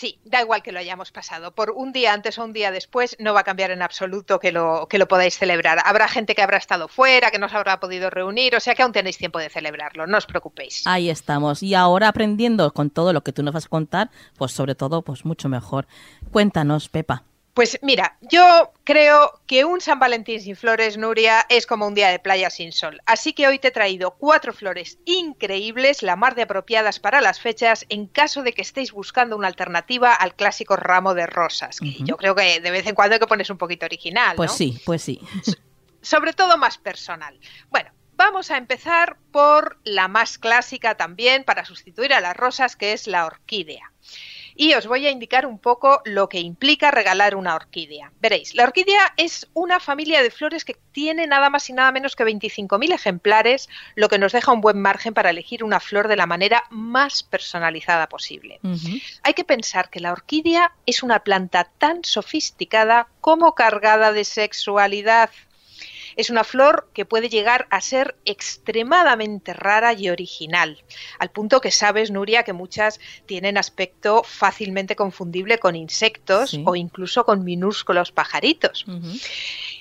Sí, 0.02 0.18
da 0.26 0.42
igual 0.42 0.64
que 0.64 0.72
lo 0.72 0.80
hayamos 0.80 1.12
pasado. 1.12 1.54
Por 1.54 1.70
un 1.70 1.92
día 1.92 2.12
antes 2.12 2.40
o 2.40 2.44
un 2.44 2.54
día 2.54 2.72
después 2.72 3.16
no 3.20 3.36
va 3.36 3.42
a 3.42 3.44
cambiar 3.44 3.70
en 3.70 3.84
absoluto 3.84 4.40
que 4.40 4.52
lo, 4.52 4.88
que 4.90 4.98
lo 4.98 5.08
podáis 5.08 5.38
celebrar. 5.38 5.78
Habrá 5.86 6.08
gente 6.08 6.34
que 6.34 6.42
habrá 6.42 6.58
estado 6.58 6.88
fuera, 6.88 7.30
que 7.30 7.38
no 7.38 7.48
se 7.48 7.56
habrá 7.56 7.80
podido 7.80 8.10
reunir, 8.10 8.56
o 8.56 8.60
sea 8.60 8.74
que 8.74 8.82
aún 8.82 8.94
tenéis 8.94 9.20
tiempo 9.20 9.38
de 9.38 9.52
celebrarlo, 9.52 10.08
no 10.08 10.18
os 10.18 10.26
preocupéis. 10.26 10.82
Ahí 10.88 11.12
estamos. 11.12 11.62
Y 11.62 11.76
ahora 11.76 12.08
aprendiendo 12.08 12.74
con 12.74 12.90
todo 12.90 13.14
lo 13.14 13.22
que 13.22 13.32
tú 13.32 13.44
nos 13.44 13.54
vas 13.54 13.68
a 13.68 13.70
contar, 13.70 14.10
pues 14.40 14.54
sobre 14.54 14.74
todo, 14.74 15.04
pues 15.04 15.24
mucho 15.24 15.50
mejor. 15.50 15.86
Cuéntanos, 16.32 16.90
Pepa. 16.90 17.26
Pues 17.54 17.78
mira, 17.82 18.18
yo 18.22 18.72
creo 18.86 19.42
que 19.46 19.66
un 19.66 19.82
San 19.82 20.00
Valentín 20.00 20.40
sin 20.40 20.56
flores, 20.56 20.98
Nuria, 20.98 21.46
es 21.50 21.68
como 21.68 21.86
un 21.86 21.94
día 21.94 22.10
de 22.10 22.20
playa 22.20 22.50
sin 22.50 22.72
sol. 22.72 23.02
Así 23.06 23.34
que 23.34 23.48
hoy 23.48 23.60
te 23.60 23.68
he 23.70 23.72
traído 23.72 24.12
cuatro 24.12 24.54
flores 24.54 25.00
increíbles, 25.04 26.02
la 26.02 26.16
más 26.16 26.36
de 26.36 26.44
apropiadas 26.44 27.00
para 27.00 27.20
las 27.20 27.42
fechas, 27.42 27.86
en 27.90 28.08
caso 28.08 28.44
de 28.44 28.54
que 28.54 28.62
estéis 28.62 28.94
buscando 28.94 29.36
una 29.36 29.48
alternativa 29.48 30.14
al 30.14 30.34
clásico 30.34 30.78
ramo 30.78 31.14
de 31.14 31.28
rosas. 31.28 31.80
que 31.80 31.98
Yo 32.00 32.16
creo 32.16 32.36
que 32.36 32.62
de 32.62 32.72
vez 32.72 32.88
en 32.88 32.96
cuando 32.96 33.16
hay 33.16 33.20
que 33.20 33.28
pones 33.28 33.50
un 33.50 33.58
poquito 33.58 33.86
original. 33.86 34.38
Pues 34.38 34.54
sí, 34.54 34.82
pues 34.86 35.02
sí. 35.02 35.20
Sobre 36.02 36.32
todo 36.32 36.58
más 36.58 36.78
personal. 36.78 37.38
Bueno, 37.70 37.92
vamos 38.16 38.50
a 38.50 38.58
empezar 38.58 39.18
por 39.32 39.78
la 39.84 40.08
más 40.08 40.38
clásica 40.38 40.96
también 40.96 41.44
para 41.44 41.66
sustituir 41.66 42.14
a 42.14 42.22
las 42.22 42.36
rosas, 42.36 42.78
que 42.78 42.94
es 42.94 43.08
la 43.08 43.26
orquídea 43.26 43.92
y 44.56 44.74
os 44.74 44.88
voy 44.88 45.08
a 45.08 45.12
indicar 45.12 45.46
un 45.46 45.60
poco 45.60 46.02
lo 46.06 46.30
que 46.30 46.40
implica 46.40 46.92
regalar 46.92 47.36
una 47.36 47.56
orquídea. 47.56 48.12
Veréis, 48.20 48.56
la 48.56 48.64
orquídea 48.64 49.14
es 49.18 49.48
una 49.54 49.80
familia 49.80 50.22
de 50.24 50.32
flores 50.32 50.66
que 50.66 50.78
tiene 50.92 51.28
nada 51.28 51.50
más 51.50 51.70
y 51.70 51.74
nada 51.74 51.92
menos 51.92 52.16
que 52.16 52.26
25.000 52.26 52.94
ejemplares, 52.94 53.70
lo 53.96 54.10
que 54.10 54.20
nos 54.20 54.32
deja 54.32 54.52
un 54.52 54.62
buen 54.62 54.82
margen 54.82 55.14
para 55.14 55.30
elegir 55.30 55.64
una 55.64 55.80
flor 55.80 56.08
de 56.08 56.16
la 56.16 56.26
manera 56.26 56.64
más 56.70 57.24
personalizada 57.24 58.08
posible. 58.08 58.60
Hay 59.24 59.34
que 59.34 59.44
pensar 59.44 59.90
que 59.90 60.00
la 60.00 60.12
orquídea 60.12 60.74
es 60.86 61.04
una 61.04 61.20
planta 61.20 61.66
tan 61.78 62.04
sofisticada 62.04 63.08
como 63.22 63.56
cargada 63.56 64.12
de 64.12 64.26
sexualidad. 64.26 65.30
Es 66.16 66.30
una 66.30 66.44
flor 66.44 66.90
que 66.94 67.06
puede 67.06 67.30
llegar 67.30 67.68
a 67.70 67.82
ser 67.82 68.16
extremadamente 68.26 69.54
rara 69.54 69.94
y 69.94 70.10
original, 70.10 70.84
al 71.20 71.32
punto 71.32 71.62
que 71.62 71.72
sabes, 71.72 72.12
Nuria, 72.12 72.44
que 72.44 72.54
muchas 72.54 73.00
tienen 73.26 73.58
aspecto 73.58 74.24
fácilmente 74.24 74.96
confundible 74.96 75.58
con 75.60 75.76
insectos 75.76 76.60
o 76.66 76.76
incluso 76.76 77.26
con 77.26 77.44
minúsculos 77.44 78.12
pajaritos. 78.12 78.86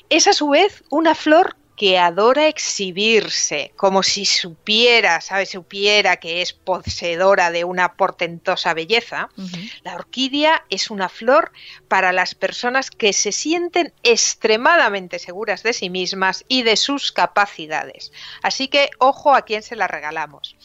Es 0.09 0.27
a 0.27 0.33
su 0.33 0.51
vez 0.51 0.83
una 0.91 1.15
flor 1.15 1.57
que 1.81 1.99
adora 1.99 2.47
exhibirse, 2.47 3.73
como 3.75 4.03
si 4.03 4.27
supiera, 4.27 5.23
¿sabes? 5.23 5.49
Supiera 5.49 6.19
que 6.19 6.43
es 6.43 6.53
poseedora 6.53 7.51
de 7.51 7.65
una 7.65 7.95
portentosa 7.95 8.75
belleza. 8.75 9.31
La 9.83 9.95
orquídea 9.95 10.67
es 10.69 10.91
una 10.91 11.09
flor 11.09 11.53
para 11.89 12.13
las 12.13 12.35
personas 12.35 12.91
que 12.91 13.15
se 13.15 13.33
sienten 13.33 13.95
extremadamente 14.03 15.19
seguras 15.19 15.63
de 15.63 15.73
sí 15.73 15.89
mismas 15.89 16.45
y 16.49 16.65
de 16.65 16.77
sus 16.77 17.13
capacidades. 17.13 18.13
Así 18.43 18.69
que 18.69 18.91
ojo 18.99 19.35
a 19.35 19.47
quién 19.47 19.63
se 19.63 19.75
la 19.75 19.89
regalamos. 19.89 20.57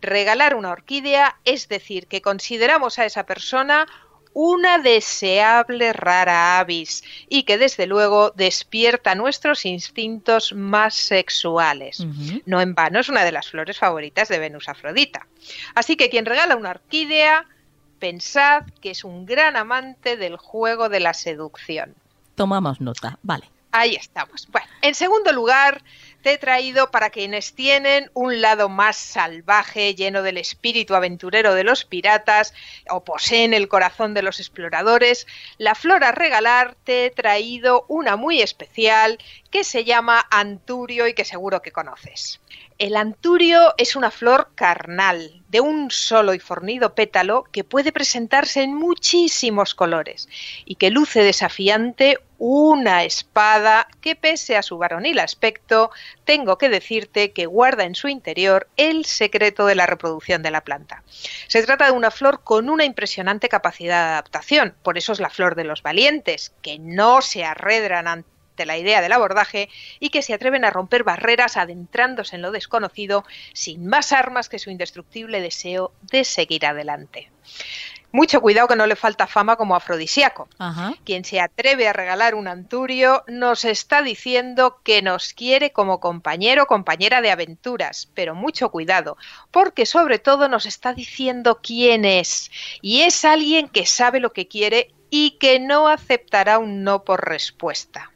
Regalar 0.00 0.54
una 0.54 0.70
orquídea 0.70 1.40
es 1.44 1.68
decir 1.68 2.06
que 2.06 2.22
consideramos 2.22 3.00
a 3.00 3.06
esa 3.06 3.26
persona 3.26 3.88
una 4.32 4.78
deseable 4.78 5.92
rara 5.92 6.58
avis 6.58 7.02
y 7.28 7.42
que 7.42 7.58
desde 7.58 7.86
luego 7.86 8.30
despierta 8.30 9.14
nuestros 9.14 9.64
instintos 9.66 10.52
más 10.52 10.94
sexuales. 10.94 12.04
No 12.46 12.60
en 12.60 12.74
vano 12.74 13.00
es 13.00 13.08
una 13.08 13.24
de 13.24 13.32
las 13.32 13.48
flores 13.48 13.78
favoritas 13.78 14.28
de 14.28 14.38
Venus 14.38 14.68
Afrodita. 14.68 15.26
Así 15.74 15.96
que 15.96 16.10
quien 16.10 16.26
regala 16.26 16.56
una 16.56 16.70
orquídea, 16.70 17.46
pensad 17.98 18.64
que 18.80 18.90
es 18.90 19.04
un 19.04 19.26
gran 19.26 19.56
amante 19.56 20.16
del 20.16 20.36
juego 20.36 20.88
de 20.88 21.00
la 21.00 21.14
seducción. 21.14 21.94
Tomamos 22.34 22.80
nota, 22.80 23.18
vale. 23.22 23.50
Ahí 23.72 23.94
estamos. 23.94 24.48
Bueno, 24.50 24.66
en 24.82 24.94
segundo 24.94 25.32
lugar, 25.32 25.82
te 26.22 26.32
he 26.32 26.38
traído 26.38 26.90
para 26.90 27.10
quienes 27.10 27.54
tienen 27.54 28.10
un 28.14 28.40
lado 28.40 28.68
más 28.68 28.96
salvaje, 28.96 29.94
lleno 29.94 30.22
del 30.22 30.38
espíritu 30.38 30.94
aventurero 30.94 31.54
de 31.54 31.64
los 31.64 31.84
piratas 31.84 32.54
o 32.88 33.04
poseen 33.04 33.54
el 33.54 33.68
corazón 33.68 34.14
de 34.14 34.22
los 34.22 34.40
exploradores, 34.40 35.26
la 35.58 35.74
flor 35.74 36.04
a 36.04 36.12
regalar 36.12 36.76
te 36.84 37.06
he 37.06 37.10
traído 37.10 37.84
una 37.88 38.16
muy 38.16 38.42
especial 38.42 39.18
que 39.50 39.64
se 39.64 39.84
llama 39.84 40.26
anturio 40.30 41.08
y 41.08 41.14
que 41.14 41.24
seguro 41.24 41.60
que 41.60 41.72
conoces. 41.72 42.40
El 42.78 42.96
anturio 42.96 43.74
es 43.76 43.94
una 43.94 44.10
flor 44.10 44.52
carnal, 44.54 45.42
de 45.48 45.60
un 45.60 45.90
solo 45.90 46.32
y 46.32 46.38
fornido 46.38 46.94
pétalo 46.94 47.44
que 47.52 47.64
puede 47.64 47.92
presentarse 47.92 48.62
en 48.62 48.74
muchísimos 48.74 49.74
colores 49.74 50.28
y 50.64 50.76
que 50.76 50.90
luce 50.90 51.22
desafiante 51.22 52.18
una 52.38 53.04
espada 53.04 53.86
que 54.00 54.16
pese 54.16 54.56
a 54.56 54.62
su 54.62 54.78
varonil 54.78 55.18
aspecto, 55.18 55.90
tengo 56.24 56.56
que 56.56 56.70
decirte 56.70 57.32
que 57.32 57.44
guarda 57.44 57.84
en 57.84 57.94
su 57.94 58.08
interior 58.08 58.66
el 58.78 59.04
secreto 59.04 59.66
de 59.66 59.74
la 59.74 59.84
reproducción 59.84 60.42
de 60.42 60.50
la 60.50 60.62
planta. 60.62 61.02
Se 61.48 61.62
trata 61.62 61.84
de 61.84 61.92
una 61.92 62.10
flor 62.10 62.42
con 62.42 62.70
una 62.70 62.86
impresionante 62.86 63.50
capacidad 63.50 64.06
de 64.06 64.12
adaptación, 64.12 64.74
por 64.82 64.96
eso 64.96 65.12
es 65.12 65.20
la 65.20 65.28
flor 65.28 65.54
de 65.54 65.64
los 65.64 65.82
valientes, 65.82 66.54
que 66.62 66.78
no 66.78 67.20
se 67.20 67.44
arredran 67.44 68.08
ante 68.08 68.29
la 68.66 68.78
idea 68.78 69.00
del 69.00 69.12
abordaje 69.12 69.68
y 69.98 70.10
que 70.10 70.22
se 70.22 70.34
atreven 70.34 70.64
a 70.64 70.70
romper 70.70 71.04
barreras 71.04 71.56
adentrándose 71.56 72.36
en 72.36 72.42
lo 72.42 72.50
desconocido 72.50 73.24
sin 73.52 73.86
más 73.86 74.12
armas 74.12 74.48
que 74.48 74.58
su 74.58 74.70
indestructible 74.70 75.40
deseo 75.40 75.92
de 76.02 76.24
seguir 76.24 76.66
adelante. 76.66 77.30
Mucho 78.12 78.40
cuidado 78.40 78.66
que 78.66 78.74
no 78.74 78.88
le 78.88 78.96
falta 78.96 79.28
fama 79.28 79.54
como 79.54 79.76
afrodisíaco. 79.76 80.48
Quien 81.04 81.24
se 81.24 81.40
atreve 81.40 81.86
a 81.86 81.92
regalar 81.92 82.34
un 82.34 82.48
anturio 82.48 83.22
nos 83.28 83.64
está 83.64 84.02
diciendo 84.02 84.80
que 84.82 85.00
nos 85.00 85.32
quiere 85.32 85.70
como 85.70 86.00
compañero 86.00 86.64
o 86.64 86.66
compañera 86.66 87.20
de 87.20 87.30
aventuras, 87.30 88.10
pero 88.14 88.34
mucho 88.34 88.70
cuidado, 88.70 89.16
porque 89.52 89.86
sobre 89.86 90.18
todo 90.18 90.48
nos 90.48 90.66
está 90.66 90.92
diciendo 90.92 91.60
quién 91.62 92.04
es. 92.04 92.50
Y 92.82 93.02
es 93.02 93.24
alguien 93.24 93.68
que 93.68 93.86
sabe 93.86 94.18
lo 94.18 94.32
que 94.32 94.48
quiere 94.48 94.92
y 95.08 95.32
que 95.38 95.60
no 95.60 95.86
aceptará 95.86 96.58
un 96.58 96.82
no 96.82 97.04
por 97.04 97.28
respuesta. 97.28 98.10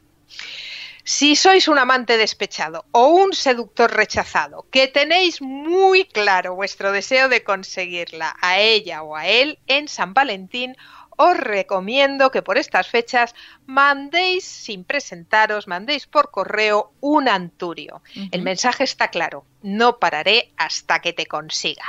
Si 1.07 1.35
sois 1.35 1.67
un 1.67 1.77
amante 1.77 2.17
despechado 2.17 2.85
o 2.91 3.09
un 3.09 3.33
seductor 3.33 3.93
rechazado, 3.93 4.65
que 4.71 4.87
tenéis 4.87 5.39
muy 5.39 6.05
claro 6.05 6.55
vuestro 6.55 6.91
deseo 6.91 7.29
de 7.29 7.43
conseguirla 7.43 8.35
a 8.41 8.57
ella 8.57 9.03
o 9.03 9.15
a 9.15 9.27
él 9.27 9.59
en 9.67 9.87
San 9.87 10.15
Valentín, 10.15 10.75
os 11.15 11.37
recomiendo 11.37 12.31
que 12.31 12.41
por 12.41 12.57
estas 12.57 12.87
fechas 12.87 13.35
mandéis 13.67 14.45
sin 14.45 14.83
presentaros, 14.83 15.67
mandéis 15.67 16.07
por 16.07 16.31
correo 16.31 16.91
un 17.01 17.29
anturio. 17.29 18.01
El 18.31 18.41
mensaje 18.41 18.83
está 18.83 19.09
claro, 19.09 19.45
no 19.61 19.99
pararé 19.99 20.53
hasta 20.57 21.01
que 21.01 21.13
te 21.13 21.27
consiga. 21.27 21.85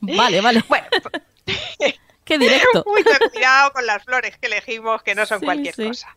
Vale, 0.00 0.40
vale. 0.40 0.62
Bueno, 0.68 0.86
Qué 2.26 2.38
directo. 2.38 2.84
Mucho 2.86 3.30
cuidado 3.32 3.72
con 3.72 3.86
las 3.86 4.02
flores 4.02 4.36
que 4.36 4.48
elegimos, 4.48 5.02
que 5.02 5.14
no 5.14 5.24
son 5.24 5.40
cualquier 5.40 5.74
cosa. 5.74 6.14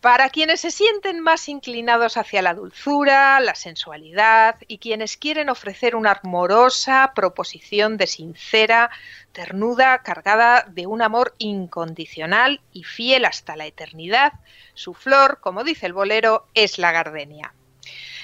Para 0.00 0.30
quienes 0.30 0.60
se 0.60 0.70
sienten 0.70 1.20
más 1.20 1.48
inclinados 1.48 2.16
hacia 2.16 2.40
la 2.40 2.54
dulzura, 2.54 3.38
la 3.40 3.54
sensualidad 3.54 4.56
y 4.66 4.78
quienes 4.78 5.18
quieren 5.18 5.50
ofrecer 5.50 5.94
una 5.94 6.18
amorosa 6.22 7.12
proposición 7.14 7.98
de 7.98 8.06
sincera 8.06 8.88
ternura 9.32 10.02
cargada 10.02 10.64
de 10.68 10.86
un 10.86 11.02
amor 11.02 11.34
incondicional 11.38 12.62
y 12.72 12.84
fiel 12.84 13.26
hasta 13.26 13.56
la 13.56 13.66
eternidad, 13.66 14.32
su 14.74 14.94
flor, 14.94 15.38
como 15.40 15.64
dice 15.64 15.86
el 15.86 15.92
bolero, 15.92 16.46
es 16.54 16.78
la 16.78 16.92
gardenia. 16.92 17.52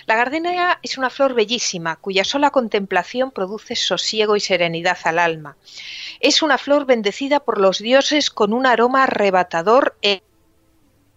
La 0.07 0.14
gardenia 0.14 0.78
es 0.82 0.98
una 0.98 1.11
flor 1.11 1.34
bellísima, 1.34 1.96
cuya 1.96 2.22
sola 2.22 2.50
contemplación 2.50 3.32
produce 3.32 3.74
sosiego 3.74 4.36
y 4.36 4.40
serenidad 4.40 4.98
al 5.02 5.18
alma. 5.18 5.57
Es 6.20 6.42
una 6.42 6.59
flor 6.59 6.86
bendecida 6.86 7.40
por 7.40 7.61
los 7.61 7.78
dioses 7.78 8.30
con 8.30 8.52
un 8.52 8.66
aroma 8.66 9.02
arrebatador 9.02 9.96
e 10.02 10.22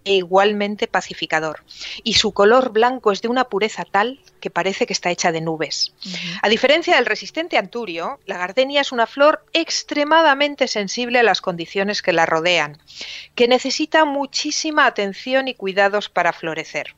e 0.06 0.16
igualmente 0.16 0.88
pacificador. 0.88 1.64
Y 2.04 2.14
su 2.14 2.32
color 2.32 2.72
blanco 2.72 3.12
es 3.12 3.22
de 3.22 3.28
una 3.28 3.46
pureza 3.46 3.86
tal 3.86 4.20
que 4.40 4.50
parece 4.50 4.86
que 4.86 4.94
está 4.94 5.12
hecha 5.12 5.32
de 5.32 5.42
nubes. 5.42 5.94
A 6.42 6.50
diferencia 6.50 6.96
del 6.96 7.06
resistente 7.06 7.58
anturio, 7.58 8.20
la 8.26 8.38
gardenia 8.38 8.82
es 8.82 8.92
una 8.92 9.08
flor 9.08 9.46
extremadamente 9.54 10.68
sensible 10.68 11.20
a 11.20 11.24
las 11.24 11.42
condiciones 11.42 12.02
que 12.02 12.14
la 12.14 12.26
rodean, 12.26 12.78
que 13.36 13.48
necesita 13.48 14.06
muchísima 14.06 14.86
atención 14.86 15.48
y 15.48 15.54
cuidados 15.54 16.10
para 16.10 16.34
florecer. 16.34 16.96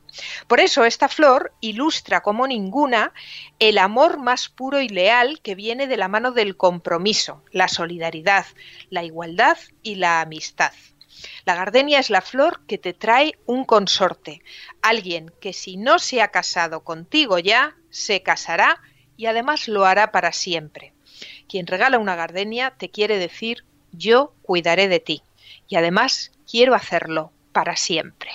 Por 0.48 0.60
eso 0.60 0.86
esta 0.86 1.08
flor 1.08 1.54
ilustra 1.62 2.22
como 2.22 2.46
ninguna 2.48 3.14
el 3.60 3.78
amor 3.78 4.18
más 4.18 4.50
puro 4.50 4.82
y 4.82 4.90
leal 4.90 5.40
que 5.42 5.56
viene 5.56 5.88
de 5.88 5.98
la 5.98 6.08
mano 6.08 6.32
del 6.32 6.58
compromiso, 6.58 7.44
la 7.52 7.68
solidaridad, 7.68 8.46
la 8.90 9.04
igualdad 9.04 9.58
y 9.84 9.96
la 9.96 10.22
amistad. 10.22 10.74
La 11.46 11.56
gardenia 11.56 12.00
es 12.00 12.10
la 12.10 12.22
flor 12.22 12.62
que 12.68 12.78
te 12.78 12.94
trae 12.94 13.38
un 13.46 13.66
consorte, 13.66 14.42
alguien 14.82 15.32
que 15.40 15.54
si 15.54 15.78
no 15.78 16.00
se 16.00 16.22
ha 16.22 16.30
casado 16.30 16.84
contigo 16.84 17.40
ya, 17.40 17.76
se 17.90 18.24
casará 18.24 18.82
y 19.18 19.26
además 19.26 19.68
lo 19.68 19.86
hará 19.86 20.12
para 20.12 20.32
siempre. 20.32 20.94
Quien 21.48 21.68
regala 21.68 22.00
una 22.00 22.16
gardenia 22.16 22.72
te 22.78 22.90
quiere 22.90 23.18
decir 23.18 23.66
yo 23.92 24.34
cuidaré 24.42 24.88
de 24.88 25.00
ti 25.00 25.22
y 25.68 25.76
además 25.76 26.32
quiero 26.50 26.76
hacerlo 26.76 27.32
para 27.52 27.76
siempre. 27.76 28.32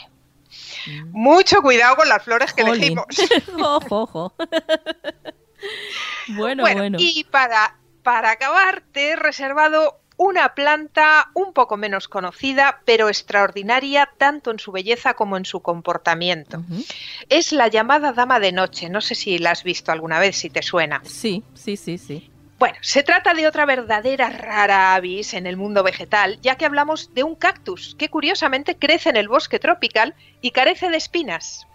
Mm. 0.87 1.11
Mucho 1.12 1.62
cuidado 1.62 1.97
con 1.97 2.09
las 2.09 2.22
flores 2.22 2.53
que 2.53 2.62
elegimos. 2.62 3.07
ojo, 3.59 4.34
bueno, 6.28 6.62
bueno, 6.62 6.99
Y 7.01 7.24
para, 7.24 7.76
para 8.03 8.30
acabar 8.30 8.82
te 8.93 9.11
he 9.11 9.16
reservado 9.16 10.01
una 10.17 10.55
planta 10.55 11.31
un 11.35 11.53
poco 11.53 11.77
menos 11.77 12.09
conocida, 12.09 12.81
pero 12.85 13.09
extraordinaria 13.09 14.09
tanto 14.17 14.51
en 14.51 14.59
su 14.59 14.73
belleza 14.73 15.14
como 15.14 15.37
en 15.37 15.45
su 15.45 15.61
comportamiento. 15.61 16.62
Es 17.29 17.53
la 17.53 17.69
llamada 17.69 18.12
dama 18.12 18.41
de 18.41 18.53
noche. 18.53 18.89
No 18.89 19.01
sé 19.01 19.14
si 19.14 19.39
la 19.39 19.51
has 19.51 19.62
visto 19.62 19.93
alguna 19.93 20.19
vez, 20.19 20.37
si 20.37 20.51
te 20.51 20.62
suena. 20.62 21.03
Sí, 21.05 21.43
sí, 21.55 21.77
sí, 21.77 21.99
sí. 21.99 22.31
Bueno, 22.59 22.76
se 22.80 23.02
trata 23.02 23.34
de 23.34 23.46
otra 23.46 23.66
verdadera 23.66 24.30
rara 24.30 24.94
avis 24.94 25.34
en 25.34 25.46
el 25.46 25.59
mundo 25.59 25.82
vegetal, 25.82 26.38
ya 26.40 26.57
que 26.57 26.64
hablamos 26.64 27.12
de 27.12 27.22
un 27.22 27.34
cactus 27.34 27.94
que 27.98 28.09
curiosamente 28.09 28.78
crece 28.78 29.11
en 29.11 29.16
el 29.16 29.28
bosque 29.28 29.59
tropical 29.59 30.14
y 30.40 30.52
carece 30.52 30.88
de 30.88 30.96
espinas. 30.96 31.66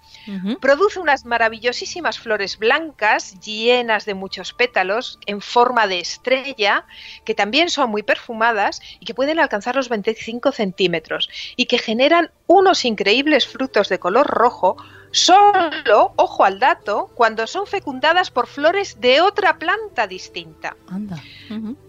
Produce 0.60 1.00
unas 1.00 1.26
maravillosísimas 1.26 2.20
flores 2.20 2.58
blancas 2.58 3.40
llenas 3.40 4.06
de 4.06 4.14
muchos 4.14 4.54
pétalos 4.54 5.20
en 5.26 5.42
forma 5.42 5.88
de 5.88 6.00
estrella 6.00 6.86
que 7.26 7.34
también 7.34 7.70
son 7.70 7.90
muy 7.90 8.04
perfumadas 8.04 8.82
y 9.00 9.06
que 9.06 9.16
pueden 9.16 9.40
alcanzar 9.40 9.76
los 9.76 9.90
25 9.90 10.52
centímetros 10.52 11.30
y 11.56 11.66
que 11.66 11.80
generan 11.80 12.30
unos 12.46 12.86
increíbles 12.86 13.48
frutos 13.48 13.90
de 13.90 14.00
color 14.00 14.28
rojo 14.28 14.78
solo, 15.12 16.14
ojo 16.16 16.44
al 16.44 16.60
dato, 16.60 17.12
cuando 17.16 17.48
son 17.48 17.68
fecundadas 17.68 18.32
por 18.32 18.48
flores 18.48 19.00
de 19.00 19.22
otra 19.22 19.58
planta 19.58 20.08
distinta. 20.08 20.76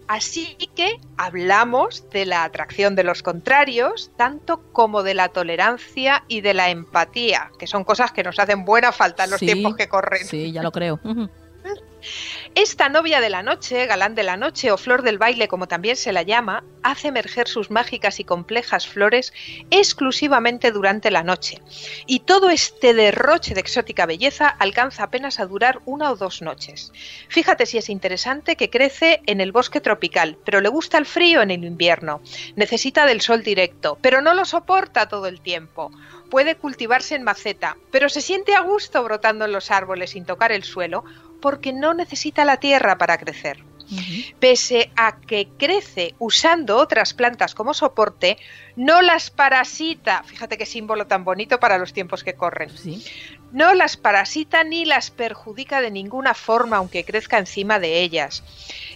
Así 0.07 0.57
que 0.75 0.99
hablamos 1.17 2.09
de 2.09 2.25
la 2.25 2.43
atracción 2.43 2.95
de 2.95 3.03
los 3.03 3.23
contrarios, 3.23 4.11
tanto 4.17 4.61
como 4.71 5.03
de 5.03 5.13
la 5.13 5.29
tolerancia 5.29 6.23
y 6.27 6.41
de 6.41 6.53
la 6.53 6.69
empatía, 6.69 7.51
que 7.57 7.67
son 7.67 7.83
cosas 7.83 8.11
que 8.11 8.23
nos 8.23 8.37
hacen 8.39 8.65
buena 8.65 8.91
falta 8.91 9.23
en 9.23 9.31
los 9.31 9.39
tiempos 9.39 9.75
que 9.75 9.87
corren. 9.87 10.25
Sí, 10.25 10.51
ya 10.51 10.61
lo 10.61 10.71
creo. 10.71 10.99
Esta 12.55 12.89
novia 12.89 13.19
de 13.19 13.29
la 13.29 13.43
noche, 13.43 13.85
galán 13.85 14.15
de 14.15 14.23
la 14.23 14.37
noche 14.37 14.71
o 14.71 14.77
flor 14.77 15.01
del 15.01 15.17
baile 15.17 15.47
como 15.47 15.67
también 15.67 15.95
se 15.95 16.13
la 16.13 16.23
llama, 16.23 16.63
hace 16.83 17.07
emerger 17.07 17.47
sus 17.47 17.71
mágicas 17.71 18.19
y 18.19 18.23
complejas 18.23 18.87
flores 18.87 19.33
exclusivamente 19.71 20.71
durante 20.71 21.11
la 21.11 21.23
noche. 21.23 21.61
Y 22.05 22.19
todo 22.21 22.49
este 22.49 22.93
derroche 22.93 23.53
de 23.53 23.61
exótica 23.61 24.05
belleza 24.05 24.47
alcanza 24.47 25.03
apenas 25.03 25.39
a 25.39 25.45
durar 25.45 25.81
una 25.85 26.11
o 26.11 26.15
dos 26.15 26.41
noches. 26.41 26.91
Fíjate 27.29 27.65
si 27.65 27.77
es 27.77 27.89
interesante 27.89 28.55
que 28.55 28.69
crece 28.69 29.21
en 29.25 29.41
el 29.41 29.51
bosque 29.51 29.81
tropical, 29.81 30.37
pero 30.45 30.61
le 30.61 30.69
gusta 30.69 30.97
el 30.97 31.05
frío 31.05 31.41
en 31.41 31.51
el 31.51 31.63
invierno. 31.63 32.21
Necesita 32.55 33.05
del 33.05 33.21
sol 33.21 33.43
directo, 33.43 33.97
pero 34.01 34.21
no 34.21 34.33
lo 34.33 34.45
soporta 34.45 35.07
todo 35.07 35.27
el 35.27 35.41
tiempo 35.41 35.91
puede 36.33 36.55
cultivarse 36.55 37.13
en 37.13 37.21
maceta, 37.21 37.77
pero 37.91 38.09
se 38.09 38.19
siente 38.19 38.55
a 38.55 38.61
gusto 38.61 39.03
brotando 39.03 39.45
en 39.45 39.51
los 39.51 39.69
árboles 39.69 40.09
sin 40.09 40.25
tocar 40.25 40.51
el 40.51 40.63
suelo 40.63 41.03
porque 41.39 41.71
no 41.71 41.93
necesita 41.93 42.43
la 42.43 42.57
tierra 42.57 42.97
para 42.97 43.19
crecer. 43.19 43.63
Pese 44.39 44.91
a 44.95 45.17
que 45.17 45.49
crece 45.59 46.15
usando 46.17 46.77
otras 46.77 47.13
plantas 47.13 47.53
como 47.53 47.75
soporte, 47.75 48.39
no 48.75 49.03
las 49.03 49.29
parasita. 49.29 50.23
Fíjate 50.23 50.57
qué 50.57 50.65
símbolo 50.65 51.05
tan 51.05 51.23
bonito 51.23 51.59
para 51.59 51.77
los 51.77 51.93
tiempos 51.93 52.23
que 52.23 52.33
corren. 52.33 52.71
No 53.53 53.75
las 53.75 53.97
parasita 53.97 54.63
ni 54.63 54.83
las 54.83 55.11
perjudica 55.11 55.79
de 55.79 55.91
ninguna 55.91 56.33
forma, 56.33 56.77
aunque 56.77 57.05
crezca 57.05 57.37
encima 57.37 57.77
de 57.77 58.01
ellas. 58.01 58.43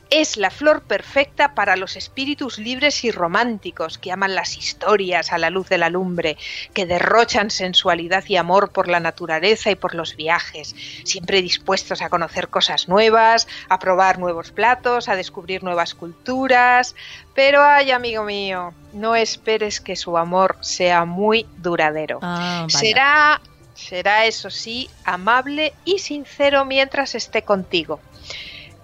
Es 0.09 0.35
la 0.35 0.49
flor 0.49 0.81
perfecta 0.81 1.53
para 1.53 1.75
los 1.75 1.95
espíritus 1.95 2.57
libres 2.57 3.03
y 3.03 3.11
románticos 3.11 3.99
que 3.99 4.11
aman 4.11 4.33
las 4.33 4.57
historias 4.57 5.31
a 5.31 5.37
la 5.37 5.51
luz 5.51 5.69
de 5.69 5.77
la 5.77 5.91
lumbre, 5.91 6.37
que 6.73 6.87
derrochan 6.87 7.51
sensualidad 7.51 8.23
y 8.27 8.37
amor 8.37 8.71
por 8.71 8.87
la 8.87 8.99
naturaleza 8.99 9.69
y 9.69 9.75
por 9.75 9.93
los 9.93 10.15
viajes, 10.15 10.75
siempre 11.03 11.43
dispuestos 11.43 12.01
a 12.01 12.09
conocer 12.09 12.47
cosas 12.47 12.87
nuevas, 12.87 13.47
a 13.69 13.77
probar 13.77 14.17
nuevos 14.17 14.51
platos, 14.51 15.07
a 15.07 15.15
descubrir 15.15 15.63
nuevas 15.63 15.93
culturas. 15.93 16.95
Pero 17.35 17.61
ay, 17.61 17.91
amigo 17.91 18.23
mío, 18.23 18.73
no 18.91 19.15
esperes 19.15 19.81
que 19.81 19.95
su 19.95 20.17
amor 20.17 20.57
sea 20.61 21.05
muy 21.05 21.45
duradero. 21.57 22.17
Ah, 22.23 22.65
será, 22.69 23.39
será, 23.77 24.25
eso 24.25 24.49
sí, 24.49 24.89
amable 25.05 25.73
y 25.85 25.99
sincero 25.99 26.65
mientras 26.65 27.15
esté 27.15 27.43
contigo. 27.43 27.99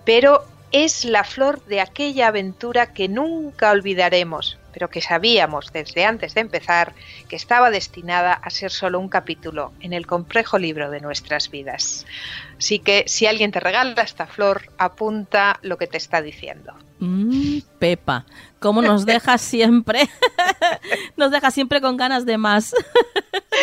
Pero 0.05 0.45
es 0.71 1.05
la 1.05 1.23
flor 1.23 1.63
de 1.65 1.81
aquella 1.81 2.27
aventura 2.27 2.93
que 2.93 3.07
nunca 3.07 3.71
olvidaremos, 3.71 4.57
pero 4.73 4.89
que 4.89 5.01
sabíamos 5.01 5.71
desde 5.71 6.03
antes 6.03 6.33
de 6.33 6.41
empezar 6.41 6.93
que 7.29 7.35
estaba 7.35 7.69
destinada 7.69 8.33
a 8.33 8.49
ser 8.49 8.71
solo 8.71 8.99
un 8.99 9.07
capítulo 9.07 9.71
en 9.81 9.93
el 9.93 10.07
complejo 10.07 10.57
libro 10.57 10.89
de 10.89 10.99
nuestras 10.99 11.51
vidas. 11.51 12.07
Así 12.57 12.79
que 12.79 13.03
si 13.07 13.27
alguien 13.27 13.51
te 13.51 13.59
regala 13.59 14.01
esta 14.01 14.25
flor, 14.25 14.63
apunta 14.79 15.59
lo 15.61 15.77
que 15.77 15.85
te 15.85 15.97
está 15.97 16.23
diciendo. 16.23 16.73
Mm, 16.99 17.59
Pepa, 17.77 18.25
¿cómo 18.59 18.81
nos 18.81 19.05
deja 19.05 19.37
siempre? 19.37 20.09
nos 21.17 21.29
deja 21.29 21.51
siempre 21.51 21.81
con 21.81 21.97
ganas 21.97 22.25
de 22.25 22.39
más. 22.39 22.73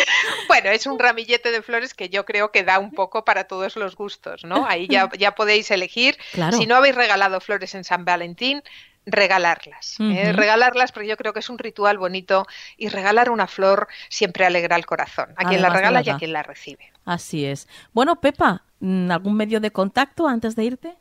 bueno, 0.47 0.69
es 0.69 0.85
un 0.85 0.99
ramillete 0.99 1.51
de 1.51 1.61
flores 1.61 1.93
que 1.93 2.09
yo 2.09 2.25
creo 2.25 2.51
que 2.51 2.63
da 2.63 2.79
un 2.79 2.91
poco 2.91 3.25
para 3.25 3.45
todos 3.45 3.75
los 3.75 3.95
gustos, 3.95 4.43
¿no? 4.43 4.65
Ahí 4.67 4.87
ya, 4.87 5.09
ya 5.17 5.35
podéis 5.35 5.71
elegir. 5.71 6.17
Si 6.51 6.65
no 6.65 6.75
habéis 6.75 6.95
regalado 6.95 7.39
flores 7.39 7.75
en 7.75 7.83
San 7.83 8.05
Valentín, 8.05 8.63
regalarlas. 9.05 9.97
¿eh? 9.99 10.31
Regalarlas 10.33 10.91
porque 10.91 11.07
yo 11.07 11.17
creo 11.17 11.33
que 11.33 11.39
es 11.39 11.49
un 11.49 11.57
ritual 11.57 11.97
bonito 11.97 12.45
y 12.77 12.89
regalar 12.89 13.29
una 13.29 13.47
flor 13.47 13.87
siempre 14.09 14.45
alegra 14.45 14.75
el 14.75 14.85
corazón. 14.85 15.33
A 15.35 15.45
quien 15.45 15.61
la 15.61 15.69
regala 15.69 16.01
y 16.01 16.09
a 16.09 16.17
quien 16.17 16.33
la 16.33 16.43
recibe. 16.43 16.91
Así 17.05 17.45
es. 17.45 17.67
Bueno, 17.93 18.21
Pepa, 18.21 18.63
¿algún 18.81 19.35
medio 19.35 19.59
de 19.59 19.71
contacto 19.71 20.27
antes 20.27 20.55
de 20.55 20.63
irte? 20.63 20.97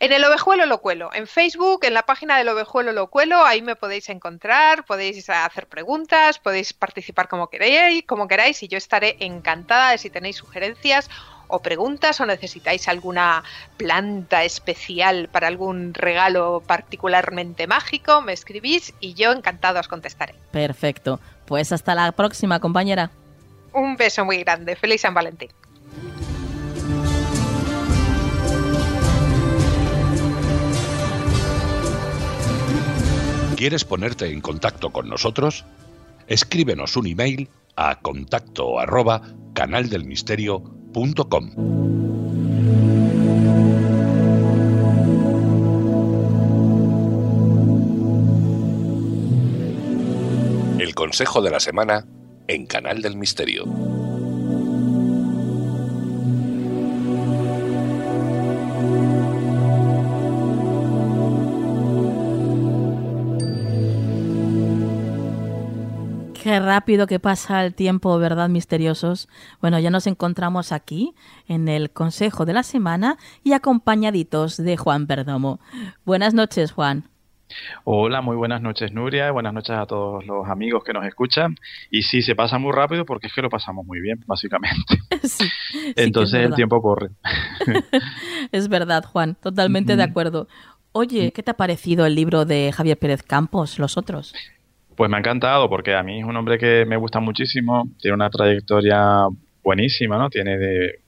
En 0.00 0.12
el 0.12 0.24
Ovejuelo 0.24 0.66
lo 0.66 0.78
cuelo, 0.78 1.10
en 1.14 1.26
Facebook, 1.26 1.84
en 1.84 1.94
la 1.94 2.02
página 2.02 2.36
del 2.36 2.48
Ovejuelo 2.48 2.92
lo 2.92 3.08
cuelo, 3.08 3.44
ahí 3.44 3.62
me 3.62 3.76
podéis 3.76 4.08
encontrar, 4.08 4.84
podéis 4.84 5.28
hacer 5.30 5.66
preguntas, 5.66 6.38
podéis 6.38 6.72
participar 6.72 7.28
como 7.28 7.48
queráis, 7.48 8.04
como 8.06 8.28
queráis 8.28 8.62
y 8.62 8.68
yo 8.68 8.78
estaré 8.78 9.16
encantada 9.20 9.92
de 9.92 9.98
si 9.98 10.10
tenéis 10.10 10.36
sugerencias 10.36 11.08
o 11.48 11.60
preguntas 11.60 12.20
o 12.20 12.26
necesitáis 12.26 12.88
alguna 12.88 13.44
planta 13.76 14.42
especial 14.42 15.28
para 15.28 15.48
algún 15.48 15.92
regalo 15.92 16.62
particularmente 16.66 17.66
mágico, 17.66 18.22
me 18.22 18.32
escribís 18.32 18.94
y 19.00 19.14
yo 19.14 19.32
encantado 19.32 19.78
os 19.78 19.88
contestaré. 19.88 20.34
Perfecto. 20.50 21.20
Pues 21.44 21.70
hasta 21.72 21.94
la 21.94 22.12
próxima, 22.12 22.58
compañera. 22.58 23.10
Un 23.74 23.96
beso 23.96 24.24
muy 24.24 24.38
grande. 24.38 24.76
Feliz 24.76 25.02
San 25.02 25.12
Valentín. 25.12 25.50
¿Quieres 33.62 33.84
ponerte 33.84 34.26
en 34.26 34.40
contacto 34.40 34.90
con 34.90 35.08
nosotros? 35.08 35.64
Escríbenos 36.26 36.96
un 36.96 37.06
email 37.06 37.48
a 37.76 38.00
contacto 38.00 38.80
arroba 38.80 39.22
canaldelmisterio.com. 39.54 41.50
El 50.80 50.94
consejo 50.96 51.40
de 51.40 51.50
la 51.52 51.60
semana 51.60 52.04
en 52.48 52.66
Canal 52.66 53.00
del 53.00 53.16
Misterio. 53.16 53.66
Qué 66.52 66.60
rápido 66.60 67.06
que 67.06 67.18
pasa 67.18 67.64
el 67.64 67.72
tiempo, 67.72 68.18
¿verdad, 68.18 68.50
misteriosos? 68.50 69.26
Bueno, 69.62 69.78
ya 69.78 69.88
nos 69.88 70.06
encontramos 70.06 70.70
aquí 70.70 71.14
en 71.48 71.66
el 71.66 71.90
Consejo 71.92 72.44
de 72.44 72.52
la 72.52 72.62
Semana 72.62 73.16
y 73.42 73.54
acompañaditos 73.54 74.58
de 74.58 74.76
Juan 74.76 75.06
Perdomo. 75.06 75.60
Buenas 76.04 76.34
noches, 76.34 76.72
Juan. 76.72 77.04
Hola, 77.84 78.20
muy 78.20 78.36
buenas 78.36 78.60
noches 78.60 78.92
Nuria, 78.92 79.30
buenas 79.30 79.54
noches 79.54 79.76
a 79.76 79.86
todos 79.86 80.26
los 80.26 80.46
amigos 80.46 80.84
que 80.84 80.92
nos 80.92 81.06
escuchan. 81.06 81.56
Y 81.90 82.02
sí, 82.02 82.20
se 82.20 82.34
pasa 82.34 82.58
muy 82.58 82.72
rápido 82.72 83.06
porque 83.06 83.28
es 83.28 83.32
que 83.32 83.40
lo 83.40 83.48
pasamos 83.48 83.86
muy 83.86 84.02
bien, 84.02 84.22
básicamente. 84.26 84.98
Entonces 85.96 86.44
el 86.44 86.54
tiempo 86.54 86.82
corre. 86.82 87.12
es 88.52 88.68
verdad, 88.68 89.06
Juan, 89.06 89.36
totalmente 89.36 89.96
de 89.96 90.02
acuerdo. 90.02 90.48
Oye, 90.94 91.32
¿qué 91.32 91.42
te 91.42 91.52
ha 91.52 91.56
parecido 91.56 92.04
el 92.04 92.14
libro 92.14 92.44
de 92.44 92.70
Javier 92.72 92.98
Pérez 92.98 93.22
Campos, 93.22 93.78
Los 93.78 93.96
Otros? 93.96 94.34
Pues 94.96 95.10
me 95.10 95.16
ha 95.16 95.20
encantado 95.20 95.68
porque 95.68 95.94
a 95.94 96.02
mí 96.02 96.20
es 96.20 96.24
un 96.24 96.36
hombre 96.36 96.58
que 96.58 96.84
me 96.86 96.96
gusta 96.96 97.20
muchísimo, 97.20 97.88
tiene 98.00 98.14
una 98.14 98.30
trayectoria 98.30 99.26
buenísima, 99.62 100.18
¿no? 100.18 100.28
Tiene 100.30 100.58
de 100.58 100.86
eh, 100.86 100.98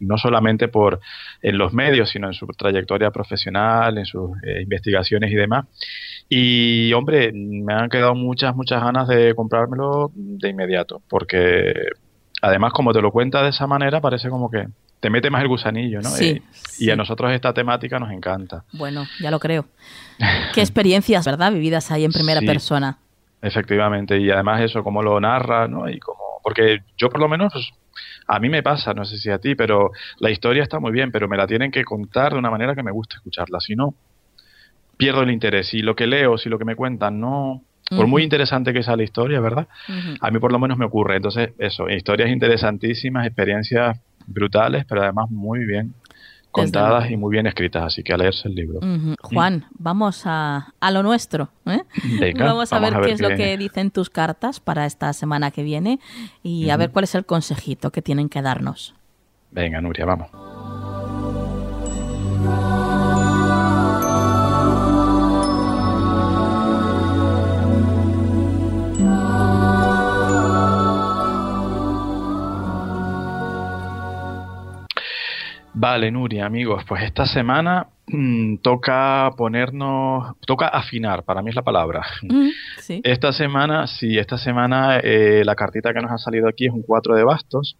no 0.00 0.18
solamente 0.18 0.68
por 0.68 1.00
en 1.42 1.58
los 1.58 1.72
medios, 1.72 2.10
sino 2.10 2.26
en 2.28 2.34
su 2.34 2.46
trayectoria 2.46 3.10
profesional, 3.10 3.98
en 3.98 4.04
sus 4.04 4.30
eh, 4.42 4.62
investigaciones 4.62 5.30
y 5.32 5.36
demás. 5.36 5.66
Y 6.28 6.92
hombre, 6.92 7.32
me 7.32 7.72
han 7.72 7.88
quedado 7.88 8.14
muchas, 8.14 8.54
muchas 8.54 8.82
ganas 8.82 9.08
de 9.08 9.34
comprármelo 9.34 10.10
de 10.14 10.48
inmediato, 10.48 11.02
porque 11.08 11.72
además 12.42 12.72
como 12.72 12.92
te 12.92 13.00
lo 13.00 13.12
cuenta 13.12 13.42
de 13.42 13.50
esa 13.50 13.66
manera, 13.66 14.00
parece 14.00 14.28
como 14.28 14.50
que 14.50 14.66
te 15.00 15.10
mete 15.10 15.30
más 15.30 15.42
el 15.42 15.48
gusanillo, 15.48 16.00
¿no? 16.00 16.08
Sí, 16.10 16.26
Eh, 16.28 16.42
Y 16.78 16.90
a 16.90 16.96
nosotros 16.96 17.32
esta 17.32 17.52
temática 17.52 17.98
nos 17.98 18.10
encanta. 18.12 18.64
Bueno, 18.72 19.04
ya 19.20 19.30
lo 19.30 19.38
creo. 19.40 19.66
Qué 20.54 20.60
experiencias, 20.60 21.24
¿verdad? 21.26 21.52
Vividas 21.52 21.90
ahí 21.90 22.04
en 22.04 22.12
primera 22.12 22.40
Sí. 22.40 22.46
persona. 22.46 22.98
Efectivamente, 23.42 24.18
y 24.18 24.30
además 24.30 24.60
eso, 24.62 24.82
cómo 24.82 25.02
lo 25.02 25.20
narra, 25.20 25.68
¿no? 25.68 25.88
Y 25.88 25.98
como, 26.00 26.18
porque 26.42 26.78
yo 26.96 27.08
por 27.08 27.20
lo 27.20 27.28
menos, 27.28 27.52
pues, 27.52 27.68
a 28.26 28.38
mí 28.40 28.48
me 28.48 28.62
pasa, 28.62 28.92
no 28.94 29.04
sé 29.04 29.16
si 29.18 29.30
a 29.30 29.38
ti, 29.38 29.54
pero 29.54 29.90
la 30.18 30.30
historia 30.30 30.62
está 30.62 30.80
muy 30.80 30.90
bien, 30.92 31.10
pero 31.12 31.28
me 31.28 31.36
la 31.36 31.46
tienen 31.46 31.70
que 31.70 31.84
contar 31.84 32.32
de 32.32 32.38
una 32.38 32.50
manera 32.50 32.74
que 32.74 32.82
me 32.82 32.90
guste 32.90 33.14
escucharla, 33.16 33.60
si 33.60 33.74
no, 33.76 33.94
pierdo 34.96 35.22
el 35.22 35.30
interés. 35.30 35.68
Si 35.68 35.80
lo 35.80 35.94
que 35.94 36.06
leo, 36.06 36.36
si 36.38 36.48
lo 36.48 36.58
que 36.58 36.64
me 36.64 36.74
cuentan, 36.74 37.20
no, 37.20 37.62
por 37.90 38.06
muy 38.08 38.22
interesante 38.24 38.72
que 38.72 38.82
sea 38.82 38.96
la 38.96 39.04
historia, 39.04 39.40
¿verdad? 39.40 39.68
A 40.20 40.30
mí 40.30 40.38
por 40.40 40.52
lo 40.52 40.58
menos 40.58 40.76
me 40.76 40.84
ocurre. 40.84 41.16
Entonces, 41.16 41.50
eso, 41.58 41.88
historias 41.88 42.28
interesantísimas, 42.30 43.24
experiencias 43.26 43.98
brutales, 44.28 44.84
pero 44.86 45.02
además 45.02 45.30
muy 45.30 45.64
bien 45.64 45.94
contadas 46.50 47.10
y 47.10 47.16
muy 47.16 47.32
bien 47.32 47.46
escritas, 47.46 47.84
así 47.84 48.02
que 48.02 48.12
a 48.12 48.16
leerse 48.16 48.48
el 48.48 48.54
libro. 48.54 48.78
Ujú. 48.78 49.14
Juan, 49.22 49.66
vamos 49.78 50.22
a, 50.24 50.72
a 50.80 50.90
lo 50.90 51.02
nuestro. 51.02 51.50
¿eh? 51.66 51.82
Venga, 52.20 52.46
vamos 52.46 52.72
a 52.72 52.78
ver 52.78 52.94
qué 53.00 53.12
es 53.12 53.20
lo 53.20 53.28
que 53.28 53.56
dicen 53.56 53.90
tus 53.90 54.10
cartas 54.10 54.60
para 54.60 54.86
esta 54.86 55.12
semana 55.12 55.50
que 55.50 55.62
viene 55.62 56.00
y 56.42 56.70
a 56.70 56.76
ver 56.76 56.90
cuál 56.90 57.04
es 57.04 57.14
el 57.14 57.24
consejito 57.24 57.90
que 57.90 58.02
tienen 58.02 58.28
que 58.28 58.42
darnos. 58.42 58.94
Venga, 59.50 59.80
Nuria, 59.80 60.04
vamos. 60.04 60.30
Vale, 75.80 76.10
Nuria, 76.10 76.44
amigos, 76.44 76.82
pues 76.88 77.04
esta 77.04 77.24
semana 77.24 77.86
mm, 78.08 78.56
toca 78.62 79.30
ponernos, 79.36 80.34
toca 80.44 80.66
afinar, 80.66 81.22
para 81.22 81.40
mí 81.40 81.50
es 81.50 81.54
la 81.54 81.62
palabra. 81.62 82.04
Mm, 82.22 82.48
sí. 82.80 83.00
Esta 83.04 83.30
semana, 83.30 83.86
sí, 83.86 84.18
esta 84.18 84.38
semana 84.38 84.98
eh, 84.98 85.42
la 85.44 85.54
cartita 85.54 85.94
que 85.94 86.00
nos 86.00 86.10
ha 86.10 86.18
salido 86.18 86.48
aquí 86.48 86.66
es 86.66 86.72
un 86.72 86.82
4 86.82 87.14
de 87.14 87.22
bastos. 87.22 87.76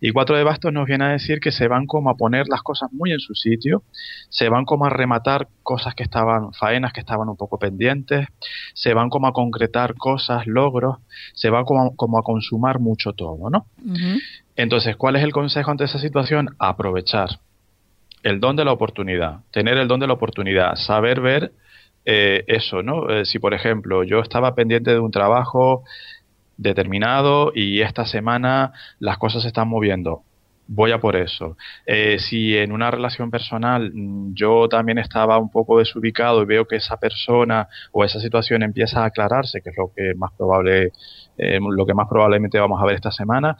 Y 0.00 0.10
4 0.10 0.36
de 0.36 0.42
bastos 0.42 0.72
nos 0.72 0.86
viene 0.86 1.04
a 1.04 1.08
decir 1.10 1.38
que 1.38 1.52
se 1.52 1.68
van 1.68 1.86
como 1.86 2.10
a 2.10 2.16
poner 2.16 2.48
las 2.48 2.62
cosas 2.62 2.92
muy 2.92 3.12
en 3.12 3.20
su 3.20 3.34
sitio, 3.34 3.84
se 4.28 4.48
van 4.48 4.64
como 4.64 4.86
a 4.86 4.90
rematar 4.90 5.46
cosas 5.62 5.94
que 5.94 6.02
estaban, 6.02 6.52
faenas 6.52 6.92
que 6.92 6.98
estaban 6.98 7.28
un 7.28 7.36
poco 7.36 7.60
pendientes, 7.60 8.26
se 8.74 8.92
van 8.92 9.08
como 9.08 9.28
a 9.28 9.32
concretar 9.32 9.94
cosas, 9.94 10.48
logros, 10.48 10.96
se 11.34 11.50
va 11.50 11.64
como, 11.64 11.94
como 11.94 12.18
a 12.18 12.24
consumar 12.24 12.80
mucho 12.80 13.12
todo, 13.12 13.50
¿no? 13.50 13.66
Entonces, 14.56 14.96
¿cuál 14.96 15.16
es 15.16 15.22
el 15.22 15.32
consejo 15.32 15.70
ante 15.70 15.84
esa 15.84 15.98
situación? 15.98 16.56
Aprovechar 16.58 17.40
el 18.22 18.40
don 18.40 18.56
de 18.56 18.64
la 18.64 18.72
oportunidad, 18.72 19.40
tener 19.52 19.76
el 19.76 19.86
don 19.86 20.00
de 20.00 20.06
la 20.06 20.14
oportunidad, 20.14 20.74
saber 20.76 21.20
ver 21.20 21.52
eh, 22.04 22.44
eso, 22.48 22.82
¿no? 22.82 23.10
Eh, 23.10 23.24
si, 23.24 23.38
por 23.38 23.54
ejemplo, 23.54 24.02
yo 24.02 24.20
estaba 24.20 24.54
pendiente 24.54 24.90
de 24.90 24.98
un 24.98 25.10
trabajo 25.10 25.84
determinado 26.56 27.52
y 27.54 27.82
esta 27.82 28.06
semana 28.06 28.72
las 28.98 29.18
cosas 29.18 29.42
se 29.42 29.48
están 29.48 29.68
moviendo, 29.68 30.22
voy 30.68 30.92
a 30.92 30.98
por 30.98 31.16
eso. 31.16 31.56
Eh, 31.86 32.18
si 32.18 32.56
en 32.56 32.72
una 32.72 32.90
relación 32.90 33.30
personal 33.30 33.92
mm, 33.92 34.34
yo 34.34 34.68
también 34.68 34.98
estaba 34.98 35.38
un 35.38 35.50
poco 35.50 35.78
desubicado 35.78 36.42
y 36.42 36.46
veo 36.46 36.66
que 36.66 36.76
esa 36.76 36.96
persona 36.96 37.68
o 37.92 38.04
esa 38.04 38.20
situación 38.20 38.62
empieza 38.62 39.02
a 39.02 39.06
aclararse, 39.06 39.60
que 39.62 39.70
es 39.70 39.76
lo 39.76 39.92
que 39.94 40.14
más 40.16 40.32
probable, 40.36 40.92
eh, 41.38 41.60
lo 41.60 41.86
que 41.86 41.94
más 41.94 42.08
probablemente 42.08 42.58
vamos 42.58 42.82
a 42.82 42.86
ver 42.86 42.96
esta 42.96 43.12
semana, 43.12 43.56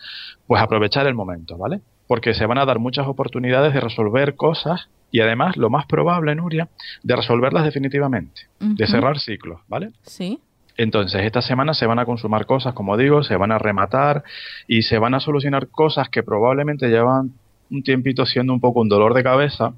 pues 0.47 0.61
aprovechar 0.63 1.07
el 1.07 1.15
momento, 1.15 1.57
¿vale? 1.57 1.81
Porque 2.07 2.35
se 2.35 2.47
van 2.47 2.59
a 2.59 2.65
dar 2.65 2.79
muchas 2.79 3.07
oportunidades 3.07 3.75
de 3.75 3.81
resolver 3.81 4.37
cosas 4.37 4.89
y 5.11 5.21
además, 5.21 5.57
lo 5.57 5.71
más 5.71 5.87
probable, 5.87 6.35
Nuria, 6.35 6.69
de 7.03 7.17
resolverlas 7.17 7.65
definitivamente, 7.65 8.43
de 8.59 8.87
cerrar 8.87 9.19
ciclos, 9.19 9.61
¿vale? 9.69 9.91
Sí. 10.03 10.41
Entonces, 10.77 11.23
esta 11.23 11.41
semana 11.41 11.75
se 11.75 11.87
van 11.87 11.99
a 11.99 12.05
consumar 12.05 12.47
cosas, 12.47 12.75
como 12.75 12.97
digo, 12.97 13.23
se 13.23 13.37
van 13.37 13.53
a 13.53 13.59
rematar 13.59 14.25
y 14.67 14.83
se 14.83 14.99
van 14.99 15.15
a 15.15 15.21
solucionar 15.21 15.69
cosas 15.69 16.09
que 16.09 16.23
probablemente 16.23 16.89
llevan 16.89 17.33
un 17.71 17.83
tiempito 17.83 18.27
siendo 18.27 18.53
un 18.53 18.61
poco 18.61 18.81
un 18.81 18.89
dolor 18.89 19.15
de 19.15 19.23
cabeza. 19.23 19.73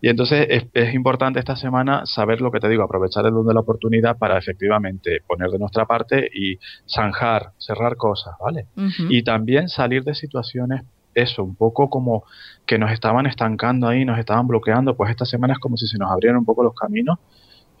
Y 0.00 0.08
entonces 0.08 0.46
es, 0.50 0.64
es 0.74 0.94
importante 0.94 1.38
esta 1.38 1.54
semana 1.54 2.06
saber 2.06 2.40
lo 2.40 2.50
que 2.50 2.58
te 2.58 2.68
digo, 2.68 2.82
aprovechar 2.82 3.24
el 3.26 3.32
don 3.32 3.46
de 3.46 3.54
la 3.54 3.60
oportunidad 3.60 4.18
para 4.18 4.36
efectivamente 4.36 5.18
poner 5.28 5.48
de 5.50 5.60
nuestra 5.60 5.86
parte 5.86 6.28
y 6.34 6.58
zanjar, 6.92 7.52
cerrar 7.58 7.96
cosas, 7.96 8.34
¿vale? 8.40 8.66
Y 9.08 9.22
también 9.22 9.68
salir 9.68 10.02
de 10.02 10.14
situaciones, 10.14 10.82
eso, 11.14 11.44
un 11.44 11.54
poco 11.54 11.88
como 11.88 12.24
que 12.66 12.78
nos 12.78 12.90
estaban 12.90 13.26
estancando 13.26 13.86
ahí, 13.86 14.04
nos 14.04 14.18
estaban 14.18 14.48
bloqueando, 14.48 14.96
pues 14.96 15.10
esta 15.10 15.24
semana 15.24 15.52
es 15.52 15.60
como 15.60 15.76
si 15.76 15.86
se 15.86 15.98
nos 15.98 16.10
abrieran 16.10 16.38
un 16.38 16.46
poco 16.46 16.64
los 16.64 16.74
caminos 16.74 17.18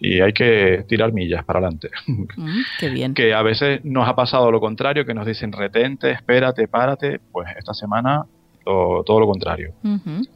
y 0.04 0.20
hay 0.20 0.32
que 0.32 0.84
tirar 0.88 1.12
millas 1.12 1.44
para 1.44 1.60
adelante. 1.60 1.88
Mm, 2.36 2.60
qué 2.80 2.88
bien. 2.90 3.14
que 3.14 3.32
a 3.34 3.42
veces 3.42 3.80
nos 3.84 4.08
ha 4.08 4.14
pasado 4.16 4.50
lo 4.50 4.60
contrario, 4.60 5.06
que 5.06 5.14
nos 5.14 5.24
dicen 5.26 5.52
retente, 5.52 6.10
espérate, 6.10 6.66
párate, 6.68 7.20
pues 7.30 7.48
esta 7.56 7.72
semana 7.72 8.24
lo- 8.66 9.02
todo 9.04 9.20
lo 9.20 9.26
contrario. 9.26 9.72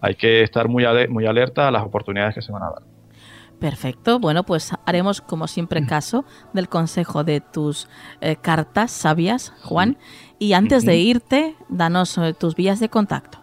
Hay 0.01 0.14
que 0.14 0.43
estar 0.43 0.69
muy, 0.69 0.85
ale- 0.85 1.09
muy 1.09 1.27
alerta 1.27 1.69
a 1.69 1.71
las 1.71 1.83
oportunidades 1.85 2.35
que 2.35 2.43
se 2.43 2.53
van 2.53 2.62
a 2.62 2.71
dar. 2.71 2.83
Perfecto. 3.59 4.19
Bueno, 4.19 4.43
pues 4.45 4.73
haremos 4.85 5.21
como 5.23 5.47
siempre 5.49 5.85
caso 5.87 6.25
del 6.53 6.69
consejo 6.69 7.25
de 7.25 7.41
tus 7.41 7.89
eh, 8.21 8.37
cartas 8.37 8.91
sabias, 8.91 9.53
Juan. 9.62 9.97
Y 10.39 10.53
antes 10.53 10.85
de 10.85 10.99
irte, 10.99 11.55
danos 11.71 12.19
eh, 12.19 12.35
tus 12.39 12.55
vías 12.55 12.81
de 12.81 12.91
contacto. 12.91 13.39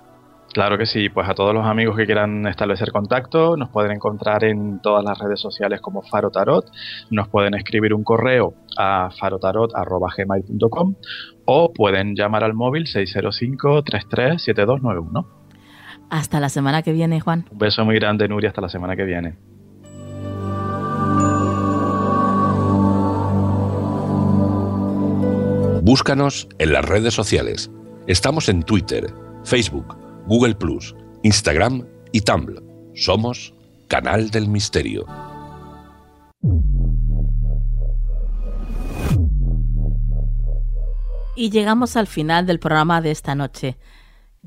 Claro 0.53 0.77
que 0.77 0.85
sí, 0.85 1.09
pues 1.09 1.27
a 1.27 1.33
todos 1.33 1.53
los 1.55 1.65
amigos 1.65 1.97
que 1.97 2.05
quieran 2.05 2.45
establecer 2.45 2.91
contacto, 2.91 3.57
nos 3.57 3.69
pueden 3.69 3.91
encontrar 3.91 4.43
en 4.43 4.79
todas 4.81 5.03
las 5.03 5.17
redes 5.17 5.41
sociales 5.41 5.81
como 5.81 6.03
Faro 6.03 6.29
Tarot, 6.29 6.69
nos 7.09 7.27
pueden 7.27 7.55
escribir 7.55 7.95
un 7.95 8.03
correo 8.03 8.53
a 8.77 9.09
farotarot.gmail.com 9.19 10.93
o 11.45 11.73
pueden 11.73 12.15
llamar 12.15 12.43
al 12.43 12.53
móvil 12.53 12.85
605-337291. 12.85 15.25
Hasta 16.11 16.39
la 16.39 16.49
semana 16.49 16.83
que 16.83 16.93
viene, 16.93 17.19
Juan. 17.19 17.45
Un 17.49 17.57
beso 17.57 17.83
muy 17.83 17.95
grande, 17.95 18.27
Nuria, 18.27 18.49
hasta 18.49 18.61
la 18.61 18.69
semana 18.69 18.95
que 18.95 19.05
viene. 19.05 19.33
Búscanos 25.81 26.47
en 26.59 26.73
las 26.73 26.85
redes 26.85 27.15
sociales. 27.15 27.71
Estamos 28.05 28.49
en 28.49 28.61
Twitter, 28.61 29.11
Facebook, 29.43 30.02
Google 30.27 30.55
Plus, 30.55 30.95
Instagram 31.23 31.85
y 32.11 32.21
Tumblr. 32.21 32.63
Somos 32.95 33.53
Canal 33.87 34.29
del 34.29 34.47
Misterio. 34.47 35.05
Y 41.35 41.49
llegamos 41.49 41.97
al 41.97 42.07
final 42.07 42.45
del 42.45 42.59
programa 42.59 43.01
de 43.01 43.11
esta 43.11 43.35
noche. 43.35 43.77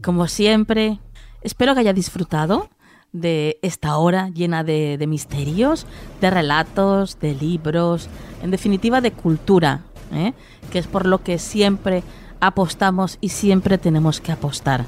Como 0.03 0.29
siempre, 0.29 1.01
espero 1.43 1.74
que 1.74 1.81
haya 1.81 1.93
disfrutado 1.93 2.70
de 3.12 3.59
esta 3.62 3.97
hora 3.99 4.31
llena 4.31 4.64
de, 4.64 5.05
misterios, 5.09 5.87
de 6.20 6.31
relatos, 6.31 7.18
de 7.20 7.35
libros, 7.35 8.09
en 8.43 8.51
definitiva 8.51 9.01
de 9.01 9.12
cultura, 9.12 9.83
¿eh? 10.12 10.33
que 10.70 10.79
es 10.79 10.87
por 10.87 11.07
lo 11.07 11.22
que 11.22 11.39
siempre 11.39 12.03
apostamos 12.41 13.18
y 13.20 13.31
siempre 13.31 13.79
tenemos 13.79 14.20
que 14.20 14.33
apostar. 14.33 14.85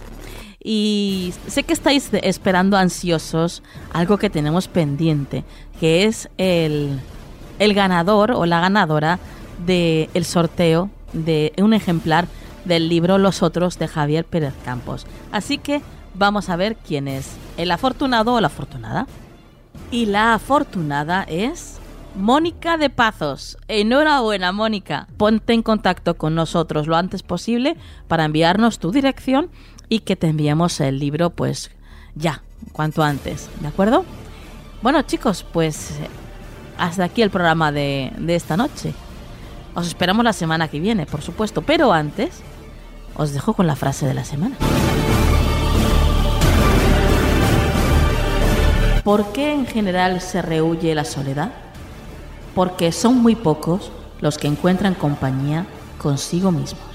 Y 0.62 1.32
sé 1.46 1.62
que 1.62 1.72
estáis 1.72 2.11
esperando 2.12 2.76
ansiosos 2.76 3.62
algo 3.92 4.18
que 4.18 4.30
tenemos 4.30 4.68
pendiente, 4.68 5.44
que 5.78 6.04
es 6.04 6.28
el, 6.36 6.98
el 7.59 7.74
ganador 7.74 8.32
o 8.32 8.44
la 8.44 8.61
ganadora 8.61 9.18
del 9.64 10.09
el 10.14 10.24
sorteo 10.24 10.90
de 11.12 11.52
un 11.59 11.74
ejemplar 11.74 12.26
del 12.64 12.88
libro 12.88 13.18
Los 13.18 13.42
Otros 13.42 13.78
de 13.78 13.88
Javier 13.88 14.24
Pérez 14.24 14.54
Campos. 14.64 15.06
Así 15.32 15.59
que 15.59 15.80
vamos 16.14 16.48
a 16.48 16.56
ver 16.56 16.76
quién 16.76 17.09
es 17.09 17.30
el 17.56 17.70
afortunado 17.70 18.34
o 18.34 18.40
la 18.40 18.48
afortunada. 18.48 19.06
Y 19.90 20.06
la 20.06 20.34
afortunada 20.34 21.22
es 21.22 21.78
Mónica 22.14 22.76
de 22.76 22.90
Pazos. 22.90 23.56
Enhorabuena, 23.68 24.52
Mónica. 24.52 25.09
Ponte 25.16 25.52
en 25.52 25.62
contacto 25.62 26.16
con 26.16 26.34
nosotros 26.34 26.86
lo 26.86 26.96
antes 26.96 27.22
posible 27.22 27.76
para 28.06 28.24
enviarnos 28.24 28.78
tu 28.78 28.90
dirección 28.90 29.50
y 29.89 30.01
que 30.01 30.16
te 30.16 30.28
enviemos 30.28 30.80
el 30.80 30.99
libro, 30.99 31.30
pues 31.30 31.70
ya, 32.14 32.43
cuanto 32.72 33.03
antes. 33.03 33.49
¿De 33.61 33.68
acuerdo? 33.68 34.05
Bueno, 34.82 35.03
chicos, 35.03 35.45
pues 35.53 35.91
hasta 36.78 37.05
aquí 37.05 37.22
el 37.22 37.30
programa 37.30 37.72
de, 37.72 38.12
de 38.18 38.34
esta 38.34 38.57
noche. 38.57 38.95
Os 39.74 39.86
esperamos 39.86 40.24
la 40.24 40.32
semana 40.32 40.68
que 40.68 40.80
viene, 40.80 41.07
por 41.07 41.22
supuesto, 41.22 41.62
pero 41.62 41.93
antes 41.93 42.43
os 43.14 43.32
dejo 43.32 43.55
con 43.55 43.66
la 43.66 43.76
frase 43.76 44.07
de 44.07 44.14
la 44.14 44.24
semana. 44.24 44.57
¿Por 49.05 49.32
qué 49.32 49.53
en 49.53 49.66
general 49.66 50.20
se 50.20 50.43
rehuye 50.43 50.95
la 50.95 51.05
soledad? 51.05 51.53
Porque 52.55 52.93
son 52.93 53.18
muy 53.22 53.36
pocos 53.36 53.91
los 54.20 54.36
que 54.36 54.49
encuentran 54.49 54.95
compañía 54.95 55.66
consigo 55.99 56.53
mismos. 56.53 56.88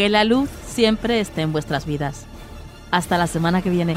Que 0.00 0.08
la 0.08 0.24
luz 0.24 0.48
siempre 0.66 1.20
esté 1.20 1.42
en 1.42 1.52
vuestras 1.52 1.84
vidas. 1.84 2.24
Hasta 2.90 3.18
la 3.18 3.26
semana 3.26 3.60
que 3.60 3.68
viene. 3.68 3.94